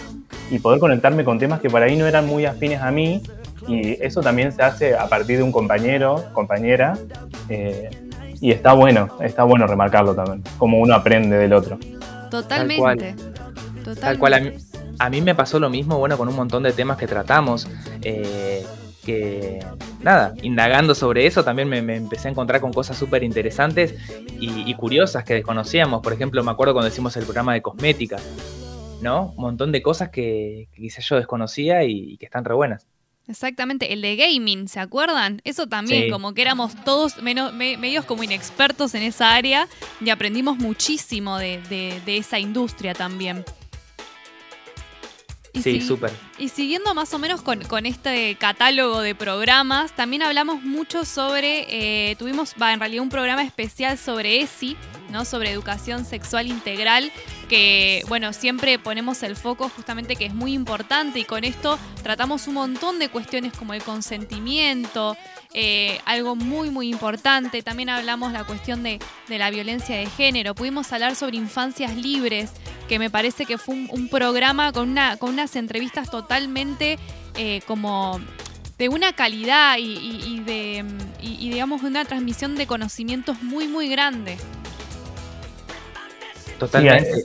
y 0.51 0.59
poder 0.59 0.79
conectarme 0.79 1.25
con 1.25 1.39
temas 1.39 1.61
que 1.61 1.69
por 1.69 1.83
ahí 1.83 1.97
no 1.97 2.07
eran 2.07 2.27
muy 2.27 2.47
afines 2.47 2.81
a 2.81 2.91
mí. 2.91 3.23
Y 3.67 3.93
eso 4.05 4.21
también 4.21 4.53
se 4.53 4.63
hace 4.63 4.95
a 4.95 5.09
partir 5.09 5.39
de 5.39 5.43
un 5.43 5.51
compañero, 5.51 6.25
compañera, 6.33 6.99
eh, 7.49 7.91
y 8.45 8.51
está 8.51 8.75
bueno, 8.75 9.09
está 9.21 9.43
bueno 9.45 9.67
remarcarlo 9.67 10.15
también, 10.15 10.43
como 10.59 10.79
uno 10.79 10.95
aprende 10.95 11.39
del 11.39 11.55
otro. 11.55 11.79
Totalmente. 12.31 13.15
Tal 13.99 14.19
cual. 14.19 14.55
A, 14.99 15.09
mí, 15.09 15.23
me 15.23 15.35
pasó 15.35 15.59
lo 15.59 15.71
mismo, 15.71 15.97
bueno, 15.97 16.19
con 16.19 16.29
un 16.29 16.37
montón 16.37 16.63
de 16.63 16.75
temas 16.75 16.99
que 16.99 17.07
tratamos. 17.07 17.67
Eh, 18.03 18.63
que 19.03 19.65
nada, 20.03 20.35
indagando 20.43 20.95
sobre 20.95 21.27
eso 21.27 21.43
también 21.43 21.71
me, 21.71 21.79
empecé 21.79 22.29
a 22.29 22.33
encontrar 22.33 22.61
con 22.61 22.71
cosas 22.71 22.99
súper 22.99 23.23
interesantes 23.23 23.95
y, 24.39 24.75
curiosas 24.75 25.25
que 25.25 25.33
desconocíamos. 25.33 26.03
Por 26.03 26.13
ejemplo, 26.13 26.45
me 26.45 26.51
acuerdo 26.51 26.75
cuando 26.75 26.89
hicimos 26.89 27.17
el 27.17 27.25
programa 27.25 27.55
de 27.55 27.63
cosmética, 27.63 28.19
¿no? 29.01 29.33
Un 29.39 29.43
montón 29.43 29.73
de 29.73 29.81
cosas 29.81 30.11
que, 30.11 30.69
quizás 30.75 31.03
yo 31.09 31.17
desconocía 31.17 31.83
y, 31.85 32.13
y, 32.13 32.19
que 32.19 32.27
están 32.27 32.45
re 32.45 32.55
buenas. 32.55 32.87
Exactamente, 33.27 33.93
el 33.95 34.03
de 34.03 34.17
gaming, 34.17 34.69
¿se 34.69 34.81
acuerdan? 34.81 35.41
Eso 35.45 35.67
también, 35.67 36.11
como 36.11 36.35
que 36.35 36.43
éramos 36.43 36.75
todos 36.85 37.23
menos, 37.23 37.55
medios 37.55 38.05
como 38.05 38.23
inexpertos 38.23 38.95
en 38.95 39.03
esa 39.03 39.35
área 39.35 39.67
y 40.01 40.11
aprendimos 40.11 40.59
muchísimo 40.59 41.39
de, 41.39 42.03
esa 42.07 42.39
industria 42.39 42.93
también. 42.93 43.43
sí, 45.55 45.81
súper. 45.81 46.13
Y 46.37 46.51
siguiendo 46.51 46.93
más 46.95 47.15
o 47.15 47.19
menos 47.19 47.41
con, 47.41 47.87
este 47.87 48.35
catálogo 48.35 49.01
de 49.01 49.15
programas, 49.15 49.97
también 49.97 50.23
hablamos 50.23 50.63
mucho 50.63 51.07
sobre, 51.07 51.67
eh, 52.11 52.17
tuvimos, 52.17 52.55
va, 52.61 52.75
en 52.75 52.81
realidad 52.81 53.03
un 53.03 53.09
programa 53.09 53.43
especial 53.43 53.97
sobre 53.97 54.43
ESI, 54.43 54.77
¿no? 55.11 55.25
Sobre 55.25 55.51
educación 55.51 56.05
sexual 56.05 56.47
integral, 56.47 57.11
que, 57.55 58.03
bueno, 58.09 58.33
siempre 58.33 58.81
ponemos 58.81 59.23
el 59.23 59.37
foco 59.37 59.69
justamente 59.69 60.17
que 60.17 60.25
es 60.25 60.35
muy 60.35 60.55
importante 60.55 61.21
y 61.21 61.25
con 61.25 61.45
esto 61.45 61.79
tratamos 62.03 62.49
un 62.49 62.55
montón 62.55 62.99
de 62.99 63.09
cuestiones 63.09 63.53
como 63.53 63.75
el 63.75 63.83
consentimiento, 63.85 65.17
eh, 65.53 66.01
algo 66.05 66.35
muy, 66.35 66.71
muy 66.71 66.89
importante. 66.89 67.63
También 67.63 67.91
hablamos 67.91 68.33
la 68.33 68.43
cuestión 68.43 68.83
de, 68.83 68.99
la 69.29 69.51
violencia 69.51 69.95
de 69.97 70.07
género. 70.07 70.57
Pudimos 70.57 70.93
hablar 70.93 71.15
sobre 71.15 71.37
infancias 71.37 71.95
libres, 71.95 72.51
que 72.89 72.99
me 72.99 73.09
parece 73.09 73.47
que 73.47 73.57
fue 73.57 73.87
un, 73.89 74.09
programa 74.09 74.73
con, 74.73 74.91
una, 74.91 75.17
con 75.17 75.31
unas 75.31 75.55
entrevistas 75.55 76.11
totalmente 76.11 76.99
eh, 77.37 77.61
como 77.69 78.21
de 78.79 78.89
una 78.89 79.13
calidad 79.13 79.77
y, 79.79 80.41
de, 80.41 80.85
y, 81.23 81.51
digamos, 81.51 81.85
una 81.85 82.05
transmisión 82.05 82.57
de 82.57 82.67
conocimientos 82.67 83.41
muy, 83.45 83.69
muy 83.69 83.89
grande. 83.89 84.39
Totalmente. 86.59 87.23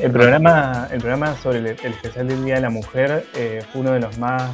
El, 0.00 0.10
programa, 0.10 0.88
el 0.90 0.98
programa 0.98 1.36
sobre 1.36 1.58
el, 1.58 1.66
especial 1.66 2.28
del 2.28 2.44
Día 2.44 2.56
de 2.56 2.60
la 2.60 2.70
Mujer 2.70 3.26
eh, 3.34 3.62
fue 3.72 3.82
uno 3.82 3.92
de 3.92 4.00
los 4.00 4.18
más 4.18 4.50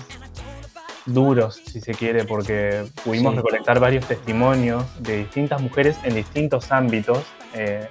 duros, 1.07 1.61
si 1.65 1.81
se 1.81 1.95
quiere, 1.95 2.25
porque 2.25 2.85
pudimos 3.05 3.35
recolectar 3.35 3.81
varios 3.81 4.07
testimonios 4.07 4.85
de 5.03 5.19
distintas 5.19 5.61
mujeres 5.61 5.97
en 6.05 6.15
distintos 6.15 6.71
ámbitos. 6.73 7.25
Eh, 7.55 7.87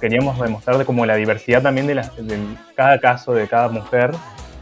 queríamos 0.00 0.38
demostrar 0.40 0.78
de 0.78 0.84
cómo 0.84 1.06
la 1.06 1.14
diversidad 1.14 1.62
también 1.62 1.86
de, 1.86 2.02
cada 2.74 2.98
caso, 2.98 3.34
de 3.34 3.46
cada 3.46 3.68
mujer, 3.68 4.10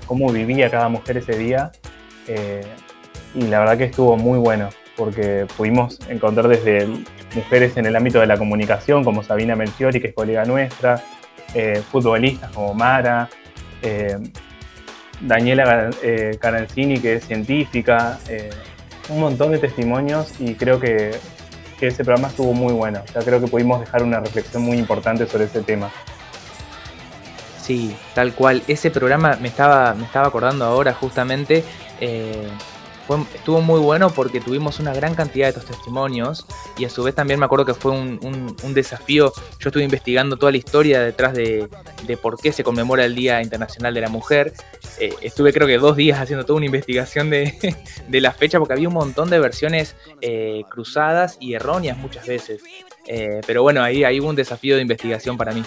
cómo 0.07 0.31
vivía 0.31 0.71
cada 0.71 0.88
mujer 0.88 1.19
ese 1.19 1.37
día. 1.37 1.73
Eh, 2.27 2.64
y 3.35 3.43
la 3.43 3.61
verdad 3.61 3.79
que 3.79 3.85
estuvo 3.85 4.17
muy 4.17 4.38
bueno, 4.38 4.69
porque 4.97 5.47
pudimos 5.57 5.99
encontrar 6.09 6.49
desde 6.49 6.87
mujeres 7.35 7.77
en 7.77 7.87
el 7.87 7.97
ámbito 7.97 8.21
de 8.21 8.27
la 8.27 8.37
comunicación, 8.37 9.05
como 9.05 9.23
Sabina 9.23 9.57
Melchiori, 9.57 10.01
que 10.01 10.09
es 10.09 10.14
colega 10.14 10.45
nuestra, 10.45 11.03
eh, 11.55 11.83
futbolistas 11.91 12.51
como 12.51 12.75
Mara, 12.75 13.29
eh, 13.83 14.19
Daniela 15.21 15.91
eh, 16.03 16.39
que 16.41 17.15
es 17.15 17.25
científica, 17.25 18.19
un 19.09 19.21
montón 19.21 19.53
de 19.53 19.59
testimonios 19.59 20.33
y 20.39 20.55
creo 20.55 20.79
que, 20.79 21.17
ese 21.81 22.03
programa 22.03 22.27
estuvo 22.27 22.53
muy 22.53 22.73
bueno. 22.73 23.03
O 23.15 23.21
creo 23.23 23.41
que 23.41 23.47
pudimos 23.47 23.79
dejar 23.79 24.03
una 24.03 24.19
reflexión 24.19 24.65
muy 24.65 24.79
importante 24.79 25.29
sobre 25.29 25.45
ese 25.45 25.63
tema. 25.63 25.91
Sí, 27.63 27.97
tal 28.17 28.33
cual. 28.35 28.65
Ese 28.67 28.91
programa 28.91 29.39
me 29.41 29.47
estaba, 29.47 29.95
me 29.95 30.05
estaba 30.05 30.27
acordando 30.27 30.65
ahora 30.65 30.93
justamente 30.93 31.63
estuvo 33.35 33.61
muy 33.61 33.81
bueno 33.81 34.11
porque 34.11 34.40
tuvimos 34.40 34.79
una 34.81 34.92
gran 34.92 35.14
cantidad 35.14 35.47
de 35.47 35.59
estos 35.59 35.77
testimonios 35.77 36.47
y 36.77 36.85
a 36.85 36.90
su 36.90 37.03
vez 37.03 37.14
también 37.14 37.40
me 37.40 37.47
acuerdo 37.47 37.64
que 37.64 37.75
fue 37.75 37.92
un, 37.92 38.57
desafío. 38.75 39.33
Yo 39.59 39.68
estuve 39.71 39.85
investigando 39.85 40.37
toda 40.37 40.53
la 40.53 40.59
historia 40.59 41.01
detrás 41.01 41.35
de, 41.35 41.68
por 42.21 42.38
qué 42.38 42.53
se 42.53 42.62
conmemora 42.62 43.05
el 43.05 43.14
Día 43.14 43.42
Internacional 43.42 43.94
de 43.94 44.01
la 44.01 44.09
Mujer. 44.09 44.53
Eh, 44.99 45.14
estuve 45.23 45.53
creo 45.53 45.66
que 45.66 45.79
dos 45.79 45.97
días 45.97 46.21
haciendo 46.21 46.44
toda 46.44 46.59
una 46.59 46.66
investigación 46.66 47.31
de, 47.31 47.55
la 48.21 48.33
fecha 48.33 48.59
porque 48.59 48.75
había 48.75 48.88
un 48.88 48.94
montón 48.94 49.31
de 49.31 49.38
versiones 49.38 49.97
eh, 50.21 50.62
cruzadas 50.68 51.38
y 51.40 51.55
erróneas 51.55 51.97
muchas 51.97 52.27
veces. 52.27 52.62
Eh, 53.07 53.40
pero 53.47 53.62
bueno, 53.62 53.83
ahí, 53.83 54.05
ahí 54.05 54.21
hubo 54.21 54.29
un 54.29 54.37
desafío 54.37 54.77
de 54.77 54.83
investigación 54.83 55.37
para 55.37 55.53
mí. 55.53 55.64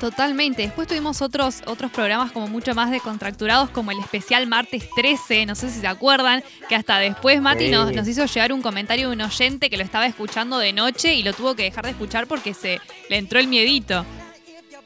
Totalmente. 0.00 0.62
Después 0.62 0.86
tuvimos 0.86 1.22
otros, 1.22 1.62
otros 1.66 1.90
programas 1.90 2.30
como 2.30 2.46
mucho 2.46 2.74
más 2.74 2.90
descontracturados, 2.90 3.70
como 3.70 3.90
el 3.90 3.98
especial 3.98 4.46
martes 4.46 4.88
13, 4.94 5.46
no 5.46 5.56
sé 5.56 5.70
si 5.70 5.80
se 5.80 5.86
acuerdan, 5.88 6.44
que 6.68 6.76
hasta 6.76 6.98
después 6.98 7.40
Mati 7.40 7.68
nos, 7.68 7.92
nos, 7.92 8.06
hizo 8.06 8.24
llegar 8.26 8.52
un 8.52 8.62
comentario 8.62 9.08
de 9.08 9.14
un 9.14 9.22
oyente 9.22 9.68
que 9.68 9.76
lo 9.76 9.82
estaba 9.82 10.06
escuchando 10.06 10.58
de 10.58 10.72
noche 10.72 11.14
y 11.14 11.24
lo 11.24 11.32
tuvo 11.32 11.56
que 11.56 11.64
dejar 11.64 11.84
de 11.84 11.90
escuchar 11.90 12.28
porque 12.28 12.54
se 12.54 12.80
le 13.08 13.16
entró 13.16 13.40
el 13.40 13.48
miedito. 13.48 14.04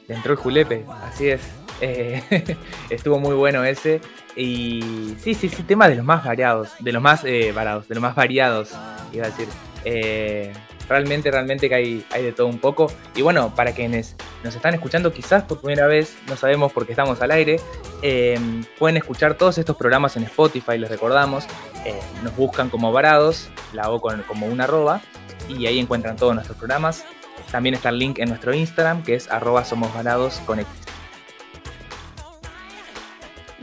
Le 0.07 0.15
entró 0.15 0.33
el 0.33 0.39
julepe, 0.39 0.85
así 1.03 1.29
es. 1.29 1.41
Eh, 1.79 2.57
estuvo 2.89 3.19
muy 3.19 3.35
bueno 3.35 3.63
ese. 3.63 4.01
Y 4.35 5.15
sí, 5.19 5.35
sí, 5.35 5.47
sí, 5.47 5.61
tema 5.63 5.87
de 5.87 5.95
los 5.95 6.05
más 6.05 6.25
variados, 6.25 6.71
de 6.79 6.91
los 6.91 7.03
más 7.03 7.23
eh, 7.23 7.51
variados, 7.51 7.87
de 7.87 7.95
los 7.95 8.01
más 8.01 8.15
variados, 8.15 8.71
iba 9.11 9.25
a 9.25 9.29
decir. 9.29 9.47
Eh, 9.85 10.53
realmente, 10.87 11.31
realmente 11.31 11.69
que 11.69 11.75
hay, 11.75 12.05
hay 12.11 12.23
de 12.23 12.31
todo 12.31 12.47
un 12.47 12.59
poco. 12.59 12.91
Y 13.15 13.21
bueno, 13.21 13.53
para 13.55 13.73
quienes 13.73 14.15
nos 14.43 14.55
están 14.55 14.73
escuchando 14.73 15.11
quizás 15.13 15.43
por 15.43 15.59
primera 15.59 15.87
vez, 15.87 16.15
no 16.27 16.35
sabemos 16.35 16.71
por 16.71 16.85
qué 16.85 16.93
estamos 16.93 17.21
al 17.21 17.31
aire, 17.31 17.59
eh, 18.01 18.39
pueden 18.77 18.97
escuchar 18.97 19.35
todos 19.35 19.57
estos 19.57 19.75
programas 19.77 20.17
en 20.17 20.23
Spotify, 20.23 20.77
les 20.77 20.89
recordamos. 20.89 21.45
Eh, 21.85 21.99
nos 22.23 22.35
buscan 22.35 22.69
como 22.69 22.91
Varados, 22.91 23.49
la 23.73 23.89
O 23.89 24.01
con, 24.01 24.21
como 24.23 24.47
una 24.47 24.65
arroba, 24.65 25.01
y 25.49 25.65
ahí 25.67 25.79
encuentran 25.79 26.15
todos 26.15 26.33
nuestros 26.33 26.57
programas. 26.57 27.05
También 27.51 27.75
está 27.75 27.89
el 27.89 27.99
link 27.99 28.19
en 28.19 28.29
nuestro 28.29 28.53
Instagram, 28.53 29.03
que 29.03 29.15
es 29.15 29.29
arroba 29.29 29.65
somos 29.65 29.93
varados 29.93 30.41
con 30.45 30.59
X. 30.59 30.71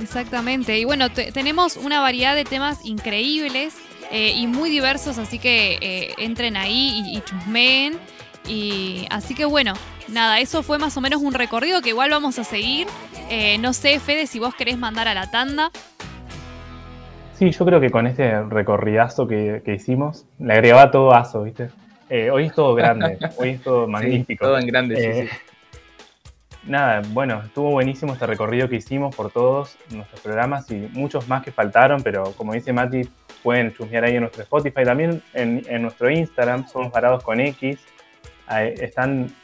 Exactamente. 0.00 0.78
Y 0.78 0.84
bueno, 0.84 1.10
tenemos 1.10 1.76
una 1.76 2.00
variedad 2.00 2.34
de 2.34 2.44
temas 2.44 2.84
increíbles 2.84 3.74
eh, 4.10 4.32
y 4.36 4.46
muy 4.46 4.70
diversos, 4.70 5.18
así 5.18 5.38
que 5.38 5.78
eh, 5.80 6.14
entren 6.18 6.56
ahí 6.56 7.04
y, 7.06 7.18
y, 7.18 7.20
chusmeen. 7.22 7.98
Y 8.48 9.06
así 9.10 9.34
que 9.34 9.44
bueno, 9.44 9.74
nada, 10.08 10.40
eso 10.40 10.62
fue 10.62 10.78
más 10.78 10.96
o 10.96 11.00
menos 11.00 11.22
un 11.22 11.34
recorrido 11.34 11.82
que 11.82 11.90
igual 11.90 12.10
vamos 12.10 12.38
a 12.38 12.44
seguir. 12.44 12.86
Eh, 13.28 13.58
no 13.58 13.72
sé, 13.72 14.00
Fede, 14.00 14.26
si 14.26 14.38
vos 14.38 14.54
querés 14.54 14.78
mandar 14.78 15.08
a 15.08 15.14
la 15.14 15.30
tanda. 15.30 15.70
Sí, 17.34 17.50
yo 17.50 17.64
creo 17.64 17.80
que 17.80 17.90
con 17.90 18.06
este 18.06 18.42
recorridazo 18.42 19.26
que, 19.26 19.62
que 19.64 19.74
hicimos, 19.74 20.26
le 20.38 20.52
agregaba 20.52 20.90
todo 20.90 21.14
aso, 21.14 21.42
¿viste? 21.42 21.70
hoy 22.32 22.46
es 22.46 22.54
todo 22.54 22.74
grande, 22.74 23.18
hoy 23.36 23.50
es 23.50 23.62
todo 23.62 23.86
magnífico. 23.86 24.44
todo 24.44 24.58
en 24.58 24.66
grande, 24.66 24.96
sí, 24.96 25.28
sí 25.28 25.49
nada, 26.64 27.02
bueno, 27.08 27.42
estuvo 27.44 27.70
buenísimo 27.70 28.12
este 28.12 28.26
recorrido 28.26 28.68
que 28.68 28.76
hicimos 28.76 29.14
por 29.14 29.30
todos 29.30 29.76
nuestros 29.94 30.20
programas 30.20 30.70
y 30.70 30.88
muchos 30.92 31.28
más 31.28 31.42
que 31.42 31.52
faltaron, 31.52 32.02
pero 32.02 32.32
como 32.32 32.52
dice 32.52 32.72
Mati, 32.72 33.02
pueden 33.42 33.72
chusmear 33.72 34.04
ahí 34.04 34.14
en 34.14 34.20
nuestro 34.20 34.42
Spotify, 34.42 34.84
también 34.84 35.22
en, 35.34 35.62
en 35.68 35.82
nuestro 35.82 36.10
Instagram, 36.10 36.66
somos 36.68 36.92
parados 36.92 37.22
con 37.24 37.40
X, 37.40 37.78
ahí 38.46 38.74
están 38.78 39.34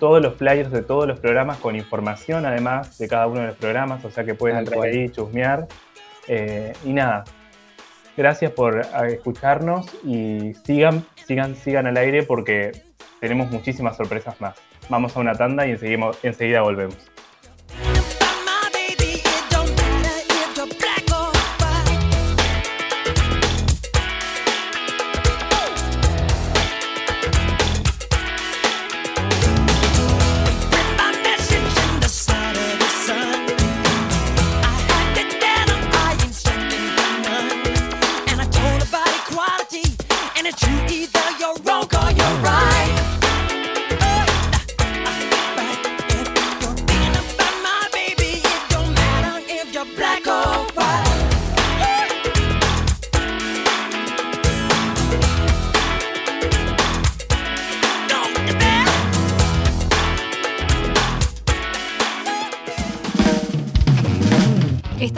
todos 0.00 0.20
los 0.20 0.34
flyers 0.34 0.72
de 0.72 0.82
todos 0.82 1.06
los 1.06 1.20
programas 1.20 1.58
con 1.58 1.76
información 1.76 2.46
además 2.46 2.98
de 2.98 3.06
cada 3.06 3.26
uno 3.28 3.40
de 3.40 3.48
los 3.48 3.56
programas, 3.56 4.04
o 4.04 4.10
sea 4.10 4.24
que 4.24 4.34
pueden 4.34 4.56
entrar 4.56 4.82
ahí 4.82 5.04
y 5.04 5.10
chusmear. 5.10 5.68
Eh, 6.26 6.72
y 6.84 6.92
nada, 6.92 7.24
gracias 8.16 8.50
por 8.52 8.80
escucharnos 9.08 9.86
y 10.04 10.54
sigan, 10.64 11.04
sigan, 11.26 11.54
sigan 11.54 11.86
al 11.86 11.96
aire 11.96 12.22
porque 12.22 12.72
tenemos 13.20 13.50
muchísimas 13.50 13.96
sorpresas 13.96 14.40
más. 14.40 14.56
Vamos 14.90 15.16
a 15.16 15.20
una 15.20 15.34
tanda 15.34 15.66
y 15.66 15.70
enseguida, 15.70 16.62
volvemos. 16.62 16.98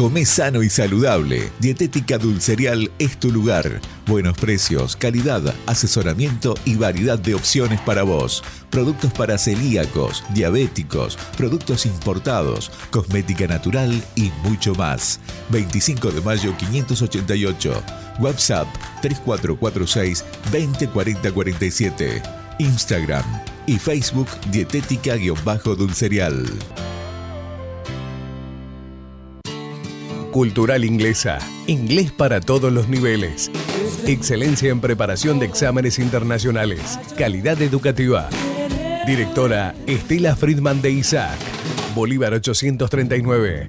Come 0.00 0.24
sano 0.24 0.62
y 0.62 0.70
saludable. 0.70 1.52
Dietética 1.58 2.16
Dulcerial 2.16 2.90
es 2.98 3.20
tu 3.20 3.30
lugar. 3.30 3.82
Buenos 4.06 4.34
precios, 4.38 4.96
calidad, 4.96 5.54
asesoramiento 5.66 6.54
y 6.64 6.76
variedad 6.76 7.18
de 7.18 7.34
opciones 7.34 7.78
para 7.82 8.02
vos. 8.02 8.42
Productos 8.70 9.12
para 9.12 9.36
celíacos, 9.36 10.24
diabéticos, 10.32 11.18
productos 11.36 11.84
importados, 11.84 12.72
cosmética 12.90 13.46
natural 13.46 14.02
y 14.14 14.30
mucho 14.42 14.74
más. 14.74 15.20
25 15.50 16.12
de 16.12 16.22
mayo 16.22 16.56
588. 16.56 17.82
WhatsApp 18.20 18.68
3446 19.02 20.24
204047. 20.50 22.22
Instagram 22.58 23.26
y 23.66 23.78
Facebook 23.78 24.28
Dietética-Dulcerial. 24.50 26.46
Cultural 30.30 30.84
Inglesa. 30.84 31.38
Inglés 31.66 32.12
para 32.12 32.40
todos 32.40 32.72
los 32.72 32.88
niveles. 32.88 33.50
Excelencia 34.06 34.70
en 34.70 34.80
preparación 34.80 35.40
de 35.40 35.46
exámenes 35.46 35.98
internacionales. 35.98 37.00
Calidad 37.18 37.60
educativa. 37.60 38.28
Directora 39.06 39.74
Estela 39.88 40.36
Friedman 40.36 40.80
de 40.82 40.92
Isaac. 40.92 41.36
Bolívar 41.96 42.32
839. 42.32 43.66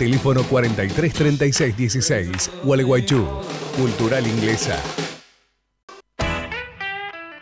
Teléfono 0.00 0.42
433616. 0.42 2.50
Gualeguaychú. 2.64 3.24
Cultural 3.76 4.26
Inglesa. 4.26 4.76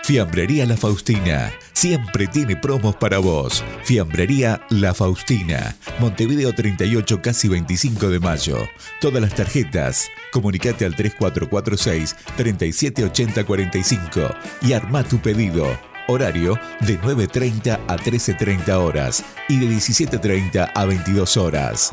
Fiambrería 0.08 0.64
La 0.64 0.78
Faustina. 0.78 1.52
Siempre 1.74 2.26
tiene 2.26 2.56
promos 2.56 2.96
para 2.96 3.18
vos. 3.18 3.62
Fiambrería 3.84 4.58
La 4.70 4.94
Faustina. 4.94 5.76
Montevideo 5.98 6.54
38, 6.54 7.20
casi 7.20 7.46
25 7.46 8.08
de 8.08 8.18
mayo. 8.18 8.56
Todas 9.02 9.20
las 9.20 9.34
tarjetas. 9.34 10.08
Comunicate 10.32 10.86
al 10.86 10.96
3446 10.96 12.16
378045 12.38 14.34
y 14.62 14.72
arma 14.72 15.04
tu 15.04 15.18
pedido. 15.18 15.78
Horario 16.06 16.58
de 16.86 16.98
9.30 16.98 17.78
a 17.86 17.96
13.30 17.98 18.70
horas 18.78 19.22
y 19.46 19.58
de 19.58 19.66
17.30 19.66 20.72
a 20.74 20.84
22 20.86 21.36
horas. 21.36 21.92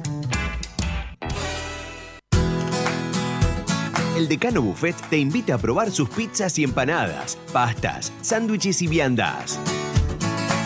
El 4.16 4.30
Decano 4.30 4.62
Buffet 4.62 4.96
te 5.10 5.18
invita 5.18 5.56
a 5.56 5.58
probar 5.58 5.92
sus 5.92 6.08
pizzas 6.08 6.58
y 6.58 6.64
empanadas, 6.64 7.38
pastas, 7.52 8.14
sándwiches 8.22 8.82
y 8.82 8.88
viandas. 8.88 9.60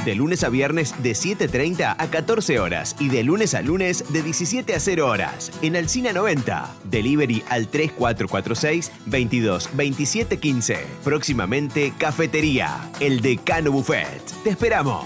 De 0.06 0.14
lunes 0.14 0.44
a 0.44 0.50
viernes 0.50 0.94
de 1.02 1.12
7.30 1.12 1.96
a 1.98 2.08
14 2.12 2.60
horas 2.60 2.96
y 3.00 3.10
de 3.10 3.24
lunes 3.24 3.56
a 3.56 3.64
lunes 3.64 4.06
de 4.14 4.22
17 4.22 4.76
a 4.76 4.80
0 4.80 5.08
horas 5.08 5.52
en 5.64 5.76
Alcina 5.76 6.14
90. 6.14 6.76
Delivery 6.92 7.44
al 7.50 7.68
3446 7.68 8.92
22 9.08 9.70
27 9.74 10.38
15. 10.38 10.86
Próximamente 11.04 11.92
Cafetería, 11.98 12.92
el 13.00 13.20
Decano 13.20 13.72
Buffet. 13.72 14.22
Te 14.44 14.52
esperamos. 14.52 15.06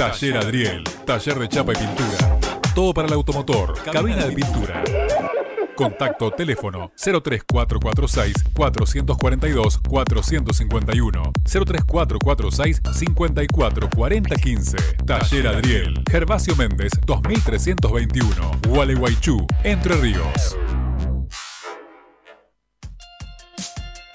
Taller 0.00 0.38
Adriel, 0.38 0.82
taller 1.04 1.38
de 1.38 1.46
chapa 1.46 1.72
y 1.74 1.76
pintura. 1.76 2.38
Todo 2.74 2.94
para 2.94 3.06
el 3.06 3.12
automotor, 3.12 3.74
cabina 3.82 4.24
de 4.24 4.34
pintura. 4.34 4.82
Contacto 5.76 6.30
teléfono 6.30 6.90
03446 6.96 8.34
442 8.54 9.78
451 9.86 11.32
03446 11.44 12.80
544015 12.94 14.76
Taller 15.04 15.48
Adriel 15.48 16.02
Gervasio 16.10 16.56
Méndez 16.56 16.92
2321 17.04 18.50
Gualeguaychú 18.68 19.46
Entre 19.64 19.94
Ríos 19.96 20.56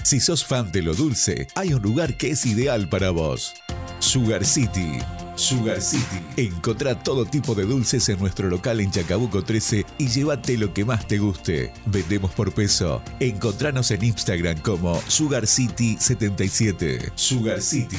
Si 0.03 0.19
sos 0.19 0.43
fan 0.43 0.71
de 0.71 0.81
lo 0.81 0.95
dulce, 0.95 1.47
hay 1.55 1.73
un 1.73 1.83
lugar 1.83 2.17
que 2.17 2.31
es 2.31 2.45
ideal 2.47 2.89
para 2.89 3.11
vos. 3.11 3.53
Sugar 3.99 4.45
City. 4.45 4.99
Sugar 5.35 5.81
City. 5.81 6.21
Encontrá 6.37 6.95
todo 6.95 7.25
tipo 7.25 7.55
de 7.55 7.63
dulces 7.65 8.07
en 8.09 8.19
nuestro 8.19 8.49
local 8.49 8.79
en 8.79 8.91
Chacabuco 8.91 9.43
13 9.43 9.85
y 9.97 10.07
llévate 10.07 10.57
lo 10.57 10.73
que 10.73 10.85
más 10.85 11.07
te 11.07 11.17
guste. 11.17 11.73
Vendemos 11.85 12.31
por 12.31 12.53
peso. 12.53 13.01
Encontranos 13.19 13.91
en 13.91 14.03
Instagram 14.03 14.59
como 14.59 15.01
Sugar 15.07 15.47
City 15.47 15.97
77. 15.99 17.11
Sugar 17.15 17.61
City. 17.61 17.97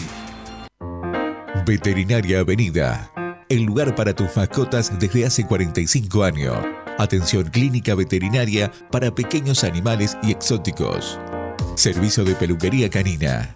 Veterinaria 1.66 2.40
Avenida. 2.40 3.12
El 3.48 3.62
lugar 3.62 3.94
para 3.94 4.14
tus 4.14 4.34
mascotas 4.36 4.98
desde 4.98 5.26
hace 5.26 5.46
45 5.46 6.24
años. 6.24 6.56
Atención 6.98 7.44
clínica 7.50 7.94
veterinaria 7.94 8.72
para 8.90 9.14
pequeños 9.14 9.64
animales 9.64 10.16
y 10.22 10.32
exóticos. 10.32 11.18
Servicio 11.74 12.24
de 12.24 12.34
peluquería 12.34 12.88
canina. 12.88 13.54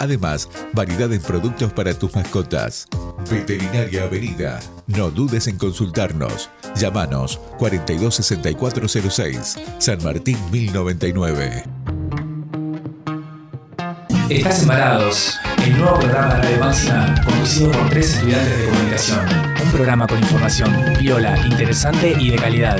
Además, 0.00 0.48
variedad 0.72 1.12
en 1.12 1.20
productos 1.20 1.72
para 1.74 1.92
tus 1.92 2.16
mascotas. 2.16 2.88
Veterinaria 3.30 4.04
Avenida. 4.04 4.58
No 4.86 5.10
dudes 5.10 5.46
en 5.46 5.58
consultarnos. 5.58 6.48
Llámanos 6.74 7.38
426406, 7.58 9.58
San 9.78 10.02
Martín 10.02 10.38
1099. 10.50 11.64
Estás 14.30 14.62
embarados, 14.62 15.38
el 15.62 15.76
nuevo 15.76 15.98
programa 15.98 16.36
de 16.36 16.42
Radio 16.42 16.60
conducido 17.26 17.70
por 17.70 17.90
tres 17.90 18.14
estudiantes 18.14 18.58
de 18.58 18.64
comunicación. 18.70 19.20
Un 19.62 19.70
programa 19.70 20.06
con 20.06 20.18
información 20.18 20.74
viola, 20.98 21.36
interesante 21.46 22.16
y 22.18 22.30
de 22.30 22.36
calidad. 22.36 22.78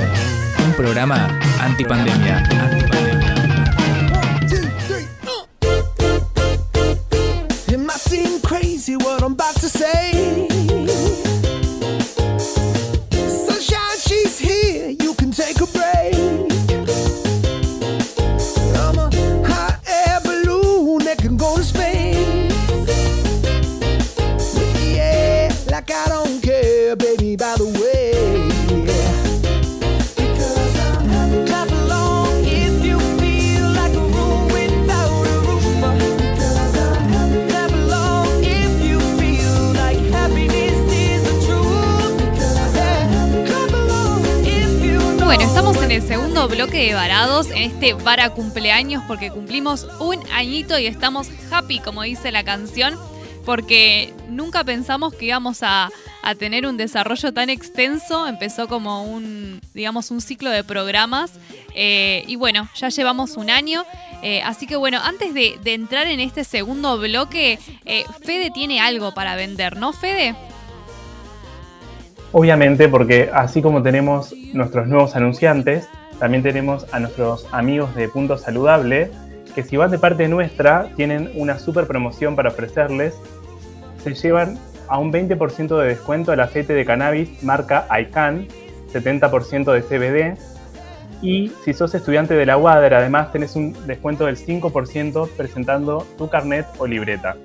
Un 0.65 0.73
programa 0.73 1.39
antipandemia. 1.59 2.80
Seem 8.01 8.39
crazy 8.41 8.95
what 8.95 9.21
I'm 9.21 9.33
about 9.33 9.55
to 9.55 9.69
say. 9.69 10.50
Bloque 46.47 46.87
de 46.87 46.93
Varados, 46.93 47.51
en 47.51 47.57
este 47.63 47.93
Vara 47.93 48.29
cumpleaños, 48.31 49.03
porque 49.07 49.29
cumplimos 49.31 49.87
un 49.99 50.17
añito 50.33 50.77
y 50.79 50.85
estamos 50.87 51.29
happy, 51.51 51.79
como 51.79 52.03
dice 52.03 52.31
la 52.31 52.43
canción, 52.43 52.97
porque 53.45 54.13
nunca 54.29 54.63
pensamos 54.63 55.13
que 55.13 55.25
íbamos 55.25 55.63
a, 55.63 55.89
a 56.23 56.35
tener 56.35 56.65
un 56.65 56.77
desarrollo 56.77 57.33
tan 57.33 57.49
extenso. 57.49 58.27
Empezó 58.27 58.67
como 58.67 59.03
un, 59.03 59.61
digamos, 59.73 60.11
un 60.11 60.21
ciclo 60.21 60.49
de 60.49 60.63
programas. 60.63 61.31
eh, 61.73 62.23
y 62.27 62.35
bueno, 62.35 62.69
ya 62.75 62.89
llevamos 62.89 63.37
un 63.37 63.49
año. 63.49 63.83
eh, 64.21 64.41
así 64.43 64.67
que 64.67 64.75
bueno, 64.75 64.99
antes 65.03 65.33
de, 65.33 65.57
de 65.63 65.73
entrar 65.73 66.05
en 66.07 66.19
este 66.19 66.43
segundo 66.43 66.99
bloque, 66.99 67.57
eh, 67.85 68.05
Fede 68.23 68.51
tiene 68.51 68.79
algo 68.79 69.13
para 69.13 69.35
vender, 69.35 69.77
¿no, 69.77 69.93
Fede? 69.93 70.35
Obviamente, 72.33 72.87
porque 72.87 73.29
así 73.33 73.61
como 73.61 73.81
tenemos 73.81 74.33
nuestros 74.53 74.87
nuevos 74.87 75.15
anunciantes, 75.15 75.87
también 76.21 76.43
tenemos 76.43 76.85
a 76.93 76.99
nuestros 76.99 77.47
amigos 77.51 77.95
de 77.95 78.07
Punto 78.07 78.37
Saludable, 78.37 79.09
que 79.55 79.63
si 79.63 79.75
van 79.75 79.89
de 79.89 79.97
parte 79.97 80.27
nuestra, 80.27 80.87
tienen 80.95 81.31
una 81.33 81.57
super 81.57 81.87
promoción 81.87 82.35
para 82.35 82.49
ofrecerles. 82.49 83.15
Se 84.03 84.13
llevan 84.13 84.59
a 84.87 84.99
un 84.99 85.11
20% 85.11 85.81
de 85.81 85.87
descuento 85.87 86.31
el 86.31 86.39
aceite 86.41 86.75
de 86.75 86.85
cannabis 86.85 87.41
marca 87.41 87.87
ICANN, 87.89 88.47
70% 88.93 89.73
de 89.73 89.81
CBD. 89.81 90.37
Y 91.23 91.51
si 91.65 91.73
sos 91.73 91.95
estudiante 91.95 92.35
de 92.35 92.45
la 92.45 92.55
UADER, 92.55 92.93
además 92.93 93.31
tenés 93.31 93.55
un 93.55 93.75
descuento 93.87 94.27
del 94.27 94.37
5% 94.37 95.27
presentando 95.35 96.05
tu 96.19 96.29
carnet 96.29 96.67
o 96.77 96.85
libreta. 96.85 97.35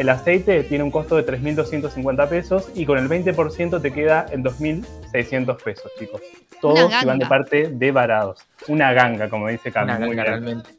El 0.00 0.08
aceite 0.08 0.64
tiene 0.64 0.82
un 0.82 0.90
costo 0.90 1.14
de 1.16 1.26
3.250 1.26 2.26
pesos 2.26 2.70
y 2.74 2.86
con 2.86 2.96
el 2.96 3.06
20% 3.06 3.82
te 3.82 3.92
queda 3.92 4.24
en 4.30 4.42
2.600 4.42 5.62
pesos, 5.62 5.92
chicos. 5.98 6.22
Todos 6.62 6.90
van 7.04 7.18
de 7.18 7.26
parte 7.26 7.68
de 7.68 7.92
varados. 7.92 8.48
Una 8.68 8.94
ganga, 8.94 9.28
como 9.28 9.48
dice 9.48 9.70
Cami. 9.70 9.92
Una 9.92 9.98
muy 9.98 10.16
ganga 10.16 10.22
bien. 10.22 10.42
realmente. 10.42 10.70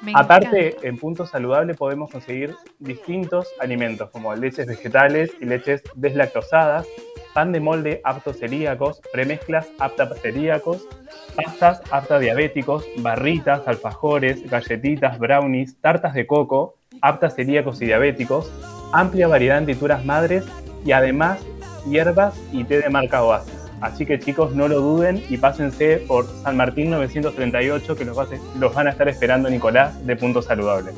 Me 0.00 0.12
Aparte, 0.14 0.68
encanta. 0.68 0.88
en 0.88 0.96
Punto 0.96 1.26
Saludable 1.26 1.74
podemos 1.74 2.10
conseguir 2.10 2.54
distintos 2.78 3.48
alimentos 3.60 4.08
como 4.08 4.34
leches 4.34 4.66
vegetales 4.66 5.30
y 5.42 5.44
leches 5.44 5.82
deslactosadas, 5.94 6.86
pan 7.34 7.52
de 7.52 7.60
molde 7.60 8.00
aptos 8.02 8.38
celíacos, 8.38 9.02
premezclas 9.12 9.68
aptas 9.78 10.18
celíacos, 10.22 10.88
pastas 11.36 11.82
aptas 11.90 12.18
diabéticos, 12.18 12.86
barritas, 12.96 13.60
alfajores, 13.68 14.48
galletitas, 14.48 15.18
brownies, 15.18 15.76
tartas 15.82 16.14
de 16.14 16.26
coco, 16.26 16.76
aptas 17.04 17.34
celíacos 17.34 17.80
y 17.82 17.86
diabéticos, 17.86 18.50
amplia 18.92 19.28
variedad 19.28 19.58
en 19.58 19.66
tinturas 19.66 20.04
madres 20.04 20.44
y 20.86 20.92
además 20.92 21.38
hierbas 21.86 22.34
y 22.50 22.64
té 22.64 22.80
de 22.80 22.88
marca 22.88 23.22
Oasis. 23.22 23.52
Así 23.82 24.06
que 24.06 24.18
chicos, 24.18 24.54
no 24.54 24.68
lo 24.68 24.80
duden 24.80 25.22
y 25.28 25.36
pásense 25.36 25.98
por 26.08 26.26
San 26.42 26.56
Martín 26.56 26.90
938 26.90 27.94
que 27.96 28.04
los, 28.06 28.16
va 28.16 28.22
a- 28.22 28.58
los 28.58 28.72
van 28.74 28.86
a 28.86 28.90
estar 28.90 29.06
esperando 29.08 29.50
Nicolás 29.50 30.04
de 30.06 30.16
Punto 30.16 30.40
Saludable. 30.40 30.92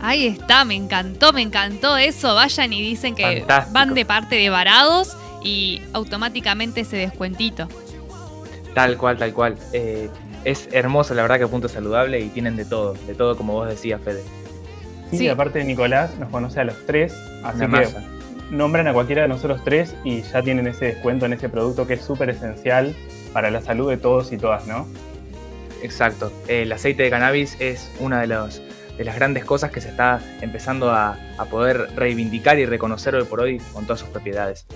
Ahí 0.00 0.26
está, 0.28 0.64
me 0.64 0.74
encantó, 0.74 1.32
me 1.34 1.42
encantó 1.42 1.98
eso. 1.98 2.34
Vayan 2.34 2.72
y 2.72 2.80
dicen 2.80 3.14
que 3.14 3.40
Fantástico. 3.40 3.72
van 3.74 3.92
de 3.94 4.04
parte 4.06 4.36
de 4.36 4.48
Varados 4.48 5.16
y 5.44 5.82
automáticamente 5.92 6.80
ese 6.80 6.96
descuentito. 6.96 7.68
Tal 8.74 8.96
cual, 8.96 9.18
tal 9.18 9.32
cual. 9.34 9.56
Eh, 9.74 10.08
es 10.44 10.68
hermoso, 10.72 11.12
la 11.14 11.22
verdad, 11.22 11.38
que 11.38 11.46
punto 11.46 11.68
saludable 11.68 12.18
y 12.20 12.28
tienen 12.30 12.56
de 12.56 12.64
todo, 12.64 12.94
de 13.06 13.14
todo 13.14 13.36
como 13.36 13.52
vos 13.52 13.68
decías, 13.68 14.00
Fede. 14.02 14.22
Sí, 15.18 15.28
aparte 15.28 15.58
de 15.60 15.64
Nicolás 15.64 16.18
nos 16.18 16.30
conoce 16.30 16.60
a 16.60 16.64
los 16.64 16.86
tres, 16.86 17.14
así 17.44 17.64
Una 17.64 17.78
que 17.80 17.86
masa. 17.86 18.02
nombran 18.50 18.88
a 18.88 18.92
cualquiera 18.92 19.22
de 19.22 19.28
nosotros 19.28 19.60
tres 19.64 19.94
y 20.04 20.22
ya 20.22 20.42
tienen 20.42 20.66
ese 20.66 20.86
descuento 20.86 21.26
en 21.26 21.32
ese 21.34 21.48
producto 21.48 21.86
que 21.86 21.94
es 21.94 22.02
súper 22.02 22.30
esencial 22.30 22.94
para 23.32 23.50
la 23.50 23.60
salud 23.60 23.90
de 23.90 23.96
todos 23.98 24.32
y 24.32 24.38
todas, 24.38 24.66
¿no? 24.66 24.86
Exacto. 25.82 26.32
El 26.48 26.70
aceite 26.72 27.02
de 27.02 27.10
cannabis 27.10 27.56
es 27.60 27.90
una 27.98 28.20
de, 28.20 28.28
los, 28.28 28.62
de 28.96 29.04
las 29.04 29.16
grandes 29.16 29.44
cosas 29.44 29.70
que 29.70 29.80
se 29.80 29.88
está 29.88 30.20
empezando 30.40 30.90
a, 30.90 31.18
a 31.38 31.44
poder 31.46 31.88
reivindicar 31.96 32.58
y 32.58 32.66
reconocer 32.66 33.14
hoy 33.14 33.24
por 33.24 33.40
hoy 33.40 33.58
con 33.72 33.84
todas 33.84 34.00
sus 34.00 34.08
propiedades. 34.10 34.66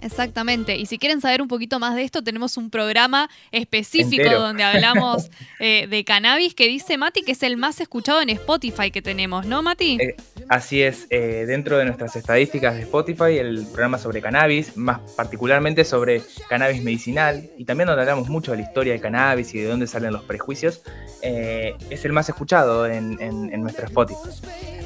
Exactamente. 0.00 0.76
Y 0.76 0.86
si 0.86 0.98
quieren 0.98 1.20
saber 1.20 1.42
un 1.42 1.48
poquito 1.48 1.78
más 1.78 1.94
de 1.96 2.02
esto, 2.04 2.22
tenemos 2.22 2.56
un 2.56 2.70
programa 2.70 3.28
específico 3.50 4.22
Entero. 4.22 4.40
donde 4.40 4.62
hablamos 4.64 5.30
eh, 5.60 5.86
de 5.88 6.04
cannabis 6.04 6.54
que 6.54 6.66
dice 6.68 6.96
Mati 6.98 7.22
que 7.22 7.32
es 7.32 7.42
el 7.42 7.56
más 7.56 7.80
escuchado 7.80 8.20
en 8.20 8.30
Spotify 8.30 8.90
que 8.90 9.02
tenemos, 9.02 9.46
¿no, 9.46 9.62
Mati? 9.62 9.98
Eh, 10.00 10.16
Así 10.48 10.82
es, 10.82 11.06
eh, 11.10 11.44
dentro 11.46 11.76
de 11.78 11.84
nuestras 11.84 12.16
estadísticas 12.16 12.74
de 12.74 12.82
Spotify, 12.82 13.36
el 13.38 13.66
programa 13.66 13.98
sobre 13.98 14.22
cannabis, 14.22 14.76
más 14.76 15.00
particularmente 15.16 15.84
sobre 15.84 16.22
cannabis 16.48 16.82
medicinal, 16.82 17.50
y 17.58 17.64
también 17.66 17.86
donde 17.88 18.00
hablamos 18.02 18.28
mucho 18.28 18.52
de 18.52 18.58
la 18.58 18.62
historia 18.62 18.92
del 18.94 19.02
cannabis 19.02 19.54
y 19.54 19.58
de 19.58 19.66
dónde 19.66 19.86
salen 19.86 20.12
los 20.12 20.22
prejuicios, 20.22 20.80
eh, 21.22 21.74
es 21.90 22.04
el 22.06 22.12
más 22.12 22.28
escuchado 22.28 22.86
en, 22.86 23.20
en- 23.20 23.52
en 23.52 23.60
nuestro 23.62 23.84
Spotify. 23.86 24.18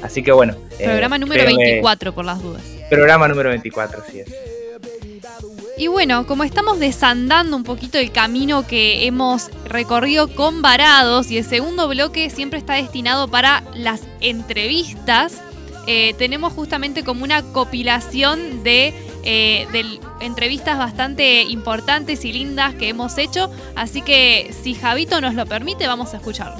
Así 0.01 0.21
que 0.21 0.33
bueno. 0.33 0.53
eh, 0.79 0.83
programa 0.85 1.17
número 1.17 1.43
creo 1.45 1.57
que- 1.57 1.63
24 1.63 2.13
por 2.13 2.25
las 2.25 2.41
dudas. 2.41 2.61
Programa 2.89 3.27
número 3.29 3.49
24, 3.49 4.03
así 4.05 4.19
es. 4.19 4.33
Y 5.77 5.87
bueno, 5.87 6.27
como 6.27 6.43
estamos 6.43 6.79
desandando 6.79 7.57
un 7.57 7.63
poquito 7.63 7.97
el 7.97 8.11
camino 8.11 8.67
que 8.67 9.07
hemos 9.07 9.49
recorrido 9.65 10.27
con 10.33 10.61
Varados 10.61 11.31
y 11.31 11.37
el 11.37 11.45
segundo 11.45 11.87
bloque 11.87 12.29
siempre 12.29 12.59
está 12.59 12.75
destinado 12.75 13.27
para 13.27 13.63
las 13.73 14.01
entrevistas, 14.21 15.41
eh, 15.87 16.13
tenemos 16.17 16.53
justamente 16.53 17.03
como 17.03 17.23
una 17.23 17.41
compilación 17.41 18.63
de 18.63 18.93
eh, 19.25 19.67
de 19.71 19.99
entrevistas 20.19 20.77
bastante 20.77 21.43
importantes 21.43 22.25
y 22.25 22.33
lindas 22.33 22.75
que 22.75 22.89
hemos 22.89 23.17
hecho. 23.17 23.49
Así 23.73 24.01
que 24.01 24.53
si 24.63 24.75
Javito 24.75 25.21
nos 25.21 25.33
lo 25.33 25.45
permite, 25.45 25.87
vamos 25.87 26.13
a 26.13 26.17
escucharlo. 26.17 26.57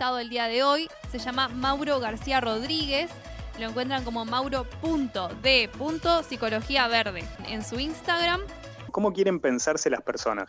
El 0.00 0.30
día 0.30 0.48
de 0.48 0.62
hoy 0.62 0.88
se 1.12 1.18
llama 1.18 1.48
Mauro 1.48 2.00
García 2.00 2.40
Rodríguez. 2.40 3.10
Lo 3.58 3.68
encuentran 3.68 4.02
como 4.02 4.24
mauro.d.psicología 4.24 6.88
verde 6.88 7.22
en 7.46 7.62
su 7.62 7.78
Instagram. 7.78 8.40
¿Cómo 8.92 9.12
quieren 9.12 9.40
pensarse 9.40 9.90
las 9.90 10.00
personas? 10.00 10.48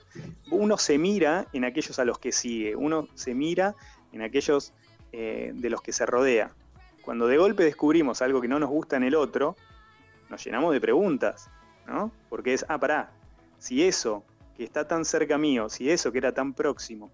Uno 0.51 0.77
se 0.77 0.97
mira 0.97 1.47
en 1.51 1.65
aquellos 1.65 1.99
a 1.99 2.05
los 2.05 2.17
que 2.17 2.31
sigue, 2.31 2.77
uno 2.77 3.09
se 3.13 3.35
mira 3.35 3.75
en 4.13 4.21
aquellos 4.21 4.71
eh, 5.11 5.51
de 5.53 5.69
los 5.69 5.81
que 5.81 5.91
se 5.91 6.05
rodea. 6.05 6.51
Cuando 7.01 7.27
de 7.27 7.37
golpe 7.37 7.65
descubrimos 7.65 8.21
algo 8.21 8.39
que 8.39 8.47
no 8.47 8.57
nos 8.57 8.69
gusta 8.69 8.95
en 8.95 9.03
el 9.03 9.15
otro, 9.15 9.57
nos 10.29 10.41
llenamos 10.45 10.71
de 10.71 10.79
preguntas, 10.79 11.49
¿no? 11.85 12.09
Porque 12.29 12.53
es, 12.53 12.65
ah, 12.69 12.79
pará, 12.79 13.11
si 13.57 13.83
eso 13.83 14.23
que 14.55 14.63
está 14.63 14.87
tan 14.87 15.03
cerca 15.03 15.37
mío, 15.37 15.67
si 15.67 15.91
eso 15.91 16.13
que 16.13 16.19
era 16.19 16.33
tan 16.33 16.53
próximo, 16.53 17.11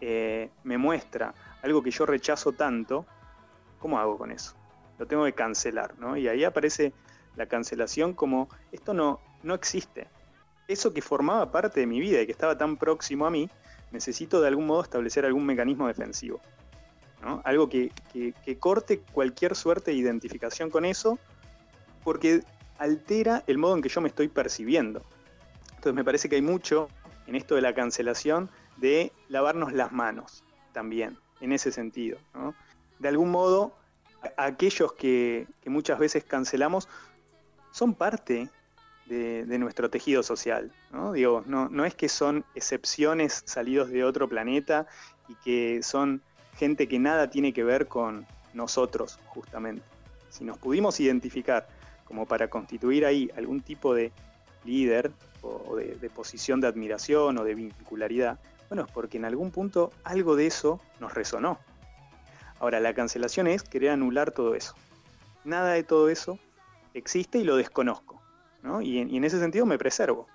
eh, 0.00 0.50
me 0.64 0.78
muestra 0.78 1.32
algo 1.66 1.82
que 1.82 1.90
yo 1.90 2.06
rechazo 2.06 2.52
tanto, 2.52 3.04
¿cómo 3.78 3.98
hago 3.98 4.16
con 4.16 4.30
eso? 4.30 4.54
Lo 4.98 5.06
tengo 5.06 5.24
que 5.24 5.32
cancelar, 5.34 5.98
¿no? 5.98 6.16
Y 6.16 6.28
ahí 6.28 6.44
aparece 6.44 6.92
la 7.36 7.46
cancelación 7.46 8.14
como, 8.14 8.48
esto 8.72 8.94
no, 8.94 9.20
no 9.42 9.54
existe. 9.54 10.08
Eso 10.68 10.94
que 10.94 11.02
formaba 11.02 11.52
parte 11.52 11.80
de 11.80 11.86
mi 11.86 12.00
vida 12.00 12.20
y 12.22 12.26
que 12.26 12.32
estaba 12.32 12.56
tan 12.56 12.76
próximo 12.76 13.26
a 13.26 13.30
mí, 13.30 13.50
necesito 13.90 14.40
de 14.40 14.48
algún 14.48 14.66
modo 14.66 14.82
establecer 14.82 15.24
algún 15.26 15.44
mecanismo 15.44 15.86
defensivo. 15.86 16.40
¿no? 17.22 17.42
Algo 17.44 17.68
que, 17.68 17.92
que- 18.12 18.32
que 18.44 18.58
corte 18.58 19.00
cualquier 19.12 19.54
suerte 19.54 19.90
de 19.90 19.96
identificación 19.98 20.70
con 20.70 20.84
eso, 20.84 21.18
porque 22.04 22.42
altera 22.78 23.42
el 23.46 23.58
modo 23.58 23.74
en 23.76 23.82
que 23.82 23.88
yo 23.88 24.00
me 24.00 24.08
estoy 24.08 24.28
percibiendo. 24.28 25.02
Entonces 25.70 25.94
me 25.94 26.04
parece 26.04 26.28
que 26.28 26.36
hay 26.36 26.42
mucho 26.42 26.88
en 27.26 27.34
esto 27.36 27.54
de 27.54 27.60
la 27.62 27.74
cancelación 27.74 28.50
de 28.76 29.12
lavarnos 29.28 29.72
las 29.72 29.92
manos 29.92 30.42
también, 30.72 31.18
en 31.40 31.52
ese 31.52 31.72
sentido. 31.72 32.18
¿no? 32.34 32.54
De 32.98 33.08
algún 33.08 33.30
modo, 33.30 33.72
aquellos 34.36 34.92
que, 34.92 35.46
muchas 35.66 35.98
veces 35.98 36.24
cancelamos 36.24 36.88
son 37.72 37.94
parte 37.94 38.48
de, 39.06 39.58
nuestro 39.58 39.90
tejido 39.90 40.22
social. 40.22 40.72
¿no? 40.92 41.12
Digo, 41.12 41.44
no, 41.46 41.84
es 41.84 41.94
que 41.94 42.08
son 42.08 42.44
excepciones 42.54 43.42
salidos 43.46 43.90
de 43.90 44.04
otro 44.04 44.28
planeta 44.28 44.86
y 45.28 45.34
que 45.36 45.82
son 45.82 46.22
gente 46.56 46.88
que 46.88 46.98
nada 46.98 47.30
tiene 47.30 47.52
que 47.52 47.64
ver 47.64 47.86
con 47.86 48.26
nosotros, 48.54 49.18
justamente. 49.26 49.82
Si 50.30 50.44
nos 50.44 50.58
pudimos 50.58 50.98
identificar 51.00 51.68
como 52.04 52.26
para 52.26 52.48
constituir 52.48 53.04
ahí 53.04 53.30
algún 53.36 53.60
tipo 53.60 53.94
de 53.94 54.12
líder 54.64 55.12
o 55.42 55.76
de 55.76 56.10
posición 56.10 56.60
de 56.60 56.66
admiración 56.66 57.38
o 57.38 57.44
de 57.44 57.54
vincularidad, 57.54 58.38
bueno, 58.68 58.84
es 58.84 58.92
porque 58.92 59.16
en 59.16 59.24
algún 59.24 59.50
punto 59.50 59.92
algo 60.04 60.36
de 60.36 60.46
eso 60.46 60.80
nos 61.00 61.14
resonó. 61.14 61.58
Ahora, 62.58 62.80
la 62.80 62.94
cancelación 62.94 63.46
es 63.46 63.62
querer 63.62 63.90
anular 63.90 64.30
todo 64.30 64.54
eso. 64.54 64.74
Nada 65.44 65.72
de 65.72 65.82
todo 65.82 66.08
eso 66.08 66.38
existe 66.94 67.38
y 67.38 67.44
lo 67.44 67.56
desconozco. 67.56 68.20
¿no? 68.62 68.80
Y, 68.80 68.98
en, 68.98 69.24
ese 69.24 69.38
sentido 69.38 69.66
me 69.66 69.78
preservo. 69.78 70.26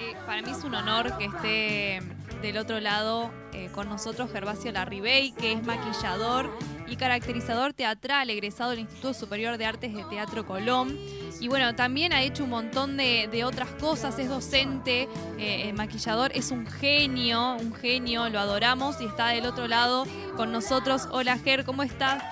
Eh, 0.00 0.14
para 0.26 0.42
mí 0.42 0.50
es 0.50 0.64
un 0.64 0.74
honor 0.74 1.16
que 1.18 1.26
esté 1.26 2.00
del 2.40 2.56
otro 2.56 2.80
lado 2.80 3.30
eh, 3.52 3.68
con 3.72 3.88
nosotros 3.88 4.32
Gervasio 4.32 4.72
Larribey, 4.72 5.32
que 5.32 5.52
es 5.52 5.62
maquillador 5.64 6.50
y 6.90 6.96
caracterizador 6.96 7.72
teatral, 7.72 8.28
egresado 8.30 8.70
del 8.70 8.80
Instituto 8.80 9.14
Superior 9.14 9.58
de 9.58 9.64
Artes 9.64 9.94
de 9.94 10.04
Teatro 10.04 10.44
Colón. 10.46 10.98
Y 11.40 11.48
bueno, 11.48 11.74
también 11.74 12.12
ha 12.12 12.22
hecho 12.22 12.44
un 12.44 12.50
montón 12.50 12.96
de, 12.96 13.28
de 13.30 13.44
otras 13.44 13.70
cosas, 13.80 14.18
es 14.18 14.28
docente, 14.28 15.08
eh, 15.38 15.72
maquillador, 15.72 16.32
es 16.34 16.50
un 16.50 16.66
genio, 16.66 17.54
un 17.54 17.72
genio, 17.72 18.28
lo 18.28 18.38
adoramos 18.38 19.00
y 19.00 19.06
está 19.06 19.28
del 19.28 19.46
otro 19.46 19.68
lado 19.68 20.04
con 20.36 20.52
nosotros. 20.52 21.08
Hola 21.12 21.38
Ger, 21.38 21.64
¿cómo 21.64 21.82
estás? 21.82 22.22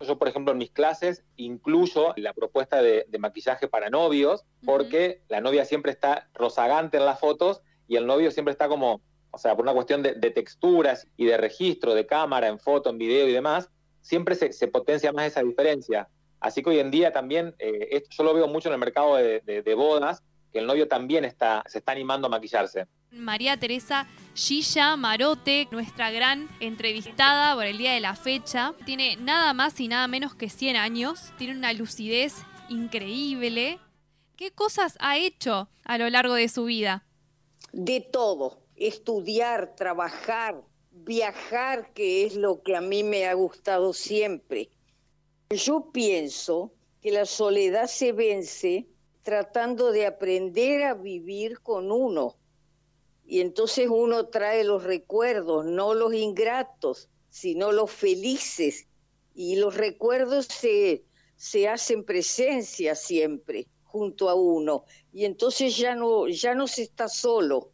Yo, 0.00 0.18
por 0.18 0.28
ejemplo, 0.28 0.52
en 0.52 0.58
mis 0.58 0.70
clases 0.70 1.24
incluyo 1.36 2.12
la 2.16 2.32
propuesta 2.32 2.82
de, 2.82 3.06
de 3.08 3.18
maquillaje 3.18 3.66
para 3.66 3.90
novios, 3.90 4.44
porque 4.64 5.22
la 5.28 5.40
novia 5.40 5.64
siempre 5.64 5.90
está 5.90 6.28
rozagante 6.34 6.98
en 6.98 7.06
las 7.06 7.18
fotos 7.18 7.62
y 7.88 7.96
el 7.96 8.06
novio 8.06 8.30
siempre 8.30 8.52
está 8.52 8.68
como, 8.68 9.00
o 9.30 9.38
sea, 9.38 9.56
por 9.56 9.64
una 9.64 9.72
cuestión 9.72 10.02
de, 10.02 10.14
de 10.14 10.30
texturas 10.30 11.08
y 11.16 11.24
de 11.24 11.36
registro 11.36 11.94
de 11.94 12.06
cámara, 12.06 12.48
en 12.48 12.58
foto, 12.58 12.90
en 12.90 12.98
video 12.98 13.26
y 13.26 13.32
demás, 13.32 13.70
siempre 14.06 14.34
se, 14.36 14.52
se 14.52 14.68
potencia 14.68 15.12
más 15.12 15.26
esa 15.26 15.42
diferencia. 15.42 16.08
Así 16.38 16.62
que 16.62 16.70
hoy 16.70 16.78
en 16.78 16.90
día 16.90 17.12
también, 17.12 17.54
eh, 17.58 17.88
esto 17.90 18.08
yo 18.18 18.24
lo 18.24 18.34
veo 18.34 18.46
mucho 18.46 18.68
en 18.68 18.74
el 18.74 18.78
mercado 18.78 19.16
de, 19.16 19.40
de- 19.40 19.62
de 19.62 19.74
bodas, 19.74 20.22
que 20.52 20.60
el 20.60 20.66
novio 20.66 20.86
también 20.86 21.24
está, 21.24 21.64
se 21.66 21.78
está 21.78 21.92
animando 21.92 22.28
a 22.28 22.30
maquillarse. 22.30 22.86
María 23.10 23.56
Teresa 23.56 24.06
Gilla 24.34 24.96
Marote, 24.96 25.66
nuestra 25.72 26.10
gran 26.10 26.48
entrevistada 26.60 27.54
por 27.54 27.64
el 27.64 27.78
día 27.78 27.92
de 27.94 28.00
la 28.00 28.14
fecha. 28.14 28.74
Tiene 28.84 29.16
nada 29.16 29.54
más 29.54 29.80
y 29.80 29.88
nada 29.88 30.06
menos 30.06 30.34
que 30.34 30.48
100 30.48 30.76
años, 30.76 31.32
tiene 31.38 31.54
una 31.56 31.72
lucidez 31.72 32.34
increíble. 32.68 33.78
¿Qué 34.36 34.50
cosas 34.52 34.96
ha 35.00 35.16
hecho 35.18 35.68
a 35.84 35.98
lo 35.98 36.08
largo 36.10 36.34
de 36.34 36.48
su 36.48 36.64
vida? 36.64 37.02
de 37.72 38.00
todo, 38.00 38.58
estudiar, 38.76 39.74
trabajar, 39.76 40.62
viajar, 41.06 41.92
que 41.94 42.26
es 42.26 42.34
lo 42.34 42.62
que 42.62 42.74
a 42.74 42.80
mí 42.80 43.04
me 43.04 43.26
ha 43.26 43.34
gustado 43.34 43.92
siempre. 43.92 44.68
Yo 45.50 45.90
pienso 45.92 46.72
que 47.00 47.12
la 47.12 47.24
soledad 47.24 47.86
se 47.86 48.10
vence 48.10 48.88
tratando 49.22 49.92
de 49.92 50.04
aprender 50.04 50.82
a 50.82 50.94
vivir 50.94 51.60
con 51.60 51.92
uno. 51.92 52.36
Y 53.24 53.40
entonces 53.40 53.88
uno 53.88 54.26
trae 54.26 54.64
los 54.64 54.82
recuerdos, 54.82 55.64
no 55.64 55.94
los 55.94 56.12
ingratos, 56.12 57.08
sino 57.30 57.70
los 57.70 57.90
felices. 57.92 58.88
Y 59.32 59.56
los 59.56 59.76
recuerdos 59.76 60.46
se, 60.46 61.04
se 61.36 61.68
hacen 61.68 62.04
presencia 62.04 62.96
siempre 62.96 63.68
junto 63.84 64.28
a 64.28 64.34
uno. 64.34 64.84
Y 65.12 65.24
entonces 65.24 65.76
ya 65.76 65.94
no, 65.94 66.26
ya 66.26 66.54
no 66.54 66.66
se 66.66 66.82
está 66.82 67.08
solo. 67.08 67.70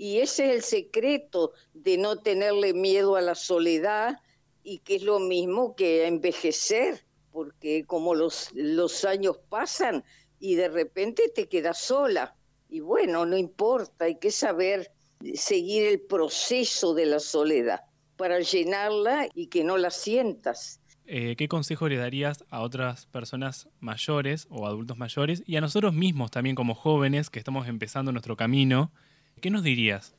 Y 0.00 0.20
ese 0.20 0.44
es 0.44 0.54
el 0.54 0.62
secreto 0.62 1.54
de 1.74 1.98
no 1.98 2.20
tenerle 2.20 2.72
miedo 2.72 3.16
a 3.16 3.20
la 3.20 3.34
soledad 3.34 4.20
y 4.62 4.78
que 4.78 4.94
es 4.94 5.02
lo 5.02 5.18
mismo 5.18 5.74
que 5.74 6.06
envejecer, 6.06 7.04
porque 7.32 7.84
como 7.84 8.14
los, 8.14 8.50
los 8.54 9.04
años 9.04 9.38
pasan 9.48 10.04
y 10.38 10.54
de 10.54 10.68
repente 10.68 11.32
te 11.34 11.48
quedas 11.48 11.80
sola. 11.80 12.36
Y 12.68 12.78
bueno, 12.78 13.26
no 13.26 13.36
importa, 13.36 14.04
hay 14.04 14.20
que 14.20 14.30
saber 14.30 14.92
seguir 15.34 15.88
el 15.88 16.00
proceso 16.00 16.94
de 16.94 17.06
la 17.06 17.18
soledad 17.18 17.80
para 18.16 18.38
llenarla 18.38 19.26
y 19.34 19.48
que 19.48 19.64
no 19.64 19.78
la 19.78 19.90
sientas. 19.90 20.80
Eh, 21.06 21.34
¿Qué 21.36 21.48
consejo 21.48 21.88
le 21.88 21.96
darías 21.96 22.44
a 22.50 22.60
otras 22.60 23.06
personas 23.06 23.68
mayores 23.80 24.46
o 24.48 24.68
adultos 24.68 24.96
mayores 24.96 25.42
y 25.44 25.56
a 25.56 25.60
nosotros 25.60 25.92
mismos 25.92 26.30
también 26.30 26.54
como 26.54 26.76
jóvenes 26.76 27.30
que 27.30 27.40
estamos 27.40 27.66
empezando 27.66 28.12
nuestro 28.12 28.36
camino? 28.36 28.92
¿Qué 29.40 29.50
nos 29.50 29.62
dirías? 29.62 30.18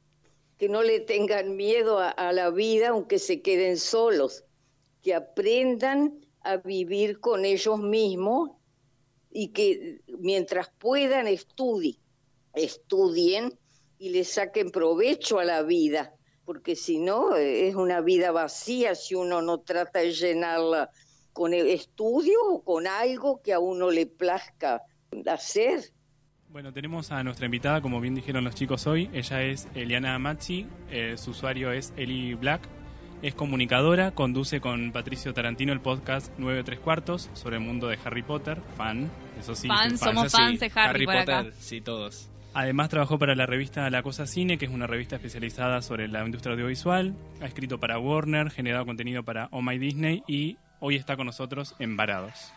que 0.60 0.68
no 0.68 0.84
le 0.84 1.00
tengan 1.00 1.56
miedo 1.56 2.00
a, 2.00 2.34
la 2.34 2.50
vida 2.50 2.90
aunque 2.90 3.18
se 3.18 3.42
queden 3.42 3.78
solos, 3.78 4.44
que 5.02 5.16
aprendan 5.16 6.20
a 6.42 6.58
vivir 6.58 7.22
con 7.22 7.46
ellos 7.46 7.80
mismos 7.80 8.52
y 9.32 9.54
que 9.54 10.02
mientras 10.20 10.70
puedan 10.78 11.28
estudien, 11.28 11.96
estudien 12.54 13.58
y 14.00 14.10
le 14.10 14.26
saquen 14.26 14.70
provecho 14.70 15.40
a 15.40 15.46
la 15.46 15.64
vida, 15.64 16.14
porque 16.44 16.76
si 16.76 17.00
no 17.00 17.38
es 17.38 17.76
una 17.76 18.02
vida 18.02 18.32
vacía 18.32 18.96
si 18.96 19.16
uno 19.16 19.42
no 19.42 19.62
trata 19.62 20.00
de 20.00 20.12
llenarla 20.12 20.90
con 21.32 21.54
el 21.54 21.68
estudio 21.68 22.38
o 22.46 22.64
con 22.66 22.86
algo 22.86 23.42
que 23.42 23.54
a 23.54 23.60
uno 23.60 23.92
le 23.92 24.08
plazca 24.08 24.82
hacer. 25.26 25.94
Bueno, 26.52 26.74
tenemos 26.74 27.12
a 27.12 27.24
nuestra 27.24 27.46
invitada, 27.46 27.80
como 27.80 28.02
bien 28.02 28.16
dijeron 28.16 28.44
los 28.44 28.56
chicos 28.56 28.88
hoy. 28.88 29.08
Ella 29.14 29.44
es 29.44 29.68
Eliana 29.76 30.18
Machi, 30.18 30.66
eh, 30.90 31.14
su 31.16 31.30
usuario 31.32 31.72
es 31.72 31.94
Eli 31.96 32.34
Black. 32.34 32.62
Es 33.22 33.36
comunicadora, 33.36 34.12
conduce 34.12 34.60
con 34.60 34.92
Patricio 34.92 35.32
Tarantino 35.32 35.74
el 35.74 35.80
podcast 35.80 36.34
9 36.40 36.64
3 36.64 36.80
cuartos 36.80 37.30
sobre 37.34 37.58
el 37.58 37.64
mundo 37.64 37.88
de 37.88 38.00
Harry 38.04 38.24
Potter. 38.24 38.60
Fan, 38.78 39.12
eso 39.40 39.54
sí. 39.54 39.68
Fan, 39.68 39.98
fan. 39.98 40.16
somos 40.16 40.32
fans 40.32 40.60
de 40.60 40.72
Harry, 40.74 41.06
por 41.06 41.18
acá. 41.18 41.46
sí, 41.60 41.82
todos. 41.82 42.32
Además 42.56 42.90
trabajó 42.90 43.20
para 43.20 43.36
la 43.36 43.46
revista 43.46 43.88
La 43.92 44.02
Cosa 44.02 44.26
Cine, 44.26 44.58
que 44.58 44.66
es 44.66 44.72
una 44.72 44.88
revista 44.88 45.18
especializada 45.18 45.84
sobre 45.84 46.08
la 46.08 46.26
industria 46.26 46.54
audiovisual. 46.54 47.14
Ha 47.42 47.46
escrito 47.46 47.80
para 47.80 48.00
Warner, 48.00 48.50
generado 48.50 48.88
contenido 48.88 49.22
para 49.22 49.50
Oh 49.52 49.62
My 49.62 49.78
Disney 49.78 50.24
y 50.28 50.58
hoy 50.80 50.96
está 50.96 51.16
con 51.16 51.28
nosotros 51.28 51.76
en 51.78 51.96
Varados. 51.96 52.52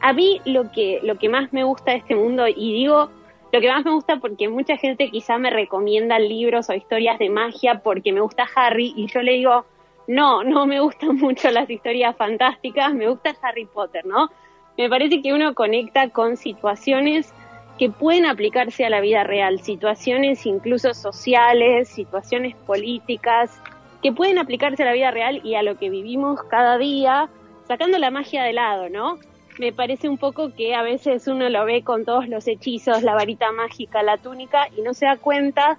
A 0.00 0.12
mí 0.12 0.40
lo 0.44 0.70
que, 0.72 1.00
lo 1.02 1.18
que 1.18 1.28
más 1.28 1.52
me 1.52 1.64
gusta 1.64 1.92
de 1.92 1.98
este 1.98 2.14
mundo, 2.14 2.46
y 2.48 2.72
digo 2.72 3.10
lo 3.52 3.60
que 3.60 3.68
más 3.68 3.84
me 3.84 3.90
gusta 3.90 4.18
porque 4.18 4.48
mucha 4.48 4.76
gente 4.76 5.10
quizá 5.10 5.36
me 5.38 5.50
recomienda 5.50 6.18
libros 6.18 6.70
o 6.70 6.74
historias 6.74 7.18
de 7.18 7.30
magia 7.30 7.80
porque 7.82 8.12
me 8.12 8.20
gusta 8.20 8.48
Harry, 8.54 8.92
y 8.96 9.08
yo 9.08 9.22
le 9.22 9.32
digo, 9.32 9.64
no, 10.06 10.44
no 10.44 10.66
me 10.66 10.80
gustan 10.80 11.16
mucho 11.16 11.50
las 11.50 11.68
historias 11.68 12.16
fantásticas, 12.16 12.94
me 12.94 13.08
gusta 13.08 13.34
Harry 13.42 13.66
Potter, 13.66 14.06
¿no? 14.06 14.30
Me 14.78 14.88
parece 14.88 15.20
que 15.20 15.32
uno 15.32 15.54
conecta 15.54 16.08
con 16.10 16.36
situaciones 16.36 17.34
que 17.78 17.90
pueden 17.90 18.26
aplicarse 18.26 18.84
a 18.84 18.90
la 18.90 19.00
vida 19.00 19.24
real, 19.24 19.60
situaciones 19.60 20.46
incluso 20.46 20.94
sociales, 20.94 21.88
situaciones 21.88 22.54
políticas, 22.54 23.60
que 24.02 24.12
pueden 24.12 24.38
aplicarse 24.38 24.82
a 24.82 24.86
la 24.86 24.92
vida 24.92 25.10
real 25.10 25.40
y 25.44 25.54
a 25.54 25.62
lo 25.62 25.76
que 25.76 25.90
vivimos 25.90 26.42
cada 26.44 26.78
día, 26.78 27.28
sacando 27.66 27.98
la 27.98 28.10
magia 28.10 28.42
de 28.44 28.52
lado, 28.52 28.88
¿no? 28.88 29.18
Me 29.60 29.74
parece 29.74 30.08
un 30.08 30.16
poco 30.16 30.54
que 30.54 30.74
a 30.74 30.80
veces 30.80 31.28
uno 31.28 31.46
lo 31.50 31.66
ve 31.66 31.82
con 31.82 32.06
todos 32.06 32.26
los 32.26 32.48
hechizos, 32.48 33.02
la 33.02 33.12
varita 33.12 33.52
mágica, 33.52 34.02
la 34.02 34.16
túnica, 34.16 34.68
y 34.74 34.80
no 34.80 34.94
se 34.94 35.04
da 35.04 35.18
cuenta 35.18 35.76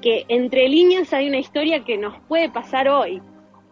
que 0.00 0.24
entre 0.28 0.68
líneas 0.68 1.12
hay 1.12 1.26
una 1.26 1.38
historia 1.38 1.82
que 1.82 1.98
nos 1.98 2.16
puede 2.28 2.48
pasar 2.48 2.88
hoy. 2.88 3.20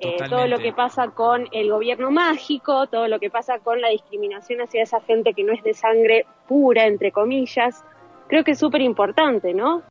Eh, 0.01 0.17
todo 0.29 0.49
lo 0.49 0.59
que 0.59 0.73
pasa 0.73 1.11
con 1.11 1.47
el 1.53 1.71
gobierno 1.71 2.11
mágico, 2.11 2.89
todo 2.89 3.07
lo 3.07 3.21
que 3.21 3.31
pasa 3.31 3.61
con 3.61 3.81
la 3.81 3.91
discriminación 3.91 4.61
hacia 4.61 4.83
esa 4.83 5.01
gente 5.03 5.35
que 5.35 5.45
no 5.45 5.53
es 5.53 5.63
de 5.63 5.73
sangre 5.73 6.27
pura, 6.49 6.87
entre 6.87 7.13
comillas, 7.13 7.85
creo 8.27 8.43
que 8.43 8.51
es 8.51 8.59
súper 8.59 8.81
importante, 8.81 9.55
¿no? 9.55 9.85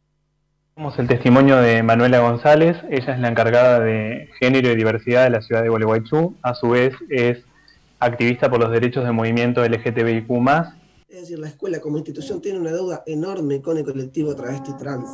Tenemos 0.76 0.99
el 0.99 1.07
testimonio 1.07 1.55
de 1.61 1.84
Manuela 1.84 2.20
González, 2.20 2.76
ella 2.89 3.14
es 3.14 3.20
la 3.20 3.30
encargada 3.30 3.80
de 3.80 4.30
género 4.41 4.72
y 4.72 4.76
diversidad 4.76 5.24
de 5.24 5.30
la 5.30 5.41
ciudad 5.41 5.64
de 5.64 5.70
Gualeguaychú, 5.70 6.36
a 6.41 6.53
su 6.53 6.72
vez 6.72 6.93
es 7.09 7.45
activista 8.06 8.49
por 8.49 8.60
los 8.60 8.72
derechos 8.72 9.04
del 9.04 9.14
movimiento 9.14 9.64
LGTBIQ+, 9.64 10.30
Es 11.10 11.22
decir, 11.22 11.39
la 11.39 11.47
escuela 11.47 11.80
como 11.80 11.97
institución 11.97 12.41
tiene 12.41 12.60
una 12.60 12.72
deuda 12.72 13.04
enorme 13.06 13.62
con 13.62 13.78
el 13.78 13.84
colectivo 13.84 14.36
travesti 14.36 14.76
trans. 14.78 15.10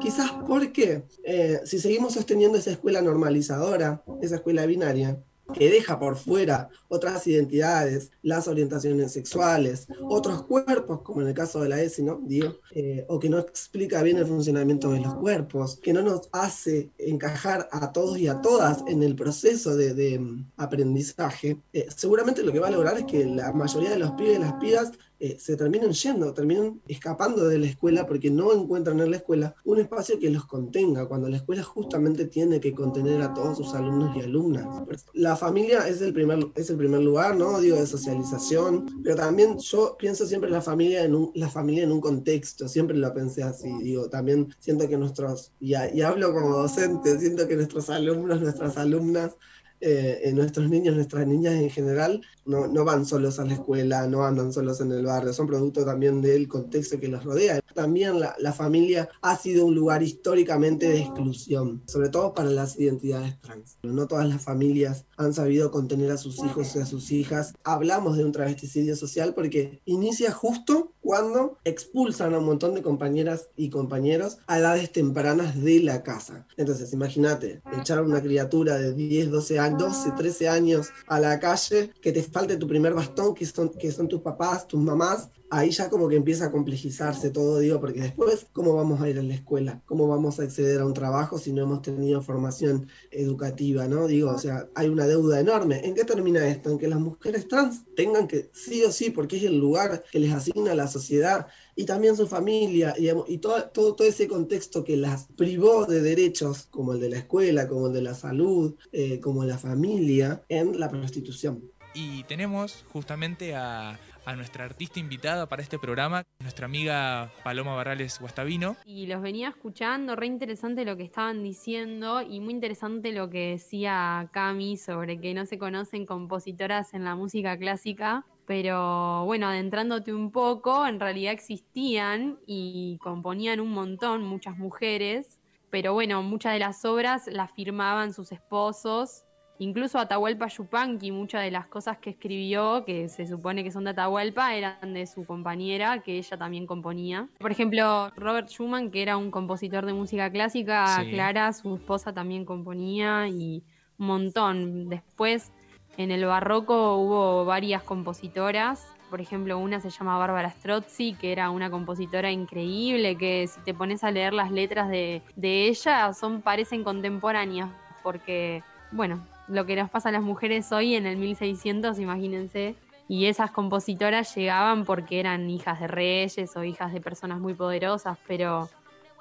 Quizás 0.00 0.32
porque 0.46 1.04
eh, 1.24 1.60
si 1.64 1.78
seguimos 1.78 2.14
sosteniendo 2.14 2.58
esa 2.58 2.72
escuela 2.72 3.00
normalizadora, 3.02 4.02
esa 4.20 4.36
escuela 4.36 4.66
binaria, 4.66 5.18
que 5.52 5.70
deja 5.70 5.98
por 5.98 6.16
fuera 6.16 6.68
otras 6.88 7.26
identidades, 7.26 8.10
las 8.22 8.48
orientaciones 8.48 9.12
sexuales, 9.12 9.86
otros 10.02 10.44
cuerpos, 10.44 11.02
como 11.02 11.20
en 11.20 11.28
el 11.28 11.34
caso 11.34 11.60
de 11.60 11.68
la 11.68 11.82
ESI, 11.82 12.02
¿no? 12.02 12.20
Digo, 12.22 12.56
eh, 12.70 13.04
o 13.08 13.18
que 13.18 13.28
no 13.28 13.38
explica 13.38 14.02
bien 14.02 14.18
el 14.18 14.26
funcionamiento 14.26 14.90
de 14.90 15.00
los 15.00 15.14
cuerpos, 15.14 15.78
que 15.82 15.92
no 15.92 16.02
nos 16.02 16.28
hace 16.32 16.90
encajar 16.98 17.68
a 17.72 17.92
todos 17.92 18.18
y 18.18 18.28
a 18.28 18.40
todas 18.40 18.82
en 18.86 19.02
el 19.02 19.14
proceso 19.14 19.76
de, 19.76 20.18
mm, 20.18 20.52
aprendizaje, 20.56 21.60
eh, 21.72 21.86
seguramente 21.94 22.42
lo 22.42 22.52
que 22.52 22.60
va 22.60 22.68
a 22.68 22.72
lograr 22.72 22.98
es 22.98 23.04
que 23.04 23.24
la 23.24 23.52
mayoría 23.52 23.90
de 23.90 23.98
los 23.98 24.12
pibes 24.12 24.36
y 24.36 24.40
las 24.40 24.54
pibas 24.54 24.92
eh, 25.20 25.36
se 25.38 25.56
terminan 25.56 25.92
yendo, 25.92 26.34
terminan 26.34 26.80
escapando 26.88 27.46
de 27.48 27.58
la 27.58 27.66
escuela 27.66 28.06
porque 28.06 28.30
no 28.30 28.52
encuentran 28.52 29.00
en 29.00 29.10
la 29.10 29.18
escuela 29.18 29.54
un 29.64 29.78
espacio 29.78 30.18
que 30.18 30.30
los 30.30 30.46
contenga, 30.46 31.06
cuando 31.06 31.28
la 31.28 31.36
escuela 31.36 31.62
justamente 31.62 32.26
tiene 32.26 32.60
que 32.60 32.72
contener 32.72 33.22
a 33.22 33.32
todos 33.32 33.58
sus 33.58 33.74
alumnos 33.74 34.16
y 34.16 34.20
alumnas. 34.20 34.66
La 35.12 35.36
familia 35.36 35.86
es 35.88 36.00
el 36.00 36.12
primer, 36.12 36.46
es 36.56 36.68
el 36.70 36.76
primer 36.76 37.00
lugar, 37.00 37.36
¿no? 37.36 37.60
Digo, 37.60 37.76
de 37.76 37.86
socialización, 37.86 39.00
pero 39.02 39.16
también 39.16 39.58
yo 39.58 39.96
pienso 39.98 40.26
siempre 40.26 40.50
la 40.50 40.60
familia 40.60 41.04
en 41.04 41.14
un, 41.14 41.30
la 41.34 41.48
familia 41.48 41.84
en 41.84 41.92
un 41.92 42.00
contexto, 42.00 42.68
siempre 42.68 42.96
lo 42.96 43.12
pensé 43.14 43.42
así, 43.42 43.72
digo, 43.82 44.08
también 44.08 44.54
siento 44.58 44.88
que 44.88 44.96
nuestros, 44.96 45.52
y, 45.60 45.74
y 45.74 46.02
hablo 46.02 46.32
como 46.32 46.56
docente, 46.56 47.18
siento 47.18 47.46
que 47.46 47.56
nuestros 47.56 47.88
alumnos, 47.90 48.40
nuestras 48.40 48.76
alumnas, 48.76 49.36
eh, 49.80 50.30
nuestros 50.34 50.68
niños, 50.70 50.94
nuestras 50.94 51.26
niñas 51.26 51.54
en 51.54 51.70
general, 51.70 52.22
no, 52.46 52.66
no, 52.66 52.84
van 52.84 53.04
solos 53.04 53.38
a 53.38 53.44
la 53.44 53.54
escuela, 53.54 54.06
no 54.06 54.24
andan 54.24 54.52
solos 54.52 54.80
en 54.80 54.92
el 54.92 55.04
barrio, 55.04 55.32
son 55.32 55.46
producto 55.46 55.84
también 55.84 56.20
del 56.20 56.48
contexto 56.48 56.98
que 56.98 57.08
los 57.08 57.24
rodea. 57.24 57.60
También 57.74 58.20
la, 58.20 58.34
la, 58.38 58.52
familia 58.52 59.08
ha 59.20 59.36
sido 59.36 59.66
un 59.66 59.74
lugar 59.74 60.02
históricamente 60.02 60.88
de 60.88 61.00
exclusión, 61.00 61.82
sobre 61.86 62.08
todo 62.08 62.34
para 62.34 62.50
las 62.50 62.78
identidades 62.78 63.40
trans. 63.40 63.78
No 63.82 64.06
todas 64.06 64.28
las 64.28 64.42
familias 64.42 65.04
han 65.16 65.34
sabido 65.34 65.70
contener 65.70 66.10
a 66.10 66.16
sus 66.16 66.38
hijos 66.38 66.74
y 66.74 66.80
a 66.80 66.86
sus 66.86 67.10
hijas. 67.10 67.54
Hablamos 67.64 68.16
de 68.16 68.24
un 68.24 68.32
travesticidio 68.32 68.96
social 68.96 69.34
porque 69.34 69.80
inicia 69.84 70.32
justo 70.32 70.92
cuando 71.00 71.58
expulsan 71.64 72.34
a 72.34 72.38
un 72.38 72.46
montón 72.46 72.74
de 72.74 72.82
compañeras 72.82 73.48
y 73.56 73.68
compañeros 73.68 74.38
a 74.46 74.58
edades 74.58 74.90
tempranas 74.90 75.60
de 75.62 75.80
la 75.80 76.02
casa. 76.02 76.46
Entonces, 76.56 76.92
imagínate, 76.92 77.62
echar 77.78 77.98
a 77.98 78.02
una 78.02 78.22
criatura 78.22 78.78
de 78.78 78.94
10, 78.94 79.30
12 79.30 79.58
años, 79.58 79.78
12, 79.78 80.12
13 80.16 80.48
años 80.48 80.88
a 81.06 81.20
la 81.20 81.38
calle, 81.40 81.92
que 82.00 82.12
te 82.12 82.22
falte 82.22 82.56
tu 82.56 82.66
primer 82.66 82.94
bastón, 82.94 83.34
que 83.34 83.44
son, 83.44 83.68
que 83.68 83.92
son 83.92 84.08
tus 84.08 84.22
papás, 84.22 84.66
tus 84.66 84.80
mamás, 84.80 85.28
ahí 85.56 85.70
ya 85.70 85.88
como 85.88 86.08
que 86.08 86.16
empieza 86.16 86.46
a 86.46 86.50
complejizarse 86.50 87.30
todo, 87.30 87.58
digo, 87.58 87.80
porque 87.80 88.00
después, 88.00 88.46
¿cómo 88.52 88.74
vamos 88.74 89.00
a 89.00 89.08
ir 89.08 89.18
a 89.18 89.22
la 89.22 89.34
escuela? 89.34 89.82
¿Cómo 89.86 90.08
vamos 90.08 90.40
a 90.40 90.42
acceder 90.42 90.80
a 90.80 90.86
un 90.86 90.94
trabajo 90.94 91.38
si 91.38 91.52
no 91.52 91.62
hemos 91.62 91.82
tenido 91.82 92.22
formación 92.22 92.88
educativa, 93.10 93.86
no? 93.86 94.06
Digo, 94.06 94.30
o 94.30 94.38
sea, 94.38 94.68
hay 94.74 94.88
una 94.88 95.06
deuda 95.06 95.40
enorme. 95.40 95.80
¿En 95.84 95.94
qué 95.94 96.04
termina 96.04 96.46
esto? 96.48 96.70
En 96.70 96.78
que 96.78 96.88
las 96.88 96.98
mujeres 96.98 97.46
trans 97.46 97.84
tengan 97.94 98.26
que, 98.26 98.50
sí 98.52 98.82
o 98.82 98.90
sí, 98.90 99.10
porque 99.10 99.36
es 99.36 99.44
el 99.44 99.58
lugar 99.58 100.04
que 100.10 100.18
les 100.18 100.32
asigna 100.32 100.74
la 100.74 100.88
sociedad 100.88 101.46
y 101.76 101.84
también 101.84 102.16
su 102.16 102.26
familia, 102.26 102.94
y, 102.96 103.38
todo, 103.38 103.96
ese 104.00 104.28
contexto 104.28 104.84
que 104.84 104.96
las 104.96 105.26
privó 105.36 105.86
de 105.86 106.00
derechos, 106.00 106.66
como 106.70 106.92
el 106.92 107.00
de 107.00 107.10
la 107.10 107.18
escuela, 107.18 107.68
como 107.68 107.88
el 107.88 107.92
de 107.92 108.02
la 108.02 108.14
salud, 108.14 108.74
eh, 108.92 109.20
como 109.20 109.44
la 109.44 109.58
familia, 109.58 110.42
en 110.48 110.78
la 110.78 110.88
prostitución. 110.88 111.70
Y 111.94 112.24
tenemos 112.24 112.84
justamente 112.92 113.54
a, 113.54 113.98
a 114.24 114.34
nuestra 114.34 114.64
artista 114.64 115.00
invitada 115.00 115.48
para 115.48 115.62
este 115.62 115.78
programa, 115.78 116.22
nuestra 116.40 116.66
amiga 116.66 117.32
Paloma 117.42 117.74
Barrales 117.74 118.18
Guastavino. 118.20 118.76
Y 118.86 119.06
los 119.06 119.22
venía 119.22 119.48
escuchando, 119.48 120.16
re 120.16 120.26
interesante 120.26 120.84
lo 120.84 120.96
que 120.96 121.04
estaban 121.04 121.42
diciendo 121.42 122.22
y 122.22 122.40
muy 122.40 122.54
interesante 122.54 123.12
lo 123.12 123.28
que 123.28 123.50
decía 123.50 124.28
Cami 124.32 124.76
sobre 124.76 125.20
que 125.20 125.34
no 125.34 125.46
se 125.46 125.58
conocen 125.58 126.06
compositoras 126.06 126.94
en 126.94 127.04
la 127.04 127.14
música 127.14 127.56
clásica. 127.58 128.24
Pero 128.46 129.24
bueno, 129.24 129.48
adentrándote 129.48 130.12
un 130.12 130.30
poco, 130.30 130.86
en 130.86 131.00
realidad 131.00 131.32
existían 131.32 132.38
y 132.46 132.98
componían 133.02 133.58
un 133.58 133.70
montón, 133.70 134.22
muchas 134.22 134.58
mujeres, 134.58 135.40
pero 135.70 135.94
bueno, 135.94 136.22
muchas 136.22 136.52
de 136.52 136.58
las 136.58 136.84
obras 136.84 137.26
las 137.26 137.50
firmaban 137.52 138.12
sus 138.12 138.32
esposos 138.32 139.23
Incluso 139.58 139.98
Atahualpa 139.98 140.48
Yupanqui, 140.48 141.12
muchas 141.12 141.42
de 141.42 141.50
las 141.50 141.66
cosas 141.66 141.98
que 141.98 142.10
escribió, 142.10 142.84
que 142.84 143.08
se 143.08 143.26
supone 143.26 143.62
que 143.62 143.70
son 143.70 143.84
de 143.84 143.90
Atahualpa, 143.90 144.54
eran 144.54 144.94
de 144.94 145.06
su 145.06 145.24
compañera, 145.24 146.00
que 146.00 146.18
ella 146.18 146.36
también 146.36 146.66
componía. 146.66 147.28
Por 147.38 147.52
ejemplo, 147.52 148.10
Robert 148.16 148.48
Schumann, 148.48 148.90
que 148.90 149.02
era 149.02 149.16
un 149.16 149.30
compositor 149.30 149.86
de 149.86 149.92
música 149.92 150.30
clásica, 150.30 151.02
sí. 151.02 151.10
Clara, 151.10 151.52
su 151.52 151.76
esposa 151.76 152.12
también 152.12 152.44
componía 152.44 153.28
y 153.28 153.62
un 153.98 154.06
montón. 154.06 154.88
Después, 154.88 155.52
en 155.96 156.10
el 156.10 156.24
barroco 156.24 156.96
hubo 156.96 157.44
varias 157.44 157.84
compositoras. 157.84 158.88
Por 159.08 159.20
ejemplo, 159.20 159.56
una 159.58 159.78
se 159.78 159.90
llama 159.90 160.18
Bárbara 160.18 160.50
Strozzi, 160.50 161.14
que 161.14 161.30
era 161.30 161.50
una 161.50 161.70
compositora 161.70 162.32
increíble, 162.32 163.16
que 163.16 163.46
si 163.46 163.60
te 163.60 163.72
pones 163.72 164.02
a 164.02 164.10
leer 164.10 164.32
las 164.32 164.50
letras 164.50 164.88
de, 164.88 165.22
de 165.36 165.68
ella, 165.68 166.12
son, 166.12 166.42
parecen 166.42 166.82
contemporáneas, 166.82 167.70
porque, 168.02 168.64
bueno, 168.90 169.24
lo 169.48 169.66
que 169.66 169.76
nos 169.76 169.90
pasa 169.90 170.08
a 170.08 170.12
las 170.12 170.22
mujeres 170.22 170.70
hoy 170.72 170.94
en 170.94 171.06
el 171.06 171.16
1600, 171.16 171.98
imagínense. 171.98 172.74
Y 173.06 173.26
esas 173.26 173.50
compositoras 173.50 174.34
llegaban 174.34 174.84
porque 174.84 175.20
eran 175.20 175.50
hijas 175.50 175.80
de 175.80 175.86
reyes 175.86 176.56
o 176.56 176.64
hijas 176.64 176.92
de 176.92 177.00
personas 177.00 177.38
muy 177.38 177.52
poderosas, 177.52 178.16
pero 178.26 178.70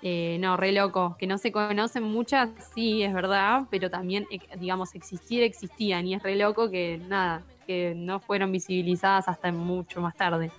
eh, 0.01 0.37
no, 0.39 0.55
re 0.55 0.71
loco. 0.71 1.15
Que 1.19 1.27
no 1.27 1.37
se 1.37 1.51
conocen 1.51 2.03
muchas, 2.03 2.49
sí, 2.73 3.03
es 3.03 3.13
verdad, 3.13 3.63
pero 3.69 3.89
también, 3.89 4.25
eh, 4.31 4.39
digamos, 4.57 4.95
existir 4.95 5.43
existían. 5.43 6.07
Y 6.07 6.15
es 6.15 6.23
re 6.23 6.35
loco 6.35 6.69
que 6.69 7.01
nada, 7.09 7.43
que 7.67 7.93
no 7.95 8.19
fueron 8.21 8.51
visibilizadas 8.51 9.27
hasta 9.27 9.51
mucho 9.51 9.99
más 9.99 10.15
tarde. 10.15 10.51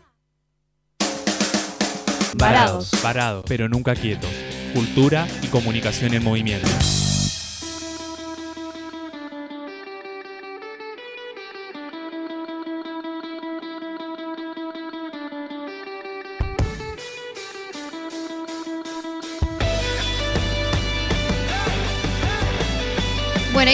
Varados. 2.37 2.91
Parados, 3.03 3.45
pero 3.49 3.69
nunca 3.69 3.95
quietos. 3.95 4.31
Cultura 4.75 5.27
y 5.43 5.47
comunicación 5.47 6.15
en 6.15 6.25
movimiento. 6.25 6.69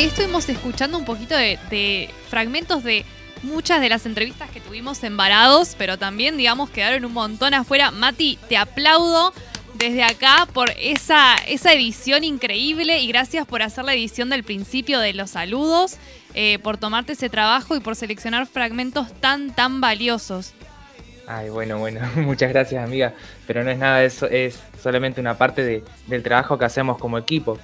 Ahí 0.01 0.07
estuvimos 0.07 0.49
escuchando 0.49 0.97
un 0.97 1.05
poquito 1.05 1.35
de, 1.37 2.09
fragmentos 2.31 2.83
de 2.83 3.05
muchas 3.43 3.83
de 3.83 3.91
las 3.91 4.07
entrevistas 4.07 4.49
que 4.49 4.59
tuvimos 4.59 5.05
en 5.05 5.15
Varados, 5.19 5.75
pero 5.77 5.99
también, 5.99 6.39
digamos, 6.39 6.71
quedaron 6.71 7.05
un 7.05 7.13
montón 7.13 7.53
afuera. 7.53 7.91
Mati, 7.91 8.39
te 8.49 8.57
aplaudo 8.57 9.35
desde 9.75 10.03
acá 10.03 10.49
por 10.55 10.71
esa, 10.79 11.37
esa 11.47 11.75
edición 11.75 12.25
increíble 12.25 13.01
y 13.01 13.09
gracias 13.09 13.47
por 13.47 13.61
hacer 13.63 13.85
la 13.85 13.93
edición 13.93 14.31
del 14.31 14.43
principio 14.43 15.01
de 15.01 15.13
los 15.13 15.33
saludos, 15.33 15.99
eh, 16.33 16.59
por 16.61 16.79
tomarte 16.79 17.13
ese 17.13 17.29
trabajo 17.29 17.77
y 17.77 17.81
por 17.81 17.95
seleccionar 17.95 18.47
fragmentos 18.47 19.13
tan, 19.21 19.55
tan 19.55 19.83
valiosos. 19.83 20.55
Ay, 21.27 21.51
bueno, 21.51 21.79
bueno, 21.79 22.01
muchas 22.17 22.49
gracias 22.49 22.83
amiga, 22.83 23.13
pero 23.47 23.65
no 23.65 23.71
es 23.71 23.77
nada 23.77 24.03
eso, 24.03 24.27
es 24.27 24.59
solamente 24.83 25.21
una 25.21 25.37
parte 25.37 25.63
de, 25.63 25.85
del 26.07 26.23
trabajo 26.23 26.57
que 26.57 26.65
hacemos 26.65 26.97
como 26.97 27.19
equipo. 27.19 27.59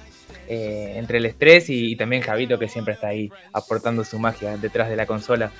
Eh, 0.49 0.93
entre 0.95 1.17
el 1.17 1.25
estrés 1.25 1.69
y, 1.69 1.97
también 1.97 2.21
Javito 2.21 2.57
que 2.57 2.69
siempre 2.69 2.93
está 2.93 3.07
ahí 3.07 3.29
aportando 3.51 4.05
su 4.05 4.17
magia 4.17 4.55
detrás 4.55 4.89
de 4.89 4.95
la 4.95 5.05
consola. 5.05 5.51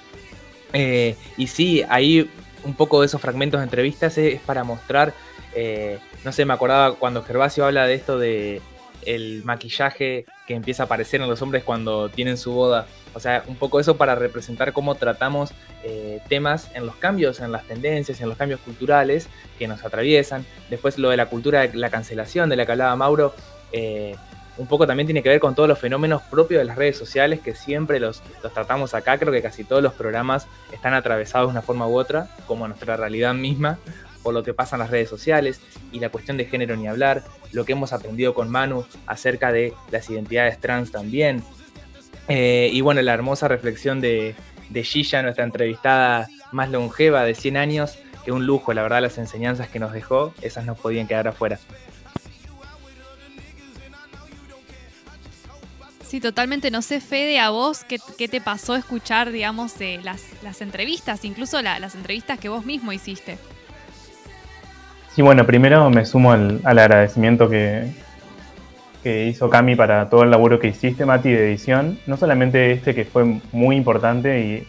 Eh, 0.72 1.16
y 1.36 1.48
sí, 1.48 1.84
ahí 1.90 2.30
un 2.64 2.74
poco 2.74 3.02
de 3.02 3.08
esos 3.08 3.20
fragmentos 3.20 3.60
de 3.60 3.66
entrevistas 3.66 4.18
es, 4.18 4.40
para 4.40 4.64
mostrar, 4.64 5.14
eh, 5.56 6.00
no 6.24 6.32
sé, 6.32 6.46
me 6.46 6.54
acordaba 6.54 6.96
cuando 6.96 7.22
Gervasio 7.22 7.66
habla 7.66 7.86
de 7.86 7.96
esto 7.96 8.18
de 8.18 8.62
el 9.06 9.44
maquillaje 9.44 10.26
que 10.48 10.54
empieza 10.54 10.84
a 10.84 10.86
aparecer 10.86 11.22
en 11.22 11.30
los 11.30 11.42
hombres 11.42 11.64
cuando 11.66 12.08
tienen 12.08 12.38
su 12.38 12.54
boda. 12.54 12.88
O 13.14 13.20
sea, 13.20 13.44
un 13.48 13.56
poco 13.56 13.82
eso 13.82 13.98
para 13.98 14.16
representar 14.16 14.72
cómo 14.72 14.96
tratamos 14.96 15.52
temas 16.28 16.70
en 16.74 16.86
los 16.86 16.96
cambios, 16.98 17.40
en 17.40 17.54
las 17.54 17.64
tendencias, 17.64 18.20
en 18.20 18.28
los 18.28 18.38
cambios 18.38 18.60
culturales 18.60 19.30
que 19.58 19.68
nos 19.68 19.86
atraviesan. 19.86 20.46
Después 20.70 20.98
lo 20.98 21.10
de 21.10 21.18
la 21.18 21.28
cultura 21.28 21.62
de 21.62 21.78
la 21.78 21.90
cancelación 21.90 22.50
de 22.50 22.58
la 22.58 22.66
que 22.66 22.74
hablaba 22.74 22.96
Mauro. 22.98 23.34
Un 24.58 24.68
poco 24.68 24.88
también 24.88 25.08
tiene 25.08 25.22
que 25.22 25.30
ver 25.30 25.40
con 25.40 25.56
todos 25.56 25.70
los 25.70 25.80
fenómenos 25.80 26.22
propios 26.24 26.60
de 26.60 26.66
las 26.66 26.78
redes 26.78 26.98
sociales 26.98 27.40
que 27.40 27.56
siempre 27.56 28.00
los, 28.00 28.22
tratamos 28.54 28.94
acá. 28.94 29.18
Creo 29.18 29.32
que 29.32 29.42
casi 29.42 29.64
todos 29.64 29.84
los 29.84 29.94
programas 29.94 30.48
están 30.72 30.94
atravesados 30.94 31.48
de 31.48 31.52
una 31.52 31.62
forma 31.62 31.88
u 31.88 31.98
otra, 31.98 32.28
como 32.48 32.68
nuestra 32.68 32.98
realidad 32.98 33.34
misma, 33.34 33.78
por 34.24 34.34
lo 34.34 34.44
que 34.44 34.54
pasa 34.54 34.76
en 34.76 34.82
las 34.82 34.90
redes 34.90 35.10
sociales 35.10 35.62
y 35.92 36.00
la 36.00 36.10
cuestión 36.10 36.38
de 36.38 36.46
género 36.46 36.76
ni 36.76 36.88
hablar, 36.88 37.24
lo 37.52 37.66
que 37.66 37.74
hemos 37.74 37.94
aprendido 37.94 38.34
con 38.34 38.50
Manu 38.50 38.86
acerca 39.06 39.52
de 39.52 39.74
las 39.92 40.10
identidades 40.10 40.60
trans 40.60 40.92
también. 40.92 41.44
Eh, 42.28 42.70
y 42.74 42.82
bueno, 42.82 43.02
la 43.02 43.14
hermosa 43.14 43.48
reflexión 43.48 44.02
de, 44.02 44.36
de 44.70 44.84
Gilla, 44.84 45.22
nuestra 45.22 45.44
entrevistada 45.44 46.28
más 46.52 46.70
longeva 46.70 47.24
de 47.24 47.36
100 47.36 47.58
años, 47.58 47.98
que 48.26 48.32
un 48.32 48.46
lujo, 48.46 48.74
la 48.74 48.82
verdad, 48.82 49.02
las 49.02 49.18
enseñanzas 49.18 49.70
que 49.70 49.80
nos 49.80 49.94
dejó, 49.94 50.34
esas 50.42 50.66
no 50.66 50.76
podían 50.76 51.08
quedar 51.08 51.28
afuera. 51.28 51.60
Sí, 56.08 56.22
totalmente. 56.22 56.72
No 56.72 56.82
sé, 56.82 57.02
Fede, 57.02 57.40
a 57.40 57.50
vos, 57.50 57.84
¿qué, 57.84 57.98
qué 58.18 58.28
te 58.30 58.40
pasó 58.40 58.76
escuchar, 58.76 59.32
digamos, 59.32 59.78
de 59.78 60.00
las, 60.04 60.24
las 60.42 60.62
entrevistas, 60.62 61.26
incluso 61.26 61.62
la- 61.62 61.80
las 61.80 61.96
entrevistas 61.96 62.40
que 62.40 62.48
vos 62.50 62.66
mismo 62.66 62.94
hiciste? 62.94 63.38
Sí, 65.14 65.22
bueno, 65.22 65.46
primero 65.46 65.90
me 65.90 66.06
sumo 66.06 66.32
al, 66.32 66.62
al 66.64 66.80
agradecimiento 66.80 67.50
que, 67.50 67.92
que 69.04 69.26
hizo 69.28 69.50
Cami 69.50 69.76
para 69.76 70.10
todo 70.10 70.24
el 70.24 70.32
laburo 70.32 70.60
que 70.60 70.68
hiciste, 70.68 71.06
Mati, 71.06 71.30
de 71.32 71.50
edición. 71.50 72.00
No 72.08 72.16
solamente 72.16 72.72
este 72.72 72.96
que 72.96 73.04
fue 73.04 73.26
muy 73.52 73.76
importante 73.76 74.40
y 74.40 74.68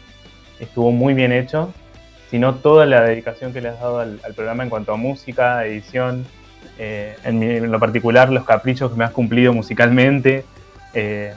estuvo 0.59 0.91
muy 0.91 1.15
bien 1.15 1.31
hecho, 1.31 1.73
sino 2.31 2.57
toda 2.57 2.85
la 2.85 3.03
dedicación 3.03 3.53
que 3.53 3.61
le 3.61 3.69
has 3.69 3.79
dado 3.79 4.01
al, 4.01 4.21
al 4.25 4.35
programa 4.35 4.65
en 4.65 4.71
cuanto 4.71 4.93
a 4.93 4.97
música, 4.97 5.65
edición, 5.67 6.27
eh, 6.79 7.17
en, 7.25 7.39
mi- 7.39 7.47
en 7.47 7.71
lo 7.71 7.79
particular 7.79 8.31
los 8.31 8.45
caprichos 8.45 8.91
que 8.91 8.97
me 8.97 9.05
has 9.05 9.13
cumplido 9.13 9.53
musicalmente, 9.53 10.45
eh, 10.95 11.35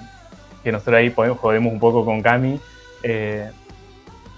que 0.64 0.72
nosotros 0.72 0.98
ahí 0.98 1.10
podemos, 1.10 1.40
jodemos 1.40 1.74
un 1.74 1.80
poco 1.80 2.06
con 2.06 2.22
Cami. 2.22 2.60
eh, 3.04 3.52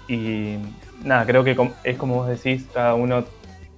y 0.06 0.58
nada, 1.02 1.24
creo 1.24 1.44
que 1.44 1.56
es 1.84 1.96
como 1.96 2.16
vos 2.16 2.28
decís, 2.28 2.66
cada 2.72 2.94
uno 2.94 3.24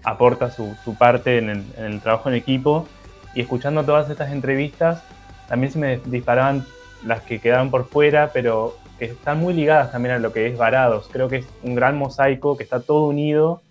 aporta 0.03 0.51
su, 0.51 0.77
parte 0.99 1.39
en 1.39 1.51
el, 1.51 1.65
en 1.77 1.85
el 1.85 2.01
trabajo 2.01 2.29
en 2.29 2.35
equipo 2.37 2.87
y 3.35 3.41
escuchando 3.41 3.85
todas 3.85 4.09
estas 4.11 4.33
entrevistas 4.33 5.03
también 5.49 5.73
se 5.73 5.79
me 5.79 5.99
disparaban 6.07 6.65
las 7.05 7.23
que 7.23 7.39
quedaron 7.41 7.71
por 7.71 7.87
fuera, 7.87 8.31
pero 8.33 8.77
que 8.99 9.07
están 9.07 9.39
muy 9.39 9.55
ligadas 9.55 9.93
también 9.93 10.15
a 10.15 10.19
lo 10.19 10.33
que 10.33 10.47
es 10.47 10.57
Varados. 10.57 11.09
Creo 11.13 11.29
que 11.29 11.37
es 11.37 11.49
un 11.63 11.75
gran 11.75 11.97
mosaico 11.99 12.57
que 12.57 12.65
está 12.65 12.81
todo 12.81 13.07
unido 13.07 13.63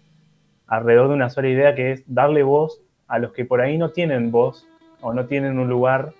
alrededor 0.67 1.09
de 1.09 1.15
una 1.15 1.29
sola 1.29 1.49
idea 1.49 1.75
que 1.75 1.91
es 1.91 2.03
darle 2.07 2.43
voz 2.43 2.81
a 3.07 3.19
los 3.19 3.33
que 3.33 3.45
por 3.45 3.61
ahí 3.61 3.77
no 3.77 3.89
tienen 3.89 4.31
voz 4.31 4.67
o 5.01 5.13
no 5.13 5.25
tienen 5.25 5.59
un 5.59 5.67
lugar 5.67 6.13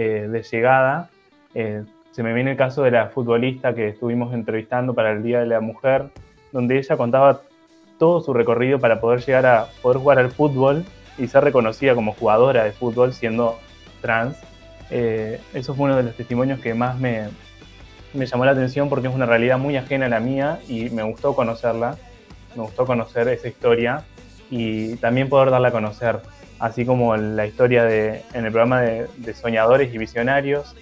eh, 0.00 0.28
de 0.28 0.44
llegada. 0.44 1.10
Eh, 1.54 1.82
se 2.12 2.22
me 2.22 2.32
viene 2.32 2.52
el 2.52 2.56
caso 2.56 2.84
de 2.84 2.92
la 2.92 3.08
futbolista 3.08 3.74
que 3.74 3.88
estuvimos 3.88 4.32
entrevistando 4.32 4.94
para 4.94 5.10
el 5.10 5.24
Día 5.24 5.40
de 5.40 5.46
la 5.46 5.58
Mujer, 5.60 6.04
donde 6.52 6.78
ella 6.78 6.96
contaba 6.96 7.40
todo 7.98 8.20
su 8.20 8.32
recorrido 8.32 8.78
para 8.78 9.00
poder 9.00 9.24
llegar 9.24 9.44
a 9.46 9.66
poder 9.82 9.98
jugar 9.98 10.20
al 10.20 10.30
fútbol 10.30 10.84
y 11.18 11.26
ser 11.26 11.42
reconocida 11.42 11.96
como 11.96 12.12
jugadora 12.12 12.62
de 12.62 12.70
fútbol 12.70 13.12
siendo 13.12 13.58
trans. 14.00 14.36
Eh, 14.92 15.40
eso 15.52 15.74
fue 15.74 15.86
uno 15.86 15.96
de 15.96 16.04
los 16.04 16.14
testimonios 16.14 16.60
que 16.60 16.74
más 16.74 16.96
me, 17.00 17.26
me 18.14 18.24
llamó 18.24 18.44
la 18.44 18.52
atención 18.52 18.88
porque 18.88 19.08
es 19.08 19.14
una 19.14 19.26
realidad 19.26 19.58
muy 19.58 19.76
ajena 19.76 20.06
a 20.06 20.10
la 20.10 20.20
mía 20.20 20.60
y 20.68 20.90
me 20.90 21.02
gustó 21.02 21.34
conocerla, 21.34 21.96
me 22.54 22.62
gustó 22.62 22.86
conocer 22.86 23.26
esa 23.26 23.48
historia 23.48 24.04
y 24.48 24.94
también 24.98 25.28
poder 25.28 25.50
darla 25.50 25.68
a 25.68 25.72
conocer, 25.72 26.20
así 26.58 26.84
como 26.84 27.16
la 27.16 27.46
historia 27.46 27.84
de, 27.84 28.22
en 28.32 28.44
el 28.44 28.52
programa 28.52 28.80
de, 28.80 29.34
Soñadores 29.34 29.92
y 29.94 29.98
Visionarios 29.98 30.74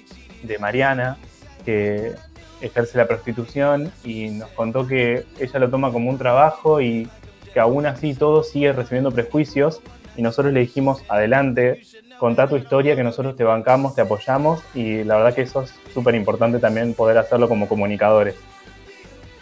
de 0.42 0.58
Mariana, 0.58 1.16
que 1.64 2.12
ejerce 2.60 2.96
la 2.96 3.06
prostitución 3.06 3.92
y 4.04 4.28
nos 4.30 4.48
contó 4.50 4.86
que 4.86 5.26
ella 5.38 5.58
lo 5.58 5.68
toma 5.68 5.92
como 5.92 6.08
un 6.08 6.18
trabajo 6.18 6.80
y 6.80 7.08
que 7.52 7.60
aún 7.60 7.86
así 7.86 8.14
todo 8.14 8.42
sigue 8.42 8.72
recibiendo 8.72 9.10
prejuicios 9.10 9.80
y 10.16 10.22
nosotros 10.22 10.54
le 10.54 10.60
dijimos, 10.60 11.02
adelante, 11.08 11.82
contá 12.18 12.48
tu 12.48 12.56
historia, 12.56 12.96
que 12.96 13.04
nosotros 13.04 13.36
te 13.36 13.44
bancamos, 13.44 13.94
te 13.94 14.00
apoyamos 14.00 14.62
y 14.74 15.04
la 15.04 15.16
verdad 15.16 15.34
que 15.34 15.42
eso 15.42 15.62
es 15.62 15.74
súper 15.92 16.14
importante 16.14 16.58
también 16.58 16.94
poder 16.94 17.18
hacerlo 17.18 17.48
como 17.48 17.68
comunicadores. 17.68 18.34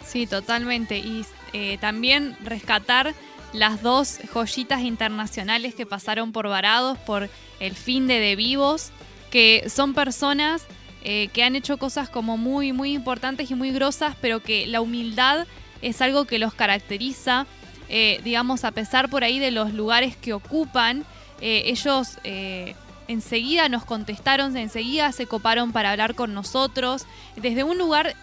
Sí, 0.03 0.27
totalmente. 0.27 0.97
Y 0.97 1.25
eh, 1.53 1.77
también 1.79 2.35
rescatar 2.43 3.13
las 3.55 3.81
dos 3.81 4.19
joyitas 4.33 4.81
internacionales 4.81 5.73
que 5.75 5.85
pasaron 5.85 6.31
por 6.31 6.47
Varados, 6.47 6.97
por 6.99 7.29
el 7.59 7.75
fin 7.75 8.07
de 8.07 8.19
De 8.19 8.35
Vivos, 8.35 8.91
que 9.31 9.69
son 9.69 9.93
personas 9.93 10.67
eh, 11.07 11.29
que 11.33 11.43
han 11.43 11.55
hecho 11.55 11.77
cosas 11.77 12.09
como 12.09 12.35
muy, 12.35 12.73
muy 12.73 12.93
importantes 12.93 13.51
y 13.51 13.53
muy 13.55 13.71
grosas, 13.71 14.15
pero 14.21 14.41
que 14.41 14.65
la 14.65 14.81
humildad 14.81 15.45
es 15.83 16.01
algo 16.01 16.25
que 16.25 16.39
los 16.39 16.55
caracteriza. 16.55 17.45
Eh, 17.89 18.19
digamos, 18.23 18.63
a 18.63 18.71
pesar 18.71 19.07
por 19.07 19.23
ahí 19.23 19.37
de 19.37 19.51
los 19.51 19.71
lugares 19.71 20.17
que 20.17 20.33
ocupan, 20.33 21.05
eh, 21.41 21.63
ellos 21.67 22.17
enseguida 23.07 23.69
nos 23.69 23.85
contestaron, 23.85 24.57
enseguida 24.57 25.11
se 25.11 25.27
coparon 25.27 25.71
para 25.73 25.91
hablar 25.91 26.15
con 26.15 26.33
nosotros, 26.33 27.05
desde 27.35 27.63
un 27.63 27.77
lugar, 27.77 28.15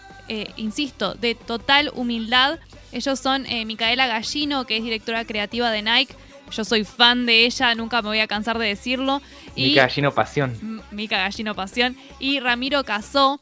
insisto, 0.57 1.13
de 1.13 1.35
total 1.35 1.89
humildad. 1.95 2.59
Ellos 2.93 3.19
son 3.19 3.45
eh, 3.47 3.65
Micaela 3.65 4.07
Gallino, 4.07 4.65
que 4.65 4.77
es 4.77 4.83
directora 4.83 5.25
creativa 5.25 5.71
de 5.71 5.81
Nike. 5.81 6.15
Yo 6.51 6.63
soy 6.63 6.83
fan 6.83 7.25
de 7.25 7.45
ella, 7.45 7.73
nunca 7.73 8.01
me 8.01 8.09
voy 8.09 8.19
a 8.19 8.27
cansar 8.27 8.59
de 8.59 8.67
decirlo. 8.67 9.21
Y 9.55 9.69
Mica 9.69 9.87
Gallino 9.87 10.13
Pasión. 10.13 10.81
Mica 10.91 11.17
Gallino 11.17 11.55
Pasión. 11.55 11.97
Y 12.19 12.39
Ramiro 12.39 12.83
Casó, 12.83 13.41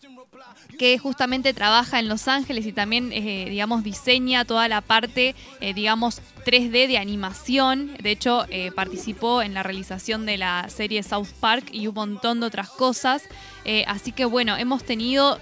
que 0.81 0.97
justamente 0.97 1.53
trabaja 1.53 1.99
en 1.99 2.07
Los 2.07 2.27
Ángeles 2.27 2.65
y 2.65 2.71
también, 2.71 3.11
eh, 3.11 3.47
digamos, 3.49 3.83
diseña 3.83 4.45
toda 4.45 4.67
la 4.67 4.81
parte, 4.81 5.35
eh, 5.59 5.73
digamos, 5.73 6.21
3D 6.45 6.87
de 6.87 6.97
animación. 6.97 7.91
De 8.01 8.11
hecho, 8.11 8.45
eh, 8.49 8.71
participó 8.71 9.41
en 9.41 9.53
la 9.53 9.61
realización 9.61 10.25
de 10.25 10.37
la 10.37 10.69
serie 10.69 11.03
South 11.03 11.27
Park 11.39 11.67
y 11.71 11.87
un 11.87 11.95
montón 11.95 12.39
de 12.39 12.47
otras 12.47 12.69
cosas. 12.69 13.23
Así 13.85 14.11
que 14.11 14.25
bueno, 14.25 14.57
hemos 14.57 14.83
tenido... 14.83 15.39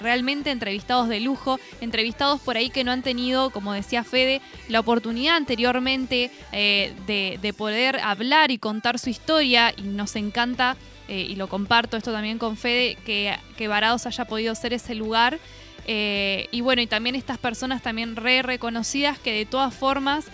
realmente 0.00 0.50
entrevistados 0.50 1.08
de 1.08 1.20
lujo, 1.20 1.58
entrevistados 1.80 2.40
por 2.40 2.56
ahí 2.56 2.70
que 2.70 2.84
no 2.84 2.92
han 2.92 3.02
tenido, 3.02 3.50
como 3.50 3.72
decía 3.72 4.04
Fede, 4.04 4.40
la 4.68 4.80
oportunidad 4.80 5.36
anteriormente 5.36 6.30
eh, 6.52 6.92
de, 7.06 7.38
de 7.40 7.52
poder 7.52 8.00
hablar 8.00 8.50
y 8.50 8.58
contar 8.58 8.98
su 8.98 9.10
historia 9.10 9.72
y 9.76 9.82
nos 9.82 10.16
encanta, 10.16 10.76
eh, 11.08 11.26
y 11.28 11.36
lo 11.36 11.48
comparto 11.48 11.96
esto 11.96 12.12
también 12.12 12.38
con 12.38 12.56
Fede, 12.56 12.96
que, 13.04 13.36
que 13.56 13.68
Varados 13.68 14.06
haya 14.06 14.24
podido 14.24 14.54
ser 14.54 14.72
ese 14.72 14.94
lugar. 14.94 15.38
Eh, 15.86 16.48
y 16.50 16.62
bueno, 16.62 16.80
y 16.80 16.86
también 16.86 17.14
estas 17.14 17.36
personas 17.36 17.82
también 17.82 18.16
re 18.16 18.40
reconocidas 18.40 19.18
que 19.18 19.32
de 19.32 19.44
todas 19.44 19.74
formas 19.74 20.26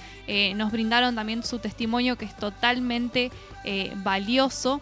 nos 0.54 0.70
brindaron 0.70 1.16
también 1.16 1.42
su 1.42 1.58
testimonio 1.58 2.16
que 2.16 2.24
es 2.24 2.36
totalmente 2.36 3.32
valioso. 3.96 4.80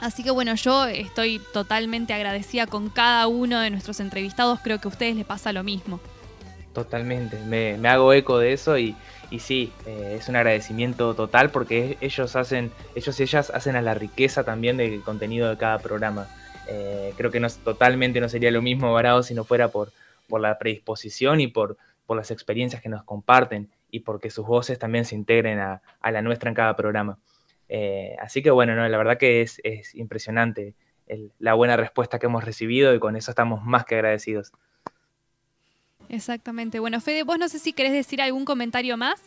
Así 0.00 0.22
que 0.22 0.30
bueno, 0.30 0.54
yo 0.54 0.86
estoy 0.86 1.40
totalmente 1.52 2.12
agradecida 2.12 2.66
con 2.66 2.88
cada 2.88 3.26
uno 3.26 3.60
de 3.60 3.70
nuestros 3.70 3.98
entrevistados, 4.00 4.60
creo 4.62 4.80
que 4.80 4.88
a 4.88 4.90
ustedes 4.90 5.16
les 5.16 5.26
pasa 5.26 5.52
lo 5.52 5.64
mismo. 5.64 6.00
Totalmente, 6.72 7.38
me, 7.40 7.74
hago 7.88 8.12
eco 8.12 8.38
de 8.38 8.52
eso 8.52 8.78
y, 8.78 8.94
sí, 9.40 9.72
eh, 9.86 10.16
es 10.20 10.28
un 10.28 10.36
agradecimiento 10.36 11.14
total 11.14 11.50
porque 11.50 11.98
ellos 12.00 12.36
hacen, 12.36 12.70
ellos 12.94 13.18
y 13.18 13.24
ellas 13.24 13.50
hacen 13.50 13.74
a 13.74 13.82
la 13.82 13.94
riqueza 13.94 14.44
también 14.44 14.76
del 14.76 15.02
contenido 15.02 15.48
de 15.48 15.56
cada 15.56 15.78
programa. 15.78 16.28
Eh, 16.68 17.12
creo 17.16 17.32
que 17.32 17.40
no, 17.40 17.48
totalmente 17.50 18.20
no 18.20 18.28
sería 18.28 18.52
lo 18.52 18.62
mismo 18.62 18.92
Varado 18.92 19.22
si 19.24 19.34
no 19.34 19.42
fuera 19.42 19.68
por, 19.68 19.90
la 20.30 20.58
predisposición 20.58 21.40
y 21.40 21.48
por, 21.48 21.76
las 22.08 22.30
experiencias 22.30 22.80
que 22.80 22.88
nos 22.88 23.02
comparten 23.02 23.68
y 23.90 24.00
porque 24.00 24.30
sus 24.30 24.46
voces 24.46 24.78
también 24.78 25.04
se 25.04 25.14
integren 25.14 25.58
a 25.58 25.82
la 26.10 26.22
nuestra 26.22 26.48
en 26.48 26.54
cada 26.54 26.74
programa. 26.74 27.18
Eh, 27.68 28.16
así 28.20 28.42
que 28.42 28.50
bueno, 28.50 28.74
no, 28.74 28.88
la 28.88 28.98
verdad 28.98 29.18
que 29.18 29.42
es, 29.42 29.60
es 29.64 29.94
impresionante 29.94 30.74
el- 31.06 31.32
la 31.38 31.54
buena 31.54 31.76
respuesta 31.76 32.18
que 32.18 32.26
hemos 32.26 32.44
recibido 32.44 32.94
y 32.94 32.98
con 33.00 33.16
eso 33.16 33.30
estamos 33.30 33.62
más 33.64 33.84
que 33.84 33.94
agradecidos. 33.96 34.52
Exactamente. 36.08 36.78
Bueno, 36.78 37.00
Fede, 37.00 37.22
vos 37.22 37.38
no 37.38 37.48
sé 37.48 37.58
si 37.58 37.72
querés 37.72 37.92
decir 37.92 38.20
algún 38.22 38.44
comentario 38.44 38.96
más. 38.96 39.22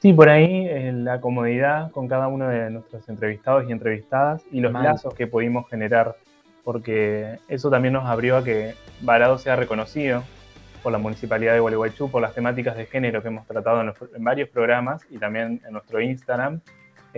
Sí, 0.00 0.12
por 0.12 0.28
ahí 0.28 0.66
eh, 0.68 0.92
la 0.92 1.20
comodidad 1.20 1.90
con 1.90 2.06
cada 2.06 2.28
uno 2.28 2.48
de 2.48 2.70
nuestros 2.70 3.08
entrevistados 3.08 3.68
y 3.68 3.72
entrevistadas 3.72 4.42
y 4.52 4.60
los 4.60 4.72
lazos 4.84 5.14
que 5.14 5.26
pudimos 5.26 5.68
generar, 5.68 6.16
porque 6.62 7.38
eso 7.48 7.70
también 7.70 7.94
nos 7.94 8.04
abrió 8.04 8.36
a 8.36 8.44
que 8.44 8.74
Varado 9.00 9.38
sea 9.38 9.56
reconocido 9.56 10.22
por 10.82 10.92
la 10.92 10.98
Municipalidad 10.98 11.54
de 11.54 11.60
Gualeguaychú 11.60 12.10
por 12.10 12.22
las 12.22 12.34
temáticas 12.34 12.76
de 12.76 12.86
género 12.86 13.22
que 13.22 13.28
hemos 13.28 13.46
tratado 13.46 13.80
en, 13.80 13.86
los- 13.86 13.96
en 14.14 14.22
varios 14.22 14.48
programas 14.50 15.02
y 15.10 15.18
también 15.18 15.60
en 15.66 15.72
nuestro 15.72 16.00
Instagram. 16.00 16.60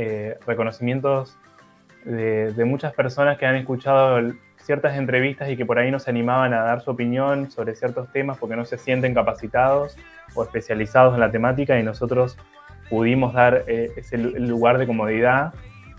Eh, 0.00 0.38
reconocimientos 0.46 1.36
de, 2.04 2.52
de 2.52 2.64
muchas 2.64 2.92
personas 2.94 3.36
que 3.36 3.46
han 3.46 3.56
escuchado 3.56 4.32
ciertas 4.58 4.96
entrevistas 4.96 5.48
y 5.50 5.56
que 5.56 5.66
por 5.66 5.78
ahí 5.78 5.90
no 5.90 5.98
se 5.98 6.08
animaban 6.10 6.52
a 6.54 6.60
dar 6.62 6.80
su 6.82 6.90
opinión 6.92 7.50
sobre 7.50 7.74
ciertos 7.74 8.10
temas 8.12 8.38
porque 8.38 8.54
no 8.54 8.64
se 8.64 8.78
sienten 8.78 9.12
capacitados 9.12 9.96
o 10.34 10.42
especializados 10.44 11.14
en 11.14 11.20
la 11.20 11.30
temática 11.32 11.78
y 11.78 11.82
nosotros 11.82 12.36
pudimos 12.90 13.32
dar 13.34 13.64
eh, 13.66 13.90
ese 13.96 14.18
lu- 14.18 14.38
lugar 14.38 14.78
de 14.78 14.86
comodidad 14.86 15.52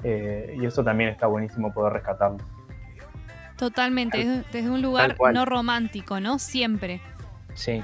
eh, 0.03 0.55
y 0.59 0.65
eso 0.65 0.81
también 0.83 1.09
está 1.09 1.27
buenísimo 1.27 1.73
poder 1.73 1.93
rescatarlo. 1.93 2.37
Totalmente, 3.57 4.17
Tal- 4.23 4.27
desde, 4.27 4.51
desde 4.51 4.69
un 4.69 4.81
lugar 4.81 5.15
no 5.33 5.45
romántico, 5.45 6.19
¿no? 6.21 6.39
Siempre. 6.39 7.01
Sí. 7.53 7.83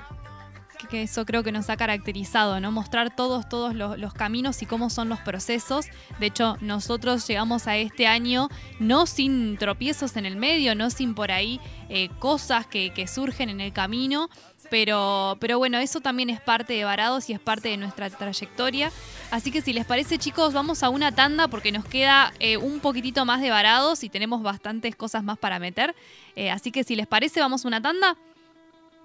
Eso 1.03 1.25
creo 1.25 1.43
que 1.43 1.51
nos 1.51 1.69
ha 1.69 1.77
caracterizado, 1.77 2.59
¿no? 2.59 2.71
Mostrar 2.71 3.15
todos, 3.15 3.47
todos 3.49 3.73
los, 3.75 4.13
caminos 4.13 4.61
y 4.61 4.65
cómo 4.65 4.89
son 4.89 5.09
los 5.09 5.19
procesos. 5.19 5.87
De 6.19 6.27
hecho, 6.27 6.57
nosotros 6.61 7.27
llegamos 7.27 7.67
a 7.67 7.77
este 7.77 8.07
año 8.07 8.49
no 8.79 9.05
sin 9.05 9.57
tropiezos 9.57 10.15
en 10.15 10.25
el 10.25 10.35
medio, 10.35 10.75
no 10.75 10.89
sin 10.89 11.15
por 11.15 11.31
ahí 11.31 11.59
eh, 11.89 12.09
cosas 12.19 12.65
que, 12.67 12.93
que 12.93 13.07
surgen 13.07 13.49
en 13.49 13.61
el 13.61 13.73
camino. 13.73 14.29
Pero, 14.69 15.37
pero 15.39 15.57
bueno, 15.57 15.77
eso 15.77 16.01
también 16.01 16.29
es 16.29 16.41
parte 16.41 16.73
de 16.73 16.83
Varados 16.83 17.29
y 17.29 17.33
es 17.33 17.39
parte 17.39 17.69
de 17.69 17.77
nuestra 17.77 18.09
trayectoria. 18.09 18.91
Así 19.31 19.51
que 19.51 19.61
si 19.61 19.73
les 19.73 19.85
parece, 19.85 20.17
chicos, 20.17 20.53
vamos 20.53 20.83
a 20.83 20.89
una 20.89 21.11
tanda 21.13 21.47
porque 21.47 21.71
nos 21.71 21.85
queda 21.85 22.33
eh, 22.39 22.57
un 22.57 22.79
poquitito 22.79 23.25
más 23.25 23.41
de 23.41 23.49
Varados 23.49 24.03
y 24.03 24.09
tenemos 24.09 24.41
bastantes 24.41 24.95
cosas 24.95 25.23
más 25.23 25.37
para 25.37 25.59
meter. 25.59 25.95
Eh, 26.35 26.51
así 26.51 26.71
que 26.71 26.83
si 26.83 26.95
les 26.95 27.07
parece, 27.07 27.39
vamos 27.39 27.65
a 27.65 27.67
una 27.67 27.81
tanda. 27.81 28.17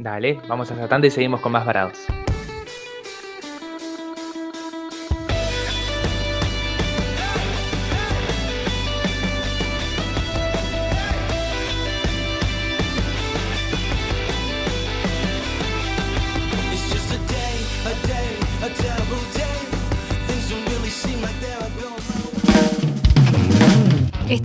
Dale, 0.01 0.41
vamos 0.49 0.71
a 0.71 0.75
esa 0.75 0.89
tanda 0.89 1.07
y 1.09 1.11
seguimos 1.11 1.43
con 1.43 1.53
más 1.53 1.67
varados. 1.67 2.07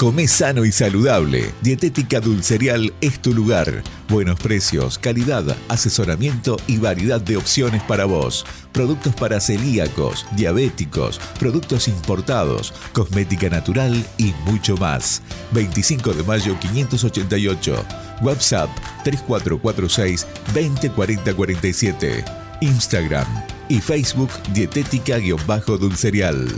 Come 0.00 0.26
sano 0.28 0.64
y 0.64 0.72
saludable. 0.72 1.52
Dietética 1.60 2.20
Dulcerial 2.20 2.94
es 3.02 3.20
tu 3.20 3.34
lugar. 3.34 3.82
Buenos 4.08 4.40
precios, 4.40 4.98
calidad, 4.98 5.44
asesoramiento 5.68 6.56
y 6.66 6.78
variedad 6.78 7.20
de 7.20 7.36
opciones 7.36 7.82
para 7.82 8.06
vos. 8.06 8.46
Productos 8.72 9.14
para 9.14 9.40
celíacos, 9.40 10.24
diabéticos, 10.34 11.20
productos 11.38 11.86
importados, 11.86 12.72
cosmética 12.94 13.50
natural 13.50 14.02
y 14.16 14.32
mucho 14.46 14.74
más. 14.78 15.20
25 15.52 16.14
de 16.14 16.22
mayo 16.22 16.58
588. 16.58 17.84
WhatsApp 18.22 18.70
3446 19.04 20.26
204047. 20.54 22.24
Instagram 22.62 23.26
y 23.68 23.82
Facebook 23.82 24.30
Dietética-Dulcerial. 24.54 26.48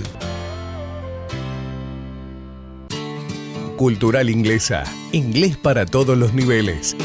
Cultural 3.82 4.30
Inglesa. 4.30 4.84
Inglés 5.10 5.56
para 5.56 5.86
todos 5.86 6.16
los 6.16 6.34
niveles. 6.34 6.96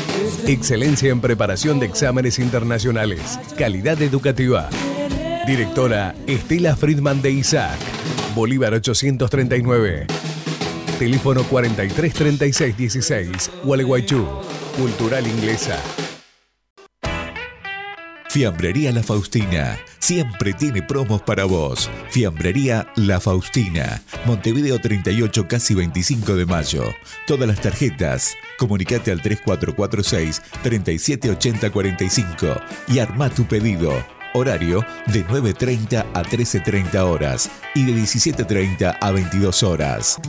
Excelencia 0.46 1.10
en 1.10 1.22
preparación 1.22 1.80
de 1.80 1.88
exámenes 1.88 2.38
internacionales. 2.38 3.40
Calidad 3.58 4.00
educativa. 4.00 4.70
Directora 5.48 6.14
Estela 6.28 6.76
Friedman 6.76 7.24
de 7.24 7.32
Isaac. 7.32 7.80
Bolívar 8.36 8.76
839. 8.76 10.06
Teléfono 11.00 11.42
433616. 11.46 13.50
Gualeguaychú. 13.64 14.28
Cultural 14.78 15.26
Inglesa. 15.26 15.82
Fiambrería 18.30 18.92
La 18.92 19.04
Faustina. 19.04 19.80
Siempre 20.00 20.54
tiene 20.54 20.82
promos 20.82 21.22
para 21.22 21.46
vos. 21.46 21.90
Fiambrería 22.10 22.92
La 22.96 23.22
Faustina. 23.22 24.02
Montevideo 24.26 24.80
38, 24.80 25.48
casi 25.48 25.74
25 25.74 26.36
de 26.36 26.46
mayo. 26.46 26.84
Todas 27.26 27.48
las 27.48 27.62
tarjetas. 27.62 28.36
Comunicate 28.58 29.12
al 29.12 29.22
3446 29.22 30.42
378045 30.62 32.62
y 32.90 33.00
arma 33.00 33.30
tu 33.30 33.46
pedido. 33.46 33.94
Horario 34.34 34.86
de 35.08 35.26
9.30 35.26 36.06
a 36.14 36.24
13.30 36.24 36.98
horas 36.98 37.50
y 37.74 37.86
de 37.86 37.94
17.30 37.94 38.98
a 39.00 39.12
22 39.12 39.64
horas. 39.64 40.20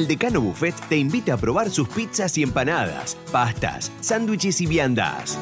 El 0.00 0.08
Decano 0.08 0.40
Buffet 0.40 0.74
te 0.88 0.96
invita 0.96 1.34
a 1.34 1.36
probar 1.36 1.68
sus 1.68 1.86
pizzas 1.86 2.38
y 2.38 2.42
empanadas, 2.42 3.18
pastas, 3.30 3.92
sándwiches 4.00 4.62
y 4.62 4.66
viandas. 4.66 5.38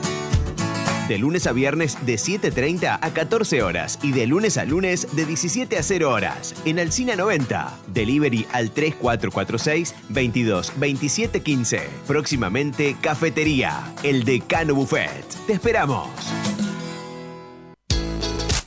De 1.07 1.17
lunes 1.17 1.47
a 1.47 1.53
viernes 1.53 1.97
de 2.05 2.15
7.30 2.15 2.99
a 3.01 3.11
14 3.11 3.63
horas 3.63 4.01
y 4.03 4.11
de 4.11 4.27
lunes 4.27 4.59
a 4.59 4.65
lunes 4.65 5.07
de 5.15 5.27
17 5.27 5.79
a 5.79 5.83
0 5.85 6.11
horas. 6.11 6.57
En 6.65 6.81
Alcina 6.81 7.15
90. 7.15 7.73
Delivery 7.95 8.49
al 8.51 8.73
3446 8.73 9.95
22 10.09 10.73
27 10.75 11.41
15. 11.41 11.89
Próximamente 12.09 12.97
Cafetería. 13.01 13.95
El 14.03 14.25
Decano 14.25 14.75
Buffet. 14.75 15.25
Te 15.47 15.53
esperamos. 15.53 16.09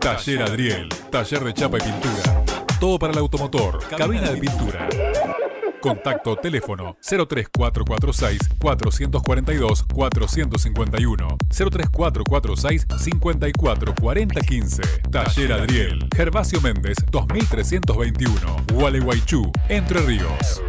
Taller 0.00 0.42
Adriel, 0.42 0.88
taller 1.10 1.44
de 1.44 1.54
chapa 1.54 1.78
y 1.78 1.80
pintura. 1.80 2.44
Todo 2.78 2.98
para 2.98 3.12
el 3.12 3.18
automotor, 3.18 3.78
cabina 3.88 4.30
de 4.30 4.36
pintura. 4.38 4.88
Contacto 5.80 6.36
teléfono 6.36 6.96
03446 7.00 8.40
442 8.58 9.84
451 9.94 11.36
03446 11.48 12.86
544015 12.98 14.82
Taller 15.10 15.52
Adriel 15.52 16.08
Gervasio 16.16 16.60
Méndez 16.60 16.96
2321 17.12 18.56
Gualeguaychú 18.72 19.52
Entre 19.68 20.00
Ríos 20.00 20.60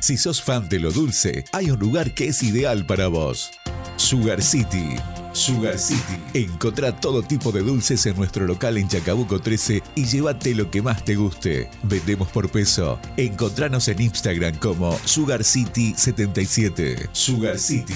Si 0.00 0.16
sos 0.16 0.40
fan 0.40 0.68
de 0.68 0.78
lo 0.78 0.92
dulce, 0.92 1.44
hay 1.52 1.70
un 1.72 1.80
lugar 1.80 2.14
que 2.14 2.28
es 2.28 2.42
ideal 2.42 2.86
para 2.86 3.08
vos. 3.08 3.50
Sugar 3.96 4.40
City. 4.40 4.96
Sugar 5.38 5.78
City. 5.78 6.18
Encontrá 6.34 6.92
todo 7.00 7.22
tipo 7.22 7.52
de 7.52 7.62
dulces 7.62 8.04
en 8.06 8.16
nuestro 8.16 8.44
local 8.44 8.76
en 8.76 8.88
Chacabuco 8.88 9.40
13 9.40 9.82
y 9.94 10.04
llévate 10.04 10.54
lo 10.54 10.68
que 10.68 10.82
más 10.82 11.04
te 11.04 11.14
guste. 11.14 11.70
Vendemos 11.84 12.28
por 12.28 12.50
peso. 12.50 12.98
Encontranos 13.16 13.86
en 13.86 14.02
Instagram 14.02 14.56
como 14.58 14.98
Sugar 15.04 15.44
City 15.44 15.94
77. 15.96 17.10
Sugar 17.12 17.58
City. 17.58 17.94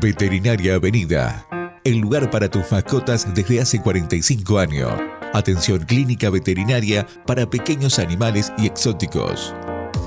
Veterinaria 0.00 0.76
Avenida. 0.76 1.46
El 1.82 1.98
lugar 1.98 2.30
para 2.30 2.48
tus 2.48 2.70
mascotas 2.70 3.34
desde 3.34 3.60
hace 3.60 3.80
45 3.80 4.58
años. 4.58 4.92
Atención 5.32 5.84
clínica 5.84 6.30
veterinaria 6.30 7.06
para 7.26 7.50
pequeños 7.50 7.98
animales 7.98 8.52
y 8.56 8.66
exóticos. 8.66 9.52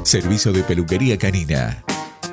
Servicio 0.04 0.54
de 0.54 0.64
peluquería 0.64 1.18
canina. 1.18 1.84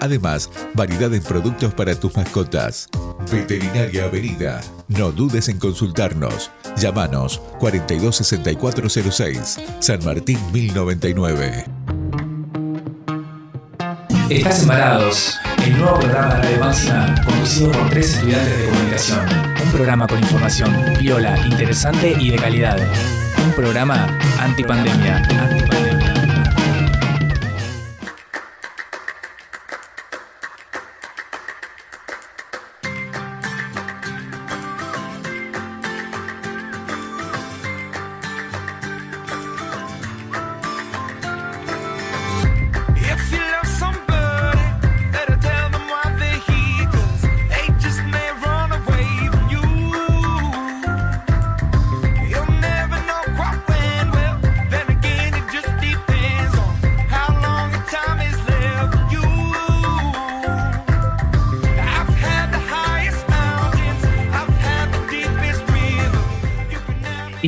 Además, 0.01 0.51
variedad 0.74 1.12
en 1.14 1.22
productos 1.22 1.74
para 1.74 1.99
tus 1.99 2.14
mascotas. 2.14 2.89
Veterinaria 3.35 4.05
Avenida. 4.05 4.61
No 4.87 5.11
dudes 5.11 5.49
en 5.49 5.59
consultarnos. 5.59 6.53
Llámanos 6.76 7.41
426406, 7.59 9.59
San 9.80 10.05
Martín 10.05 10.39
1099. 10.53 11.64
Estás 14.30 14.62
embarados. 14.62 15.37
El 15.66 15.76
nuevo 15.78 15.99
programa 15.99 16.37
de 16.37 16.59
Radio 16.59 17.24
conducido 17.26 17.72
por 17.72 17.91
tres 17.91 18.14
estudiantes 18.14 18.57
de 18.57 18.68
comunicación. 18.68 19.26
Un 19.64 19.72
programa 19.72 20.07
con 20.07 20.20
información 20.20 20.72
viola, 21.01 21.37
interesante 21.47 22.14
y 22.18 22.30
de 22.30 22.37
calidad. 22.37 22.78
Un 23.45 23.53
programa 23.53 24.16
antipandemia. 24.39 25.16
Antipandemia. 25.16 25.84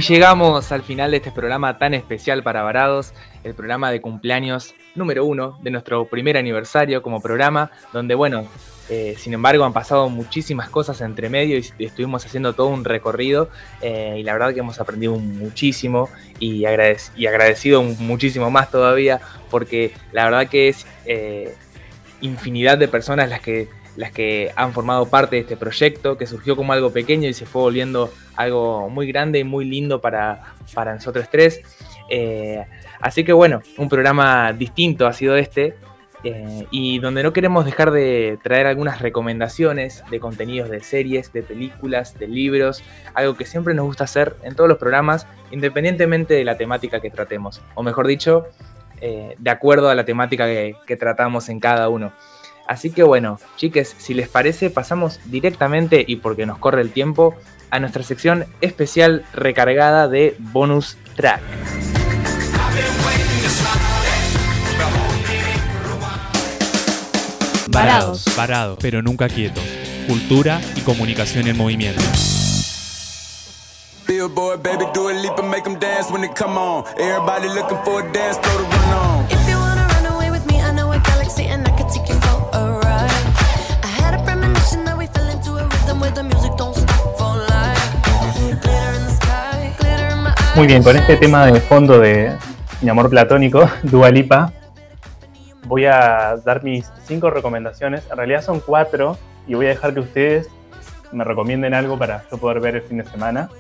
Llegamos 0.09 0.73
al 0.73 0.83
final 0.83 1.11
de 1.11 1.19
este 1.19 1.31
programa 1.33 1.79
tan 1.79 1.95
especial 1.95 2.43
para 2.43 2.63
Varados, 2.63 3.13
el 3.45 3.55
programa 3.55 3.91
de 3.91 4.01
cumpleaños 4.01 4.75
número 4.95 5.25
uno 5.25 5.59
de 5.63 5.71
nuestro 5.71 6.05
primer 6.07 6.37
aniversario 6.37 7.03
como 7.03 7.21
programa, 7.21 7.71
donde 7.93 8.15
bueno, 8.15 8.47
eh, 8.89 9.15
sin 9.19 9.35
embargo 9.35 9.65
han 9.65 9.73
pasado 9.73 10.09
muchísimas 10.09 10.69
cosas 10.71 11.01
entre 11.01 11.29
medio 11.29 11.59
y 11.59 11.85
estuvimos 11.85 12.25
haciendo 12.25 12.53
todo 12.53 12.69
un 12.69 12.85
recorrido 12.85 13.51
eh, 13.83 14.17
y 14.19 14.23
la 14.23 14.33
verdad 14.33 14.55
que 14.55 14.61
hemos 14.61 14.81
aprendido 14.81 15.17
muchísimo 15.17 16.09
y, 16.39 16.63
agradec- 16.63 17.11
y 17.17 17.27
agradecido 17.27 17.83
muchísimo 17.83 18.51
más 18.51 18.71
todavía 18.71 19.21
porque 19.51 19.93
la 20.13 20.25
verdad 20.25 20.49
que 20.49 20.69
es 20.69 20.87
eh, 21.05 21.55
infinidad 22.21 22.79
de 22.79 22.89
personas 22.89 23.29
las 23.29 23.41
que, 23.41 23.69
las 23.97 24.13
que 24.13 24.53
han 24.57 24.73
formado 24.73 25.07
parte 25.07 25.37
de 25.37 25.43
este 25.43 25.57
proyecto, 25.57 26.17
que 26.17 26.27
surgió 26.27 26.55
como 26.55 26.73
algo 26.73 26.91
pequeño 26.91 27.29
y 27.29 27.35
se 27.35 27.47
fue 27.47 27.63
volviendo 27.63 28.11
algo 28.37 28.89
muy 28.91 29.07
grande 29.07 29.39
y 29.39 29.45
muy 29.45 29.65
lindo 29.65 30.01
para, 30.01 30.55
para 30.75 30.95
nosotros 30.95 31.27
tres. 31.31 31.61
Eh, 32.11 32.65
así 33.01 33.25
que 33.25 33.33
bueno, 33.33 33.63
un 33.79 33.89
programa 33.89 34.53
distinto 34.53 35.07
ha 35.07 35.13
sido 35.13 35.37
este. 35.37 35.75
eh, 36.27 36.67
y 36.71 36.99
donde 36.99 37.23
no 37.23 37.33
queremos 37.33 37.65
dejar 37.65 37.91
de 37.93 38.39
traer 38.43 38.67
algunas 38.67 39.01
recomendaciones 39.01 40.03
de 40.11 40.19
contenidos 40.19 40.69
de 40.69 40.81
series, 40.81 41.33
de 41.33 41.43
películas, 41.43 42.19
de 42.19 42.27
libros, 42.27 42.83
algo 43.15 43.37
que 43.37 43.45
siempre 43.47 43.75
nos 43.75 43.87
gusta 43.87 44.05
hacer 44.05 44.37
en 44.43 44.57
todos 44.57 44.69
los 44.69 44.79
programas, 44.79 45.27
independientemente 45.53 46.35
de 46.35 46.45
la 46.45 46.57
temática 46.57 47.01
que 47.01 47.11
tratemos, 47.11 47.63
o 47.75 47.83
mejor 47.83 48.07
dicho, 48.09 48.47
eh, 49.01 49.37
de 49.39 49.51
acuerdo 49.51 49.89
a 49.89 49.95
la 49.95 50.05
temática 50.05 50.47
que, 50.47 50.75
que 50.87 50.97
tratamos 50.97 51.49
en 51.49 51.61
cada 51.61 51.89
uno. 51.89 52.13
Así 52.67 52.91
que 52.91 53.03
bueno, 53.03 53.39
chiques, 53.57 53.95
si 53.99 54.15
les 54.15 54.29
parece, 54.29 54.71
pasamos 54.71 55.21
directamente, 55.27 56.05
y 56.07 56.17
porque 56.17 56.47
nos 56.47 56.59
corre 56.59 56.83
el 56.83 56.91
tiempo, 56.91 57.35
a 57.71 57.79
nuestra 57.79 58.03
sección 58.03 58.47
especial 58.61 59.25
recargada 59.33 60.09
de 60.09 60.37
bonus 60.39 60.97
track. 61.15 61.41
Varados. 67.69 68.25
Varados, 68.37 68.79
pero 68.81 69.03
nunca 69.03 69.29
quietos. 69.29 69.63
Cultura 70.09 70.61
y 70.77 70.81
comunicación 70.81 71.47
en 71.47 71.57
movimiento. 71.57 72.03
Billboard, 74.07 74.63
baby, 74.63 74.87
do 74.95 75.09
a 75.09 75.13
leap 75.13 75.39
and 75.39 75.51
make 75.51 75.65
them 75.65 75.79
dance 75.79 76.11
when 76.11 76.23
they 76.23 76.31
come 76.33 76.57
on. 76.57 76.85
Everybody 76.97 77.49
looking 77.49 77.79
for 77.85 78.01
a 78.01 78.13
dance 78.13 78.39
to 78.39 78.49
run 78.49 78.95
on. 78.95 79.06
Muy 90.57 90.67
bien, 90.67 90.83
con 90.83 90.97
este 90.97 91.17
tema 91.17 91.47
de 91.47 91.61
fondo 91.61 91.99
de 91.99 92.33
mi 92.81 92.89
amor 92.89 93.11
platónico, 93.11 93.69
Dua 93.83 94.11
Lipa, 94.11 94.53
voy 95.65 95.85
a 95.87 96.37
dar 96.45 96.63
mis 96.65 96.91
cinco 97.05 97.31
recomendaciones. 97.31 98.05
En 98.11 98.17
realidad 98.17 98.43
son 98.43 98.61
cuatro 98.61 99.19
y 99.47 99.55
voy 99.55 99.67
a 99.67 99.71
dejar 99.71 99.93
que 99.95 100.01
ustedes 100.01 100.49
me 101.13 101.25
recomienden 101.25 101.75
algo 101.75 101.99
para 101.99 102.25
yo 102.31 102.39
poder 102.39 102.61
ver 102.61 102.77
el 102.77 102.83
fin 102.83 102.99
de 102.99 103.05
semana. 103.05 103.51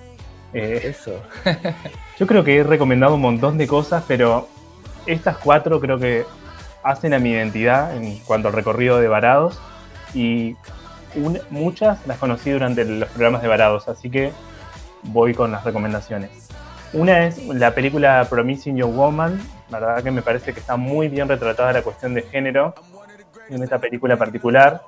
Eh, 0.55 0.81
Eso. 0.85 1.21
yo 2.19 2.27
creo 2.27 2.43
que 2.45 2.57
he 2.59 2.63
recomendado 2.63 3.15
un 3.15 3.21
montón 3.21 3.59
de 3.59 3.67
cosas, 3.67 4.03
pero 4.09 4.49
estas 5.05 5.37
cuatro 5.37 5.81
creo 5.81 5.99
que 5.99 6.25
hacen 6.83 7.13
a 7.15 7.19
mi 7.19 7.31
identidad 7.33 7.95
en 7.97 8.19
cuanto 8.21 8.49
al 8.49 8.55
recorrido 8.55 8.99
de 9.01 9.09
Varados 9.09 9.59
y 10.15 10.57
un- 11.15 11.41
muchas 11.51 12.07
las 12.07 12.17
conocí 12.19 12.51
durante 12.51 12.85
los 12.85 13.09
programas 13.11 13.43
de 13.43 13.49
Varados, 13.49 13.89
así 13.89 14.09
que 14.09 14.33
voy 15.03 15.35
con 15.35 15.53
las 15.53 15.63
recomendaciones. 15.65 16.46
Una 16.97 17.27
es 17.27 17.47
la 17.49 17.75
película 17.75 18.27
Promising 18.29 18.75
Young 18.79 18.97
Woman, 18.97 19.39
la 19.69 19.81
verdad 19.81 20.03
que 20.03 20.11
me 20.11 20.23
parece 20.23 20.55
que 20.55 20.61
está 20.61 20.79
muy 20.79 21.09
bien 21.09 21.29
retratada 21.29 21.71
la 21.75 21.83
cuestión 21.83 22.15
de 22.15 22.23
género 22.23 22.75
en 23.51 23.63
esta 23.63 23.79
película 23.79 24.17
particular. 24.17 24.81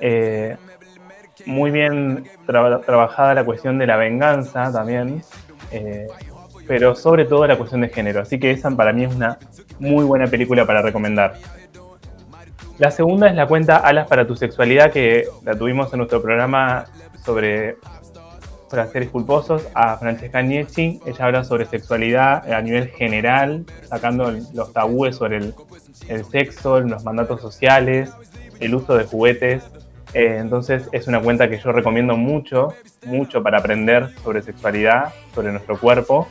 Eh, 0.00 0.56
muy 1.44 1.70
bien 1.70 2.24
tra- 2.46 2.82
trabajada 2.86 3.34
la 3.34 3.44
cuestión 3.44 3.78
de 3.78 3.86
la 3.86 3.96
venganza 3.96 4.72
también, 4.72 5.22
eh, 5.70 6.06
pero 6.66 6.94
sobre 6.94 7.26
todo 7.26 7.46
la 7.46 7.58
cuestión 7.58 7.82
de 7.82 7.90
género. 7.90 8.22
Así 8.22 8.38
que 8.38 8.50
esa 8.50 8.70
para 8.70 8.94
mí 8.94 9.04
es 9.04 9.14
una 9.14 9.36
muy 9.78 10.06
buena 10.06 10.26
película 10.28 10.64
para 10.64 10.80
recomendar. 10.80 11.34
La 12.78 12.90
segunda 12.90 13.28
es 13.28 13.34
la 13.34 13.46
cuenta 13.46 13.76
Alas 13.76 14.08
para 14.08 14.26
tu 14.26 14.36
sexualidad, 14.36 14.90
que 14.90 15.26
la 15.44 15.54
tuvimos 15.54 15.92
en 15.92 15.98
nuestro 15.98 16.22
programa 16.22 16.86
sobre 17.22 17.76
placeres 18.72 19.10
culposos 19.10 19.68
a 19.74 19.96
Francesca 19.98 20.42
Niecci. 20.42 21.00
Ella 21.06 21.26
habla 21.26 21.44
sobre 21.44 21.66
sexualidad 21.66 22.50
a 22.50 22.60
nivel 22.62 22.88
general, 22.88 23.64
sacando 23.84 24.32
los 24.54 24.72
tabúes 24.72 25.16
sobre 25.16 25.36
el, 25.36 26.24
sexo, 26.24 26.80
los 26.80 27.04
mandatos 27.04 27.40
sociales, 27.40 28.10
el 28.60 28.74
uso 28.74 28.96
de 28.96 29.04
juguetes. 29.04 29.62
Eh, 30.14 30.38
entonces 30.40 30.88
es 30.92 31.06
una 31.06 31.20
cuenta 31.20 31.48
que 31.48 31.58
yo 31.58 31.70
recomiendo 31.72 32.16
mucho, 32.16 32.74
mucho 33.04 33.42
para 33.42 33.58
aprender 33.58 34.10
sobre 34.24 34.42
sexualidad, 34.42 35.12
sobre 35.34 35.52
nuestro 35.52 35.78
cuerpo. 35.78 36.26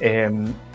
Eh, 0.00 0.30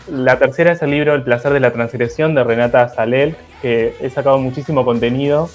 la 0.08 0.38
tercera 0.38 0.72
es 0.72 0.82
el 0.82 0.90
libro 0.90 1.14
El 1.14 1.22
placer 1.22 1.52
de 1.52 1.60
la 1.60 1.72
transgresión 1.72 2.34
de 2.34 2.44
Renata 2.44 2.88
Salel, 2.88 3.36
que 3.60 3.94
he 4.00 4.08
sacado 4.10 4.38
muchísimo 4.38 4.84
contenido 4.84 5.50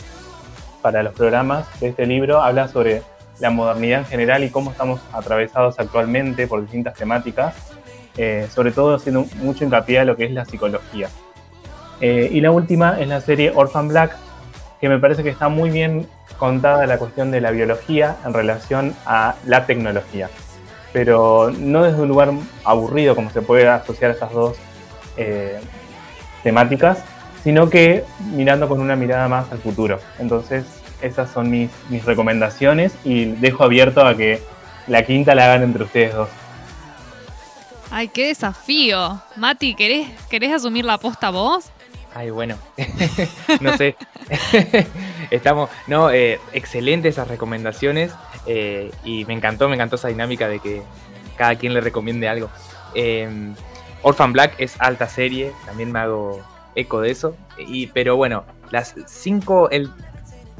para 0.81 1.01
los 1.01 1.13
programas 1.13 1.65
de 1.79 1.87
este 1.87 2.05
libro. 2.05 2.41
Habla 2.41 2.67
sobre 2.67 3.01
la 3.39 3.49
modernidad 3.49 3.99
en 3.99 4.05
general 4.05 4.43
y 4.43 4.49
cómo 4.49 4.71
estamos 4.71 5.01
atravesados 5.11 5.79
actualmente 5.79 6.47
por 6.47 6.61
distintas 6.61 6.93
temáticas, 6.93 7.55
eh, 8.17 8.47
sobre 8.53 8.71
todo 8.71 8.95
haciendo 8.95 9.25
mucho 9.37 9.63
hincapié 9.65 9.99
a 9.99 10.05
lo 10.05 10.15
que 10.15 10.25
es 10.25 10.31
la 10.31 10.45
psicología. 10.45 11.09
Eh, 12.01 12.29
y 12.31 12.41
la 12.41 12.51
última 12.51 12.99
es 12.99 13.07
la 13.07 13.21
serie 13.21 13.51
Orphan 13.55 13.87
Black, 13.87 14.15
que 14.79 14.89
me 14.89 14.99
parece 14.99 15.23
que 15.23 15.29
está 15.29 15.47
muy 15.49 15.69
bien 15.69 16.07
contada 16.37 16.85
la 16.85 16.97
cuestión 16.97 17.31
de 17.31 17.39
la 17.39 17.51
biología 17.51 18.17
en 18.25 18.33
relación 18.33 18.93
a 19.05 19.35
la 19.45 19.65
tecnología, 19.65 20.29
pero 20.91 21.51
no 21.57 21.83
desde 21.83 22.01
un 22.01 22.09
lugar 22.09 22.31
aburrido 22.65 23.15
como 23.15 23.29
se 23.29 23.41
puede 23.41 23.67
asociar 23.67 24.11
a 24.11 24.13
esas 24.15 24.31
dos 24.33 24.57
eh, 25.15 25.61
temáticas, 26.43 27.03
sino 27.43 27.69
que 27.69 28.03
mirando 28.35 28.67
con 28.67 28.81
una 28.81 28.95
mirada 28.95 29.27
más 29.27 29.51
al 29.51 29.59
futuro. 29.59 29.99
Entonces, 30.19 30.65
esas 31.03 31.31
son 31.31 31.49
mis, 31.49 31.69
mis 31.89 32.03
recomendaciones 32.05 32.95
y 33.03 33.25
dejo 33.25 33.63
abierto 33.63 34.05
a 34.05 34.15
que 34.15 34.41
la 34.87 35.03
quinta 35.03 35.35
la 35.35 35.45
hagan 35.45 35.63
entre 35.63 35.83
ustedes 35.83 36.13
dos. 36.13 36.29
Ay, 37.91 38.07
qué 38.07 38.27
desafío. 38.27 39.21
Mati, 39.35 39.75
¿querés, 39.75 40.07
querés 40.29 40.51
asumir 40.51 40.85
la 40.85 40.97
posta 40.97 41.29
vos? 41.29 41.65
Ay, 42.15 42.29
bueno, 42.29 42.57
no 43.61 43.77
sé. 43.77 43.95
Estamos, 45.31 45.69
no, 45.87 46.09
eh, 46.09 46.39
excelentes 46.53 47.15
esas 47.15 47.27
recomendaciones 47.27 48.11
eh, 48.45 48.91
y 49.03 49.25
me 49.25 49.33
encantó, 49.33 49.67
me 49.69 49.75
encantó 49.75 49.95
esa 49.95 50.07
dinámica 50.07 50.47
de 50.47 50.59
que 50.59 50.81
cada 51.37 51.55
quien 51.55 51.73
le 51.73 51.81
recomiende 51.81 52.27
algo. 52.27 52.49
Eh, 52.95 53.29
Orphan 54.01 54.33
Black 54.33 54.55
es 54.57 54.75
alta 54.79 55.07
serie, 55.07 55.53
también 55.65 55.91
me 55.91 55.99
hago, 55.99 56.41
eco 56.75 57.01
de 57.01 57.11
eso. 57.11 57.35
Y, 57.57 57.87
pero 57.87 58.15
bueno, 58.15 58.43
las 58.69 58.95
cinco, 59.07 59.69
el 59.69 59.89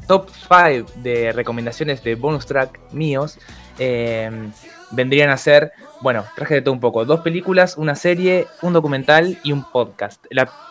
top 0.06 0.28
5 0.30 0.92
de 0.96 1.32
recomendaciones 1.32 2.02
de 2.02 2.14
bonus 2.14 2.46
track 2.46 2.78
míos 2.92 3.38
eh, 3.78 4.30
vendrían 4.90 5.30
a 5.30 5.36
ser, 5.36 5.72
bueno, 6.00 6.24
traje 6.36 6.54
de 6.54 6.62
todo 6.62 6.74
un 6.74 6.80
poco, 6.80 7.04
dos 7.04 7.20
películas, 7.20 7.76
una 7.76 7.94
serie, 7.94 8.46
un 8.62 8.72
documental 8.72 9.38
y 9.42 9.52
un 9.52 9.64
podcast. 9.70 10.24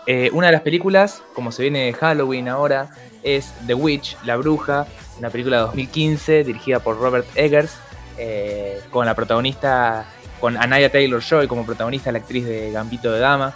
Eh, 0.07 0.29
una 0.33 0.47
de 0.47 0.53
las 0.53 0.61
películas, 0.61 1.23
como 1.33 1.51
se 1.51 1.63
viene 1.63 1.85
de 1.85 1.93
Halloween 1.93 2.47
ahora, 2.47 2.89
es 3.23 3.53
The 3.67 3.73
Witch, 3.73 4.17
La 4.25 4.37
Bruja, 4.37 4.87
una 5.19 5.29
película 5.29 5.57
de 5.57 5.63
2015 5.63 6.43
dirigida 6.43 6.79
por 6.79 6.99
Robert 6.99 7.27
Eggers, 7.35 7.77
eh, 8.17 8.79
con 8.91 9.05
la 9.05 9.15
protagonista, 9.15 10.05
con 10.39 10.55
Anaya 10.57 10.91
Taylor-Joy 10.91 11.47
como 11.47 11.65
protagonista, 11.65 12.11
la 12.11 12.19
actriz 12.19 12.45
de 12.45 12.71
Gambito 12.71 13.11
de 13.11 13.19
Dama, 13.19 13.53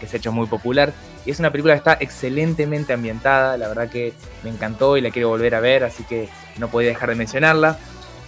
que 0.00 0.06
se 0.08 0.16
ha 0.16 0.18
hecho 0.18 0.32
muy 0.32 0.48
popular. 0.48 0.92
Y 1.26 1.32
es 1.32 1.40
una 1.40 1.50
película 1.50 1.74
que 1.74 1.78
está 1.78 1.94
excelentemente 1.94 2.92
ambientada, 2.92 3.58
la 3.58 3.66
verdad 3.66 3.90
que 3.90 4.14
me 4.44 4.50
encantó 4.50 4.96
y 4.96 5.00
la 5.00 5.10
quiero 5.10 5.28
volver 5.28 5.56
a 5.56 5.60
ver, 5.60 5.82
así 5.82 6.04
que 6.04 6.28
no 6.58 6.68
podía 6.68 6.90
dejar 6.90 7.08
de 7.08 7.16
mencionarla. 7.16 7.78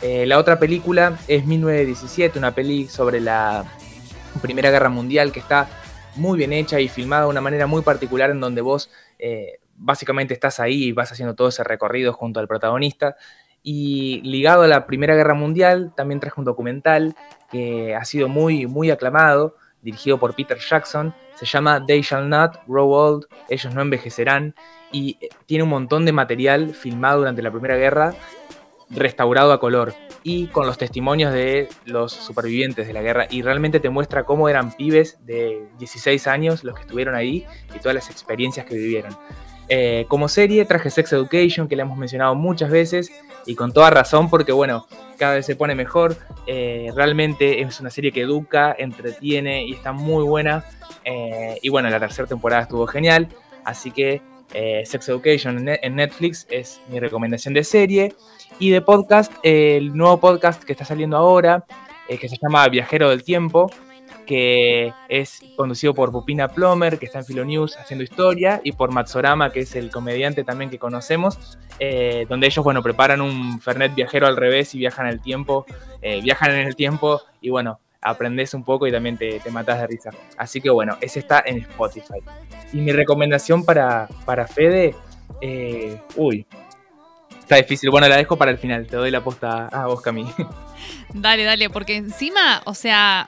Eh, 0.03 0.27
la 0.27 0.37
otra 0.39 0.59
película 0.59 1.17
es 1.29 1.47
1917, 1.47 2.39
una 2.39 2.57
peli 2.57 2.89
sobre 2.89 3.21
la 3.21 3.65
Primera 4.43 4.71
Guerra 4.71 4.89
Mundial 4.89 5.31
que 5.31 5.39
está 5.39 5.69
muy 6.17 6.39
bien 6.39 6.53
hecha 6.53 6.81
y 6.81 6.89
filmada 6.89 7.23
de 7.23 7.29
una 7.29 7.41
manera 7.41 7.69
muy 7.69 7.83
particular 7.83 8.31
en 8.31 8.41
donde 8.41 8.63
vos 8.63 8.91
eh, 9.21 9.61
básicamente 9.77 10.35
estás 10.35 10.59
ahí 10.59 10.85
y 10.87 10.93
vas 10.93 11.13
haciendo 11.13 11.35
todo 11.35 11.49
ese 11.49 11.63
recorrido 11.63 12.13
junto 12.13 12.41
al 12.41 12.49
protagonista. 12.49 13.17
Y 13.63 14.21
ligado 14.23 14.63
a 14.63 14.69
la 14.69 14.87
Primera 14.87 15.15
Guerra 15.15 15.35
Mundial, 15.35 15.93
también 15.97 16.21
traje 16.21 16.41
un 16.41 16.45
documental 16.45 17.15
que 17.51 17.95
ha 17.95 18.05
sido 18.05 18.29
muy, 18.29 18.67
muy 18.67 18.91
aclamado, 18.91 19.57
dirigido 19.83 20.19
por 20.19 20.35
Peter 20.35 20.59
Jackson. 20.59 21.15
Se 21.35 21.47
llama 21.47 21.85
They 21.85 22.03
Shall 22.03 22.29
Not 22.29 22.61
Grow 22.67 22.91
Old, 22.91 23.27
Ellos 23.49 23.75
No 23.75 23.83
Envejecerán, 23.83 24.55
y 24.93 25.19
eh, 25.21 25.29
tiene 25.47 25.65
un 25.65 25.71
montón 25.71 26.05
de 26.05 26.13
material 26.13 26.75
filmado 26.75 27.19
durante 27.19 27.43
la 27.43 27.51
Primera 27.51 27.77
Guerra, 27.77 28.15
restaurado 28.91 29.53
a 29.53 29.61
color, 29.61 29.95
y 30.23 30.49
con 30.49 30.67
los 30.67 30.79
testimonios 30.79 31.33
de 31.33 31.69
los 31.85 32.13
supervivientes 32.13 32.87
de 32.87 32.93
la 32.93 33.03
guerra. 33.03 33.27
Y 33.31 33.43
realmente 33.43 33.81
te 33.81 33.91
muestra 33.91 34.25
cómo 34.25 34.49
eran 34.49 34.73
pibes 34.77 35.19
de 35.25 35.69
16 35.79 36.27
años 36.27 36.65
los 36.65 36.75
que 36.75 36.83
estuvieron 36.83 37.15
ahí 37.15 37.47
y 37.75 37.79
todas 37.79 37.95
las 37.95 38.11
experiencias 38.11 38.67
que 38.67 38.75
vivieron. 38.75 39.17
Eh, 39.69 40.07
como 40.09 40.29
serie 40.29 40.65
traje 40.65 40.91
Sex 40.91 41.13
Education, 41.13 41.69
que 41.69 41.77
la 41.77 41.83
hemos 41.83 41.99
mencionado 41.99 42.35
muchas 42.35 42.71
veces 42.71 43.13
y 43.45 43.55
con 43.55 43.73
toda 43.73 43.91
razón, 43.91 44.31
porque 44.31 44.53
bueno, 44.53 44.87
cada 45.19 45.35
vez 45.35 45.47
se 45.47 45.57
pone 45.57 45.75
mejor. 45.75 46.17
Eh, 46.47 46.91
realmente 46.95 47.61
es 47.61 47.79
una 47.81 47.91
serie 47.91 48.11
que 48.13 48.23
educa, 48.23 48.75
entretiene 48.79 49.65
y 49.65 49.73
está 49.75 49.93
muy 49.93 50.25
buena. 50.25 50.65
Eh, 51.05 51.59
y 51.63 51.69
bueno, 51.69 51.91
la 51.91 52.01
tercera 52.01 52.27
temporada 52.27 52.63
estuvo 52.63 52.87
genial, 52.87 53.29
así 53.65 53.91
que 53.91 54.23
Sex 54.51 55.09
Education 55.11 55.59
en 55.59 55.65
Ne- 55.67 55.81
en 55.83 55.97
Netflix 55.97 56.47
es 56.51 56.81
mi 56.89 56.99
recomendación 57.01 57.53
de 57.53 57.65
serie. 57.65 58.15
Y 58.59 58.71
de 58.71 58.81
podcast, 58.81 59.31
el 59.43 59.95
nuevo 59.95 60.19
podcast 60.19 60.65
que 60.65 60.73
está 60.73 60.85
saliendo 60.87 61.17
ahora, 61.19 61.65
que 62.09 62.29
se 62.29 62.37
llama 62.43 62.67
Viajero 62.69 63.11
del 63.11 63.23
Tiempo, 63.23 63.71
que 64.29 64.93
es 65.09 65.41
conducido 65.57 65.95
por 65.95 66.13
Pupina 66.13 66.49
Plomer, 66.49 66.99
que 66.99 67.07
está 67.07 67.21
en 67.21 67.25
Filonews 67.25 67.79
haciendo 67.79 68.05
historia, 68.05 68.61
y 68.63 68.73
por 68.73 68.93
Matsorama, 68.93 69.51
que 69.51 69.61
es 69.61 69.75
el 69.75 69.91
comediante 69.91 70.45
también 70.45 70.69
que 70.71 70.79
conocemos, 70.79 71.59
eh, 71.81 72.27
donde 72.29 72.47
ellos, 72.47 72.63
bueno, 72.63 72.83
preparan 72.83 73.23
un 73.23 73.59
Fernet 73.59 73.95
viajero 73.95 74.27
al 74.27 74.37
revés 74.37 74.75
y 74.75 74.79
viajan 74.79 75.07
el 75.07 75.23
tiempo, 75.23 75.65
eh, 76.03 76.21
viajan 76.21 76.51
en 76.51 76.67
el 76.67 76.77
tiempo, 76.77 77.23
y 77.41 77.49
bueno, 77.49 77.81
aprendes 78.03 78.53
un 78.53 78.65
poco 78.65 78.87
y 78.87 78.93
también 78.93 79.17
te, 79.17 79.41
te 79.41 79.51
matas 79.51 79.81
de 79.81 79.87
risa. 79.87 80.11
Así 80.37 80.61
que 80.61 80.69
bueno, 80.69 80.99
ese 81.01 81.21
está 81.21 81.43
en 81.47 81.61
Spotify. 81.61 82.21
Y 82.75 82.83
mi 82.83 82.93
recomendación 82.93 83.65
para, 83.65 84.09
para 84.27 84.47
Fede, 84.47 84.95
eh, 85.41 85.99
uy, 86.17 86.47
está 87.41 87.57
difícil. 87.57 87.89
Bueno, 87.89 88.09
la 88.09 88.19
dejo 88.19 88.37
para 88.37 88.51
el 88.51 88.59
final, 88.59 88.87
te 88.87 88.97
doy 88.97 89.11
la 89.11 89.25
posta 89.25 89.69
a 89.69 89.87
vos, 89.87 90.03
Cami. 90.03 90.31
Dale, 91.13 91.45
dale, 91.45 91.71
porque 91.71 91.97
encima, 91.97 92.63
o 92.65 92.75
sea, 92.75 93.27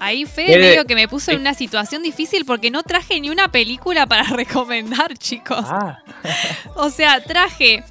ahí 0.00 0.24
Fede 0.26 0.46
Fede, 0.54 0.58
medio 0.58 0.84
que 0.86 0.94
me 0.94 1.08
puso 1.08 1.30
en 1.30 1.38
eh. 1.38 1.40
una 1.40 1.54
situación 1.54 2.02
difícil 2.02 2.44
porque 2.44 2.70
no 2.70 2.82
traje 2.82 3.20
ni 3.20 3.30
una 3.30 3.48
película 3.48 4.06
para 4.06 4.22
recomendar, 4.30 5.16
chicos. 5.18 5.64
Ah. 5.68 5.98
O 6.76 6.90
sea, 6.90 7.22
traje 7.22 7.82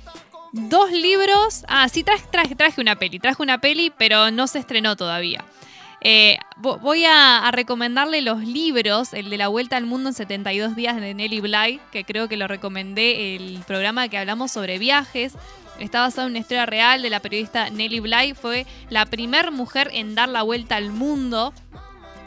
dos 0.51 0.91
libros. 0.91 1.63
Ah, 1.67 1.87
sí, 1.89 2.03
traje, 2.03 2.25
traje, 2.31 2.55
traje 2.55 2.81
una 2.81 2.95
peli. 2.95 3.19
Traje 3.19 3.41
una 3.41 3.59
peli, 3.59 3.91
pero 3.97 4.31
no 4.31 4.47
se 4.47 4.59
estrenó 4.59 4.95
todavía. 4.95 5.43
Eh, 6.05 6.37
vo- 6.57 6.79
voy 6.81 7.05
a, 7.05 7.47
a 7.47 7.51
recomendarle 7.51 8.21
los 8.21 8.39
libros, 8.43 9.13
el 9.13 9.29
de 9.29 9.37
La 9.37 9.47
Vuelta 9.47 9.77
al 9.77 9.85
Mundo 9.85 10.09
en 10.09 10.15
72 10.15 10.75
días 10.75 10.99
de 10.99 11.13
Nelly 11.13 11.39
Bly, 11.39 11.79
que 11.91 12.03
creo 12.03 12.27
que 12.27 12.35
lo 12.35 12.47
recomendé 12.47 13.35
el 13.35 13.63
programa 13.65 14.09
que 14.09 14.17
hablamos 14.17 14.51
sobre 14.51 14.79
viajes. 14.79 15.33
Está 15.79 16.01
basado 16.01 16.27
en 16.27 16.33
una 16.33 16.39
historia 16.39 16.65
real 16.65 17.01
de 17.01 17.09
la 17.09 17.19
periodista 17.19 17.69
Nelly 17.69 17.99
Bly. 17.99 18.33
Fue 18.35 18.65
la 18.89 19.05
primer 19.05 19.51
mujer 19.51 19.89
en 19.93 20.15
dar 20.15 20.29
la 20.29 20.43
vuelta 20.43 20.75
al 20.75 20.91
mundo 20.91 21.53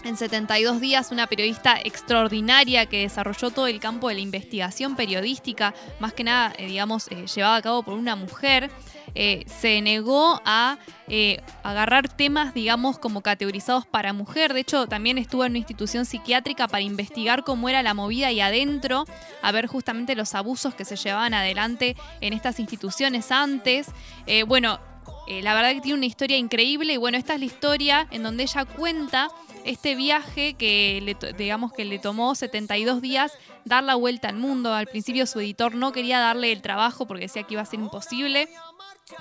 en 0.04 0.16
72 0.16 0.80
días, 0.80 1.10
una 1.10 1.26
periodista 1.26 1.78
extraordinaria 1.82 2.86
que 2.86 3.00
desarrolló 3.00 3.50
todo 3.50 3.66
el 3.66 3.80
campo 3.80 4.08
de 4.08 4.14
la 4.14 4.20
investigación 4.20 4.94
periodística, 4.94 5.74
más 5.98 6.12
que 6.12 6.22
nada, 6.22 6.52
eh, 6.58 6.66
digamos, 6.66 7.08
eh, 7.10 7.26
llevada 7.26 7.56
a 7.56 7.62
cabo 7.62 7.82
por 7.82 7.94
una 7.94 8.14
mujer, 8.14 8.70
eh, 9.18 9.46
se 9.46 9.80
negó 9.80 10.42
a 10.44 10.76
eh, 11.08 11.40
agarrar 11.62 12.06
temas, 12.06 12.52
digamos, 12.52 12.98
como 12.98 13.22
categorizados 13.22 13.86
para 13.86 14.12
mujer. 14.12 14.52
De 14.52 14.60
hecho, 14.60 14.86
también 14.86 15.16
estuvo 15.16 15.46
en 15.46 15.52
una 15.52 15.58
institución 15.58 16.04
psiquiátrica 16.04 16.68
para 16.68 16.82
investigar 16.82 17.42
cómo 17.42 17.70
era 17.70 17.82
la 17.82 17.94
movida 17.94 18.30
y 18.30 18.42
adentro, 18.42 19.06
a 19.40 19.52
ver 19.52 19.68
justamente 19.68 20.14
los 20.14 20.34
abusos 20.34 20.74
que 20.74 20.84
se 20.84 20.96
llevaban 20.96 21.32
adelante 21.32 21.96
en 22.20 22.34
estas 22.34 22.60
instituciones 22.60 23.32
antes. 23.32 23.86
Eh, 24.26 24.42
bueno, 24.42 24.80
la 25.28 25.54
verdad 25.54 25.72
que 25.72 25.80
tiene 25.80 25.96
una 25.96 26.06
historia 26.06 26.36
increíble 26.36 26.92
y 26.92 26.96
bueno, 26.98 27.16
esta 27.16 27.34
es 27.34 27.40
la 27.40 27.46
historia 27.46 28.06
en 28.10 28.22
donde 28.22 28.42
ella 28.42 28.66
cuenta 28.66 29.28
este 29.64 29.96
viaje 29.96 30.54
que 30.54 31.00
le, 31.02 31.32
digamos 31.32 31.72
que 31.72 31.84
le 31.84 31.98
tomó 31.98 32.34
72 32.34 33.00
días 33.00 33.32
dar 33.64 33.82
la 33.82 33.94
vuelta 33.94 34.28
al 34.28 34.36
mundo. 34.36 34.74
Al 34.74 34.86
principio 34.86 35.26
su 35.26 35.40
editor 35.40 35.74
no 35.74 35.90
quería 35.92 36.20
darle 36.20 36.52
el 36.52 36.60
trabajo 36.60 37.06
porque 37.06 37.24
decía 37.24 37.42
que 37.44 37.54
iba 37.54 37.62
a 37.62 37.66
ser 37.66 37.80
imposible 37.80 38.48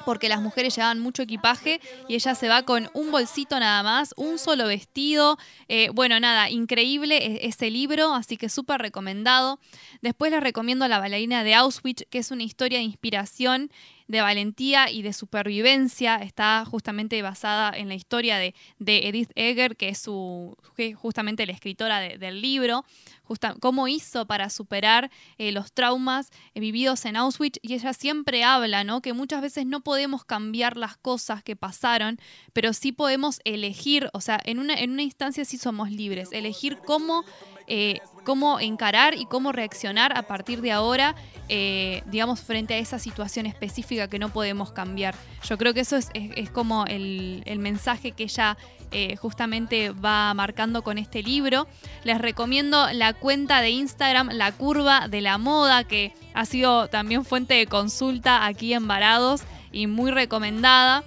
porque 0.05 0.29
las 0.29 0.41
mujeres 0.41 0.75
llevaban 0.75 0.99
mucho 0.99 1.23
equipaje 1.23 1.79
y 2.07 2.15
ella 2.15 2.35
se 2.35 2.47
va 2.47 2.63
con 2.63 2.89
un 2.93 3.11
bolsito 3.11 3.59
nada 3.59 3.83
más, 3.83 4.13
un 4.17 4.39
solo 4.39 4.67
vestido. 4.67 5.37
Eh, 5.67 5.89
bueno, 5.93 6.19
nada, 6.19 6.49
increíble 6.49 7.17
e- 7.17 7.47
ese 7.47 7.69
libro, 7.69 8.13
así 8.13 8.37
que 8.37 8.49
súper 8.49 8.81
recomendado. 8.81 9.59
Después 10.01 10.31
les 10.31 10.41
recomiendo 10.41 10.87
La 10.87 10.99
bailarina 10.99 11.43
de 11.43 11.55
Auschwitz, 11.55 12.05
que 12.09 12.19
es 12.19 12.31
una 12.31 12.43
historia 12.43 12.79
de 12.79 12.85
inspiración, 12.85 13.71
de 14.07 14.21
valentía 14.21 14.89
y 14.91 15.01
de 15.01 15.13
supervivencia. 15.13 16.15
Está 16.17 16.63
justamente 16.65 17.21
basada 17.21 17.71
en 17.75 17.87
la 17.89 17.95
historia 17.95 18.37
de, 18.37 18.53
Edith 18.79 19.31
Egger, 19.35 19.75
que 19.75 19.89
es 19.89 19.99
su, 19.99 20.55
justamente 20.95 21.45
la 21.45 21.53
escritora 21.53 21.99
de- 21.99 22.17
del 22.17 22.41
libro 22.41 22.83
justa- 23.23 23.55
cómo 23.59 23.87
hizo 23.87 24.25
para 24.27 24.49
superar 24.49 25.09
eh, 25.37 25.51
los 25.51 25.71
traumas 25.71 26.29
eh, 26.53 26.59
vividos 26.59 27.05
en 27.05 27.15
Auschwitz 27.15 27.59
y 27.61 27.73
ella 27.73 27.93
siempre 27.93 28.43
habla, 28.43 28.83
¿no? 28.83 29.01
Que 29.01 29.13
muchas 29.13 29.41
veces 29.41 29.65
no 29.65 29.81
podemos 29.81 30.23
cambiar 30.25 30.77
las 30.77 30.97
cosas 30.97 31.43
que 31.43 31.55
pasaron, 31.55 32.19
pero 32.53 32.73
sí 32.73 32.91
podemos 32.91 33.39
elegir, 33.43 34.09
o 34.13 34.21
sea, 34.21 34.39
en 34.45 34.59
una, 34.59 34.75
en 34.75 34.91
una 34.91 35.01
instancia 35.03 35.43
sí 35.45 35.57
somos 35.57 35.89
libres, 35.91 36.29
elegir 36.31 36.77
cómo, 36.85 37.23
eh, 37.67 37.99
cómo 38.23 38.59
encarar 38.59 39.15
y 39.15 39.25
cómo 39.25 39.51
reaccionar 39.51 40.17
a 40.17 40.23
partir 40.23 40.61
de 40.61 40.71
ahora, 40.71 41.15
eh, 41.47 42.03
digamos, 42.07 42.39
frente 42.39 42.73
a 42.73 42.77
esa 42.77 42.99
situación 42.99 43.45
específica 43.45 44.07
que 44.07 44.19
no 44.19 44.29
podemos 44.29 44.71
cambiar. 44.71 45.15
Yo 45.47 45.57
creo 45.57 45.73
que 45.73 45.81
eso 45.81 45.95
es, 45.95 46.09
como 46.51 46.85
el, 46.85 47.43
el 47.45 47.59
mensaje 47.59 48.11
que 48.11 48.23
ella 48.23 48.57
eh, 48.91 49.15
justamente 49.17 49.91
va 49.91 50.33
marcando 50.33 50.83
con 50.83 50.97
este 50.97 51.21
libro. 51.21 51.67
Les 52.03 52.17
recomiendo 52.17 52.87
la 52.93 53.13
cuenta 53.13 53.61
de 53.61 53.69
Instagram, 53.69 54.29
La 54.31 54.51
Curva 54.51 55.07
de 55.07 55.21
la 55.21 55.37
Moda, 55.37 55.83
que 55.83 56.13
ha 56.33 56.45
sido 56.45 56.87
también 56.87 57.25
fuente 57.25 57.55
de 57.55 57.67
consulta 57.67 58.45
aquí 58.45 58.73
en 58.73 58.87
Varados 58.87 59.43
y 59.71 59.87
muy 59.87 60.11
recomendada. 60.11 61.03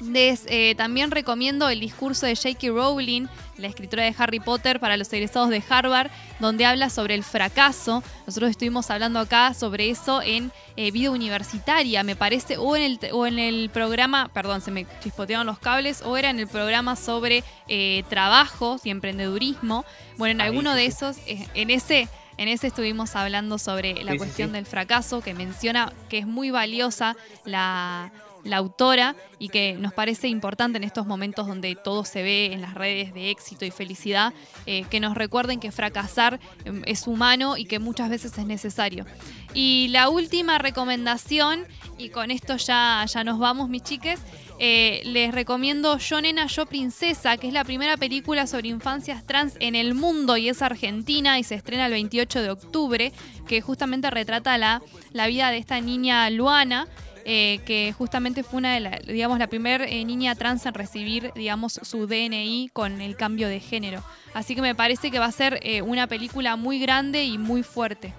Les, 0.00 0.44
eh, 0.46 0.74
también 0.76 1.10
recomiendo 1.10 1.68
el 1.68 1.80
discurso 1.80 2.26
de 2.26 2.34
J.K. 2.34 2.68
Rowling, 2.68 3.26
la 3.58 3.68
escritora 3.68 4.04
de 4.04 4.14
Harry 4.16 4.40
Potter 4.40 4.80
para 4.80 4.96
los 4.96 5.12
egresados 5.12 5.50
de 5.50 5.62
Harvard, 5.68 6.10
donde 6.38 6.64
habla 6.64 6.88
sobre 6.88 7.14
el 7.14 7.22
fracaso. 7.22 8.02
Nosotros 8.26 8.50
estuvimos 8.50 8.90
hablando 8.90 9.18
acá 9.18 9.52
sobre 9.54 9.90
eso 9.90 10.22
en 10.22 10.52
eh, 10.76 10.90
vida 10.90 11.10
universitaria, 11.10 12.02
me 12.02 12.16
parece, 12.16 12.56
o 12.56 12.76
en, 12.76 12.82
el, 12.82 12.98
o 13.12 13.26
en 13.26 13.38
el 13.38 13.68
programa, 13.70 14.30
perdón, 14.32 14.62
se 14.62 14.70
me 14.70 14.86
chispotearon 15.02 15.46
los 15.46 15.58
cables, 15.58 16.02
o 16.02 16.16
era 16.16 16.30
en 16.30 16.38
el 16.38 16.48
programa 16.48 16.96
sobre 16.96 17.44
eh, 17.68 18.02
trabajos 18.08 18.86
y 18.86 18.90
emprendedurismo. 18.90 19.84
Bueno, 20.16 20.32
en 20.32 20.40
Ahí, 20.40 20.46
alguno 20.48 20.72
sí, 20.72 20.76
de 20.78 20.86
esos, 20.86 21.16
eh, 21.26 21.46
en 21.54 21.70
ese... 21.70 22.08
En 22.36 22.48
ese 22.48 22.68
estuvimos 22.68 23.16
hablando 23.16 23.58
sobre 23.58 24.02
la 24.02 24.12
sí, 24.12 24.16
cuestión 24.16 24.48
sí. 24.48 24.54
del 24.54 24.64
fracaso, 24.64 25.20
que 25.20 25.34
menciona 25.34 25.92
que 26.08 26.16
es 26.16 26.26
muy 26.26 26.50
valiosa 26.50 27.14
la, 27.44 28.10
la 28.44 28.58
autora 28.58 29.16
y 29.38 29.48
que 29.48 29.74
nos 29.74 29.92
parece 29.92 30.28
importante 30.28 30.78
en 30.78 30.84
estos 30.84 31.06
momentos 31.06 31.46
donde 31.46 31.74
todo 31.76 32.04
se 32.04 32.22
ve 32.22 32.52
en 32.52 32.60
las 32.60 32.74
redes 32.74 33.14
de 33.14 33.30
éxito 33.30 33.64
y 33.64 33.70
felicidad, 33.70 34.32
eh, 34.66 34.84
que 34.90 35.00
nos 35.00 35.14
recuerden 35.14 35.60
que 35.60 35.72
fracasar 35.72 36.40
em, 36.64 36.82
es 36.86 37.06
humano 37.06 37.56
y 37.56 37.64
que 37.64 37.78
muchas 37.78 38.08
veces 38.10 38.36
es 38.36 38.46
necesario. 38.46 39.06
Y 39.54 39.88
la 39.88 40.08
última 40.08 40.58
recomendación, 40.58 41.66
y 41.98 42.10
con 42.10 42.30
esto 42.30 42.56
ya, 42.56 43.04
ya 43.06 43.24
nos 43.24 43.38
vamos 43.38 43.68
mis 43.68 43.82
chiques, 43.82 44.20
eh, 44.62 45.00
les 45.04 45.32
recomiendo 45.32 45.96
Yo 45.96 46.20
Nena, 46.20 46.46
Yo 46.46 46.66
Princesa, 46.66 47.38
que 47.38 47.48
es 47.48 47.54
la 47.54 47.64
primera 47.64 47.96
película 47.96 48.46
sobre 48.46 48.68
infancias 48.68 49.24
trans 49.24 49.54
en 49.58 49.74
el 49.74 49.94
mundo 49.94 50.36
y 50.36 50.50
es 50.50 50.60
argentina 50.60 51.38
y 51.38 51.44
se 51.44 51.54
estrena 51.54 51.86
el 51.86 51.92
28 51.92 52.42
de 52.42 52.50
octubre, 52.50 53.12
que 53.48 53.62
justamente 53.62 54.10
retrata 54.10 54.58
la, 54.58 54.82
la 55.12 55.26
vida 55.28 55.50
de 55.50 55.56
esta 55.56 55.80
niña 55.80 56.28
Luana. 56.28 56.86
Eh, 57.24 57.60
que 57.64 57.92
justamente 57.96 58.42
fue 58.42 58.58
una 58.58 58.74
de 58.74 58.80
la, 58.80 58.98
digamos, 59.06 59.38
la 59.38 59.46
primera 59.46 59.86
niña 59.86 60.34
trans 60.34 60.66
en 60.66 60.74
recibir, 60.74 61.32
digamos, 61.34 61.80
su 61.82 62.06
DNI 62.06 62.70
con 62.72 63.00
el 63.00 63.16
cambio 63.16 63.48
de 63.48 63.60
género. 63.60 64.02
Así 64.34 64.54
que 64.54 64.62
me 64.62 64.74
parece 64.74 65.10
que 65.10 65.18
va 65.18 65.26
a 65.26 65.32
ser 65.32 65.60
eh, 65.62 65.82
una 65.82 66.06
película 66.06 66.56
muy 66.56 66.78
grande 66.78 67.24
y 67.24 67.38
muy 67.38 67.62
fuerte. 67.62 68.12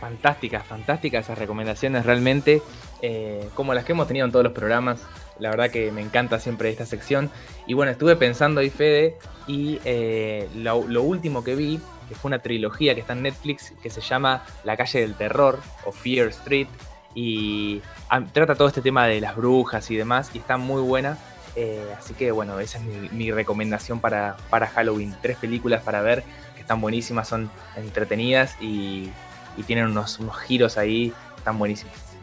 Fantásticas, 0.00 0.66
fantásticas 0.66 1.24
esas 1.24 1.38
recomendaciones 1.38 2.04
realmente, 2.04 2.62
eh, 3.06 3.50
como 3.54 3.74
las 3.74 3.84
que 3.84 3.92
hemos 3.92 4.06
tenido 4.06 4.24
en 4.24 4.32
todos 4.32 4.42
los 4.42 4.54
programas. 4.54 5.02
La 5.38 5.50
verdad 5.50 5.70
que 5.70 5.92
me 5.92 6.00
encanta 6.00 6.40
siempre 6.40 6.70
esta 6.70 6.86
sección. 6.86 7.30
Y 7.66 7.74
bueno, 7.74 7.92
estuve 7.92 8.16
pensando 8.16 8.62
ahí, 8.62 8.70
Fede, 8.70 9.18
y 9.46 9.78
eh, 9.84 10.48
lo, 10.56 11.02
último 11.02 11.44
que 11.44 11.54
vi, 11.54 11.78
que 12.08 12.14
fue 12.14 12.30
una 12.30 12.38
trilogía 12.38 12.94
que 12.94 13.02
está 13.02 13.12
en 13.12 13.24
Netflix, 13.24 13.74
que 13.82 13.90
se 13.90 14.00
llama 14.00 14.42
La 14.64 14.78
calle 14.78 15.02
del 15.02 15.14
terror, 15.16 15.60
o 15.84 15.92
Fear 15.92 16.28
Street, 16.28 16.68
y 17.14 17.82
ah, 18.08 18.22
trata 18.32 18.54
todo 18.54 18.68
este 18.68 18.80
tema 18.80 19.06
de 19.06 19.20
las 19.20 19.36
brujas 19.36 19.90
y 19.90 19.96
demás, 19.96 20.30
y 20.32 20.38
está 20.38 20.56
muy 20.56 20.80
buena. 20.80 21.18
Eh, 21.56 21.86
así 21.98 22.14
que 22.14 22.32
bueno, 22.32 22.58
esa 22.58 22.78
es 22.78 23.12
mi, 23.12 23.30
recomendación 23.30 24.00
para, 24.00 24.38
para 24.48 24.66
Halloween. 24.66 25.14
Tres 25.20 25.36
películas 25.36 25.82
para 25.82 26.00
ver, 26.00 26.24
que 26.54 26.62
están 26.62 26.80
buenísimas, 26.80 27.28
son 27.28 27.50
entretenidas 27.76 28.56
y, 28.62 29.10
y 29.58 29.62
tienen 29.66 29.84
unos, 29.88 30.18
unos 30.20 30.38
giros 30.38 30.78
ahí, 30.78 31.12
están 31.36 31.58
buenísimos. 31.58 32.13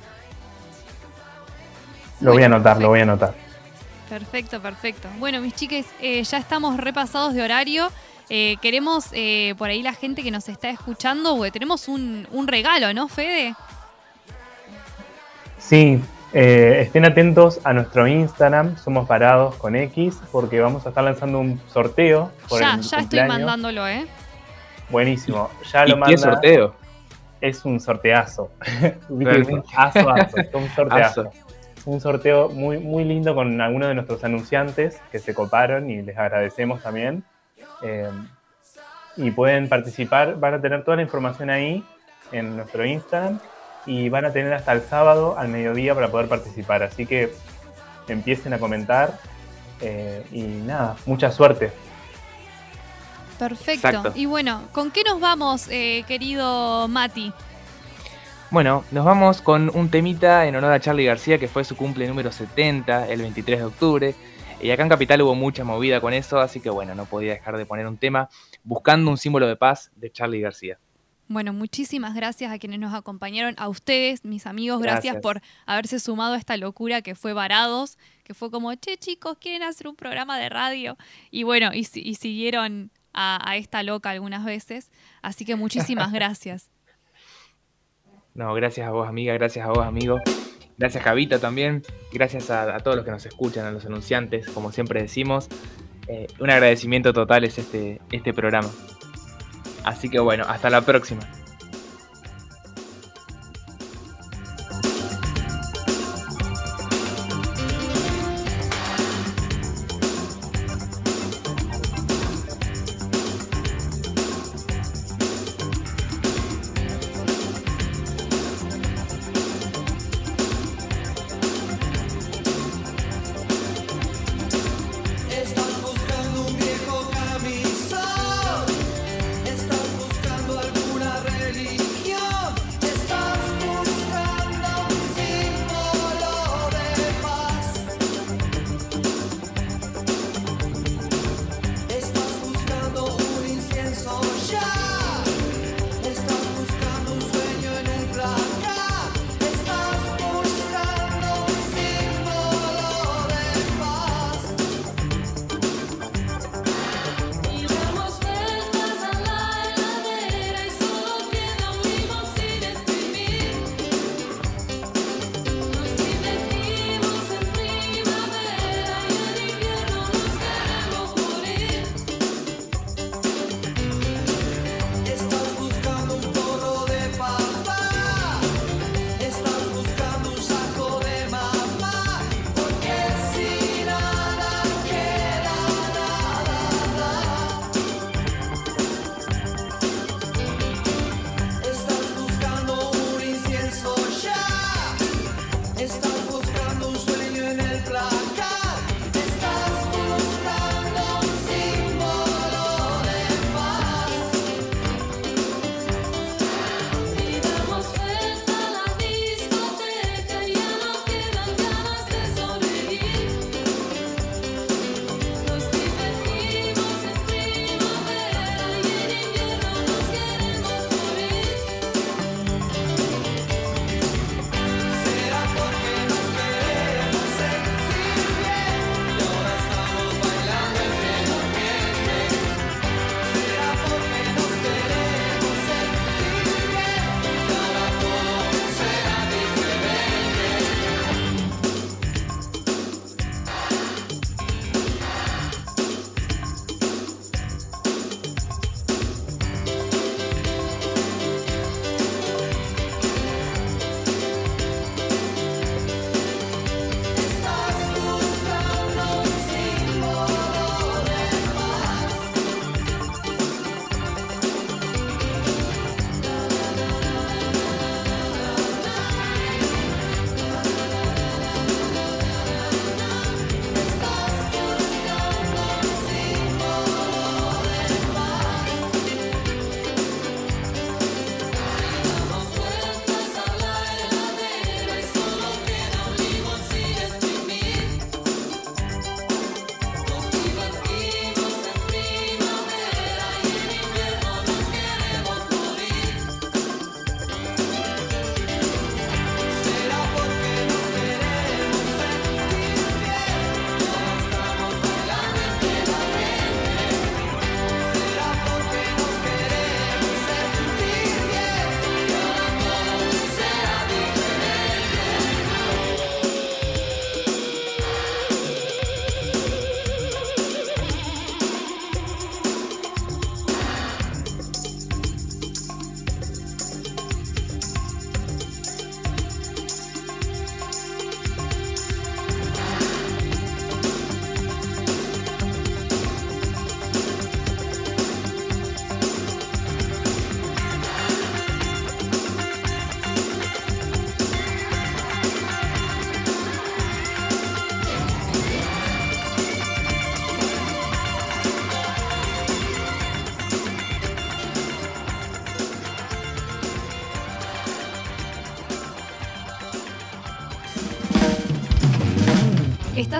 Lo 2.22 2.34
voy 2.34 2.44
a 2.44 2.46
anotar, 2.46 2.82
lo 2.82 2.90
voy 2.90 3.00
a 3.00 3.04
anotar. 3.04 3.34
Perfecto, 4.10 4.62
perfecto. 4.62 5.08
Bueno, 5.20 5.42
mis 5.42 5.54
chiques, 5.56 5.86
eh, 6.02 6.24
ya 6.24 6.38
estamos 6.38 6.78
repasados 6.78 7.34
de 7.34 7.44
horario. 7.44 7.90
Eh, 8.30 8.58
queremos 8.62 9.08
eh, 9.12 9.56
por 9.58 9.70
ahí 9.70 9.82
la 9.82 9.94
gente 9.94 10.24
que 10.24 10.32
nos 10.32 10.48
está 10.48 10.70
escuchando, 10.70 11.38
tenemos 11.52 11.90
un, 11.90 12.28
un 12.32 12.48
regalo, 12.48 12.94
¿no, 12.94 13.10
Fede? 13.10 13.56
Sí, 15.58 16.02
eh, 16.34 16.84
estén 16.86 17.04
atentos 17.04 17.60
a 17.66 17.74
nuestro 17.74 18.08
Instagram, 18.08 18.78
somos 18.78 19.06
parados 19.06 19.56
con 19.56 19.76
X, 19.76 20.18
porque 20.32 20.62
vamos 20.62 20.86
a 20.86 20.90
estar 20.90 21.04
lanzando 21.04 21.40
un 21.40 21.60
sorteo 21.68 22.32
por 22.48 22.62
ya, 22.62 22.76
el 22.76 22.82
ya 22.82 22.98
estoy 23.00 23.24
mandándolo, 23.26 23.86
¿eh? 23.86 24.06
Buenísimo. 24.90 25.50
Ya 25.72 25.86
¿Y 25.86 25.90
lo 25.90 25.96
qué 25.96 26.00
manda. 26.00 26.18
sorteo? 26.18 26.76
Es 27.42 27.66
un 27.66 27.82
sorteazo. 27.82 28.50
Realmente. 29.10 29.68
aso, 29.76 30.10
aso, 30.10 30.38
es 30.38 30.54
un 30.54 30.70
sorteazo. 30.70 31.22
Aso. 31.22 31.32
Un 31.86 32.00
sorteo 32.00 32.50
muy, 32.50 32.78
muy 32.78 33.04
lindo 33.04 33.34
con 33.34 33.60
algunos 33.60 33.88
de 33.88 33.96
nuestros 33.96 34.24
anunciantes 34.24 35.02
que 35.12 35.20
se 35.20 35.34
coparon 35.34 35.90
y 35.90 36.02
les 36.02 36.18
agradecemos 36.18 36.82
también. 36.82 37.24
Eh, 37.82 38.10
y 39.18 39.32
pueden 39.32 39.68
participar, 39.68 40.40
van 40.40 40.54
a 40.56 40.62
tener 40.62 40.84
toda 40.84 40.98
la 40.98 41.04
información 41.04 41.50
ahí 41.50 41.84
en 42.32 42.56
nuestro 42.56 42.86
Instagram 42.86 43.40
y 43.86 44.10
van 44.10 44.26
a 44.26 44.32
tener 44.32 44.54
hasta 44.54 44.74
el 44.74 44.82
sábado 44.82 45.38
al 45.38 45.48
mediodía 45.48 45.96
para 45.96 46.10
poder 46.10 46.28
participar. 46.28 46.84
Así 46.84 47.06
que 47.06 47.34
empiecen 48.08 48.54
a 48.54 48.60
comentar 48.60 49.20
eh, 49.82 50.24
y 50.32 50.44
nada, 50.44 50.96
mucha 51.06 51.32
suerte. 51.32 51.72
Perfecto. 53.40 53.88
Exacto. 53.88 54.12
Y 54.16 54.28
bueno, 54.28 54.62
¿con 54.72 54.92
qué 54.92 55.04
nos 55.04 55.20
vamos, 55.20 55.68
eh, 55.70 56.04
querido 56.08 56.88
Mati? 56.88 57.34
Bueno, 58.52 58.84
nos 58.92 59.06
vamos 59.06 59.42
con 59.42 59.72
un 59.74 59.90
temita 59.90 60.46
en 60.46 60.56
honor 60.56 60.74
a 60.74 60.80
Charlie 60.80 61.06
García, 61.06 61.38
que 61.38 61.48
fue 61.48 61.64
su 61.64 61.78
cumple 61.78 62.08
número 62.08 62.32
70, 62.32 63.08
el 63.08 63.22
23 63.22 63.60
de 63.60 63.66
octubre. 63.66 64.16
Y 64.62 64.70
acá 64.72 64.84
en 64.84 64.90
Capital 64.90 65.22
hubo 65.22 65.34
mucha 65.36 65.64
movida 65.64 66.02
con 66.02 66.14
eso, 66.14 66.40
así 66.40 66.60
que 66.60 66.70
bueno, 66.70 66.94
no 66.94 67.06
podía 67.06 67.34
dejar 67.34 67.58
de 67.58 67.66
poner 67.66 67.88
un 67.88 67.98
tema 67.98 68.30
buscando 68.64 69.10
un 69.10 69.18
símbolo 69.18 69.48
de 69.48 69.56
paz 69.56 69.92
de 69.96 70.12
Charlie 70.12 70.42
García. 70.42 70.78
Bueno, 71.30 71.54
muchísimas 71.54 72.14
gracias 72.14 72.52
a 72.52 72.60
quienes 72.60 72.80
nos 72.80 72.94
acompañaron, 72.94 73.56
a 73.58 73.70
ustedes, 73.70 74.26
mis 74.26 74.46
amigos, 74.46 74.82
gracias, 74.82 75.14
Gracias. 75.14 75.22
por 75.24 75.42
haberse 75.66 76.00
sumado 76.00 76.34
a 76.34 76.38
esta 76.38 76.58
locura 76.58 77.02
que 77.02 77.16
fue 77.16 77.32
Varados, 77.32 77.98
que 78.26 78.34
fue 78.34 78.52
como, 78.52 78.76
che 78.76 78.98
chicos, 78.98 79.38
quieren 79.40 79.64
hacer 79.64 79.88
un 79.88 79.96
programa 79.96 80.38
de 80.38 80.50
radio. 80.50 80.98
Y 81.32 81.44
bueno, 81.44 81.72
y, 81.74 81.86
si- 81.86 82.02
y 82.02 82.16
siguieron 82.16 82.92
a, 83.14 83.40
a 83.50 83.56
esta 83.56 83.82
loca 83.82 84.10
algunas 84.10 84.44
veces, 84.44 84.92
así 85.22 85.46
que 85.46 85.56
muchísimas 85.56 86.12
gracias. 86.12 86.70
No, 88.34 88.54
gracias 88.54 88.88
a 88.88 88.92
vos, 88.92 89.08
amiga, 89.08 89.34
gracias 89.34 89.66
a 89.66 89.70
vos, 89.70 89.86
amigo. 89.86 90.20
Gracias, 90.78 91.04
Javita, 91.04 91.40
también. 91.40 91.84
Gracias 92.12 92.50
a, 92.50 92.78
todos 92.80 92.98
los 92.98 93.06
que 93.06 93.12
nos 93.12 93.26
escuchan, 93.26 93.66
a 93.66 93.72
los 93.72 93.86
anunciantes, 93.86 94.50
como 94.50 94.72
siempre 94.72 95.02
decimos. 95.02 95.48
Eh, 96.08 96.28
un 96.40 96.50
agradecimiento 96.50 97.14
total 97.14 97.44
es 97.44 97.60
este, 97.60 98.02
este 98.12 98.34
programa. 98.34 98.70
Así 99.84 100.10
que 100.10 100.20
bueno, 100.20 100.46
hasta 100.48 100.70
la 100.70 100.82
próxima. 100.82 101.22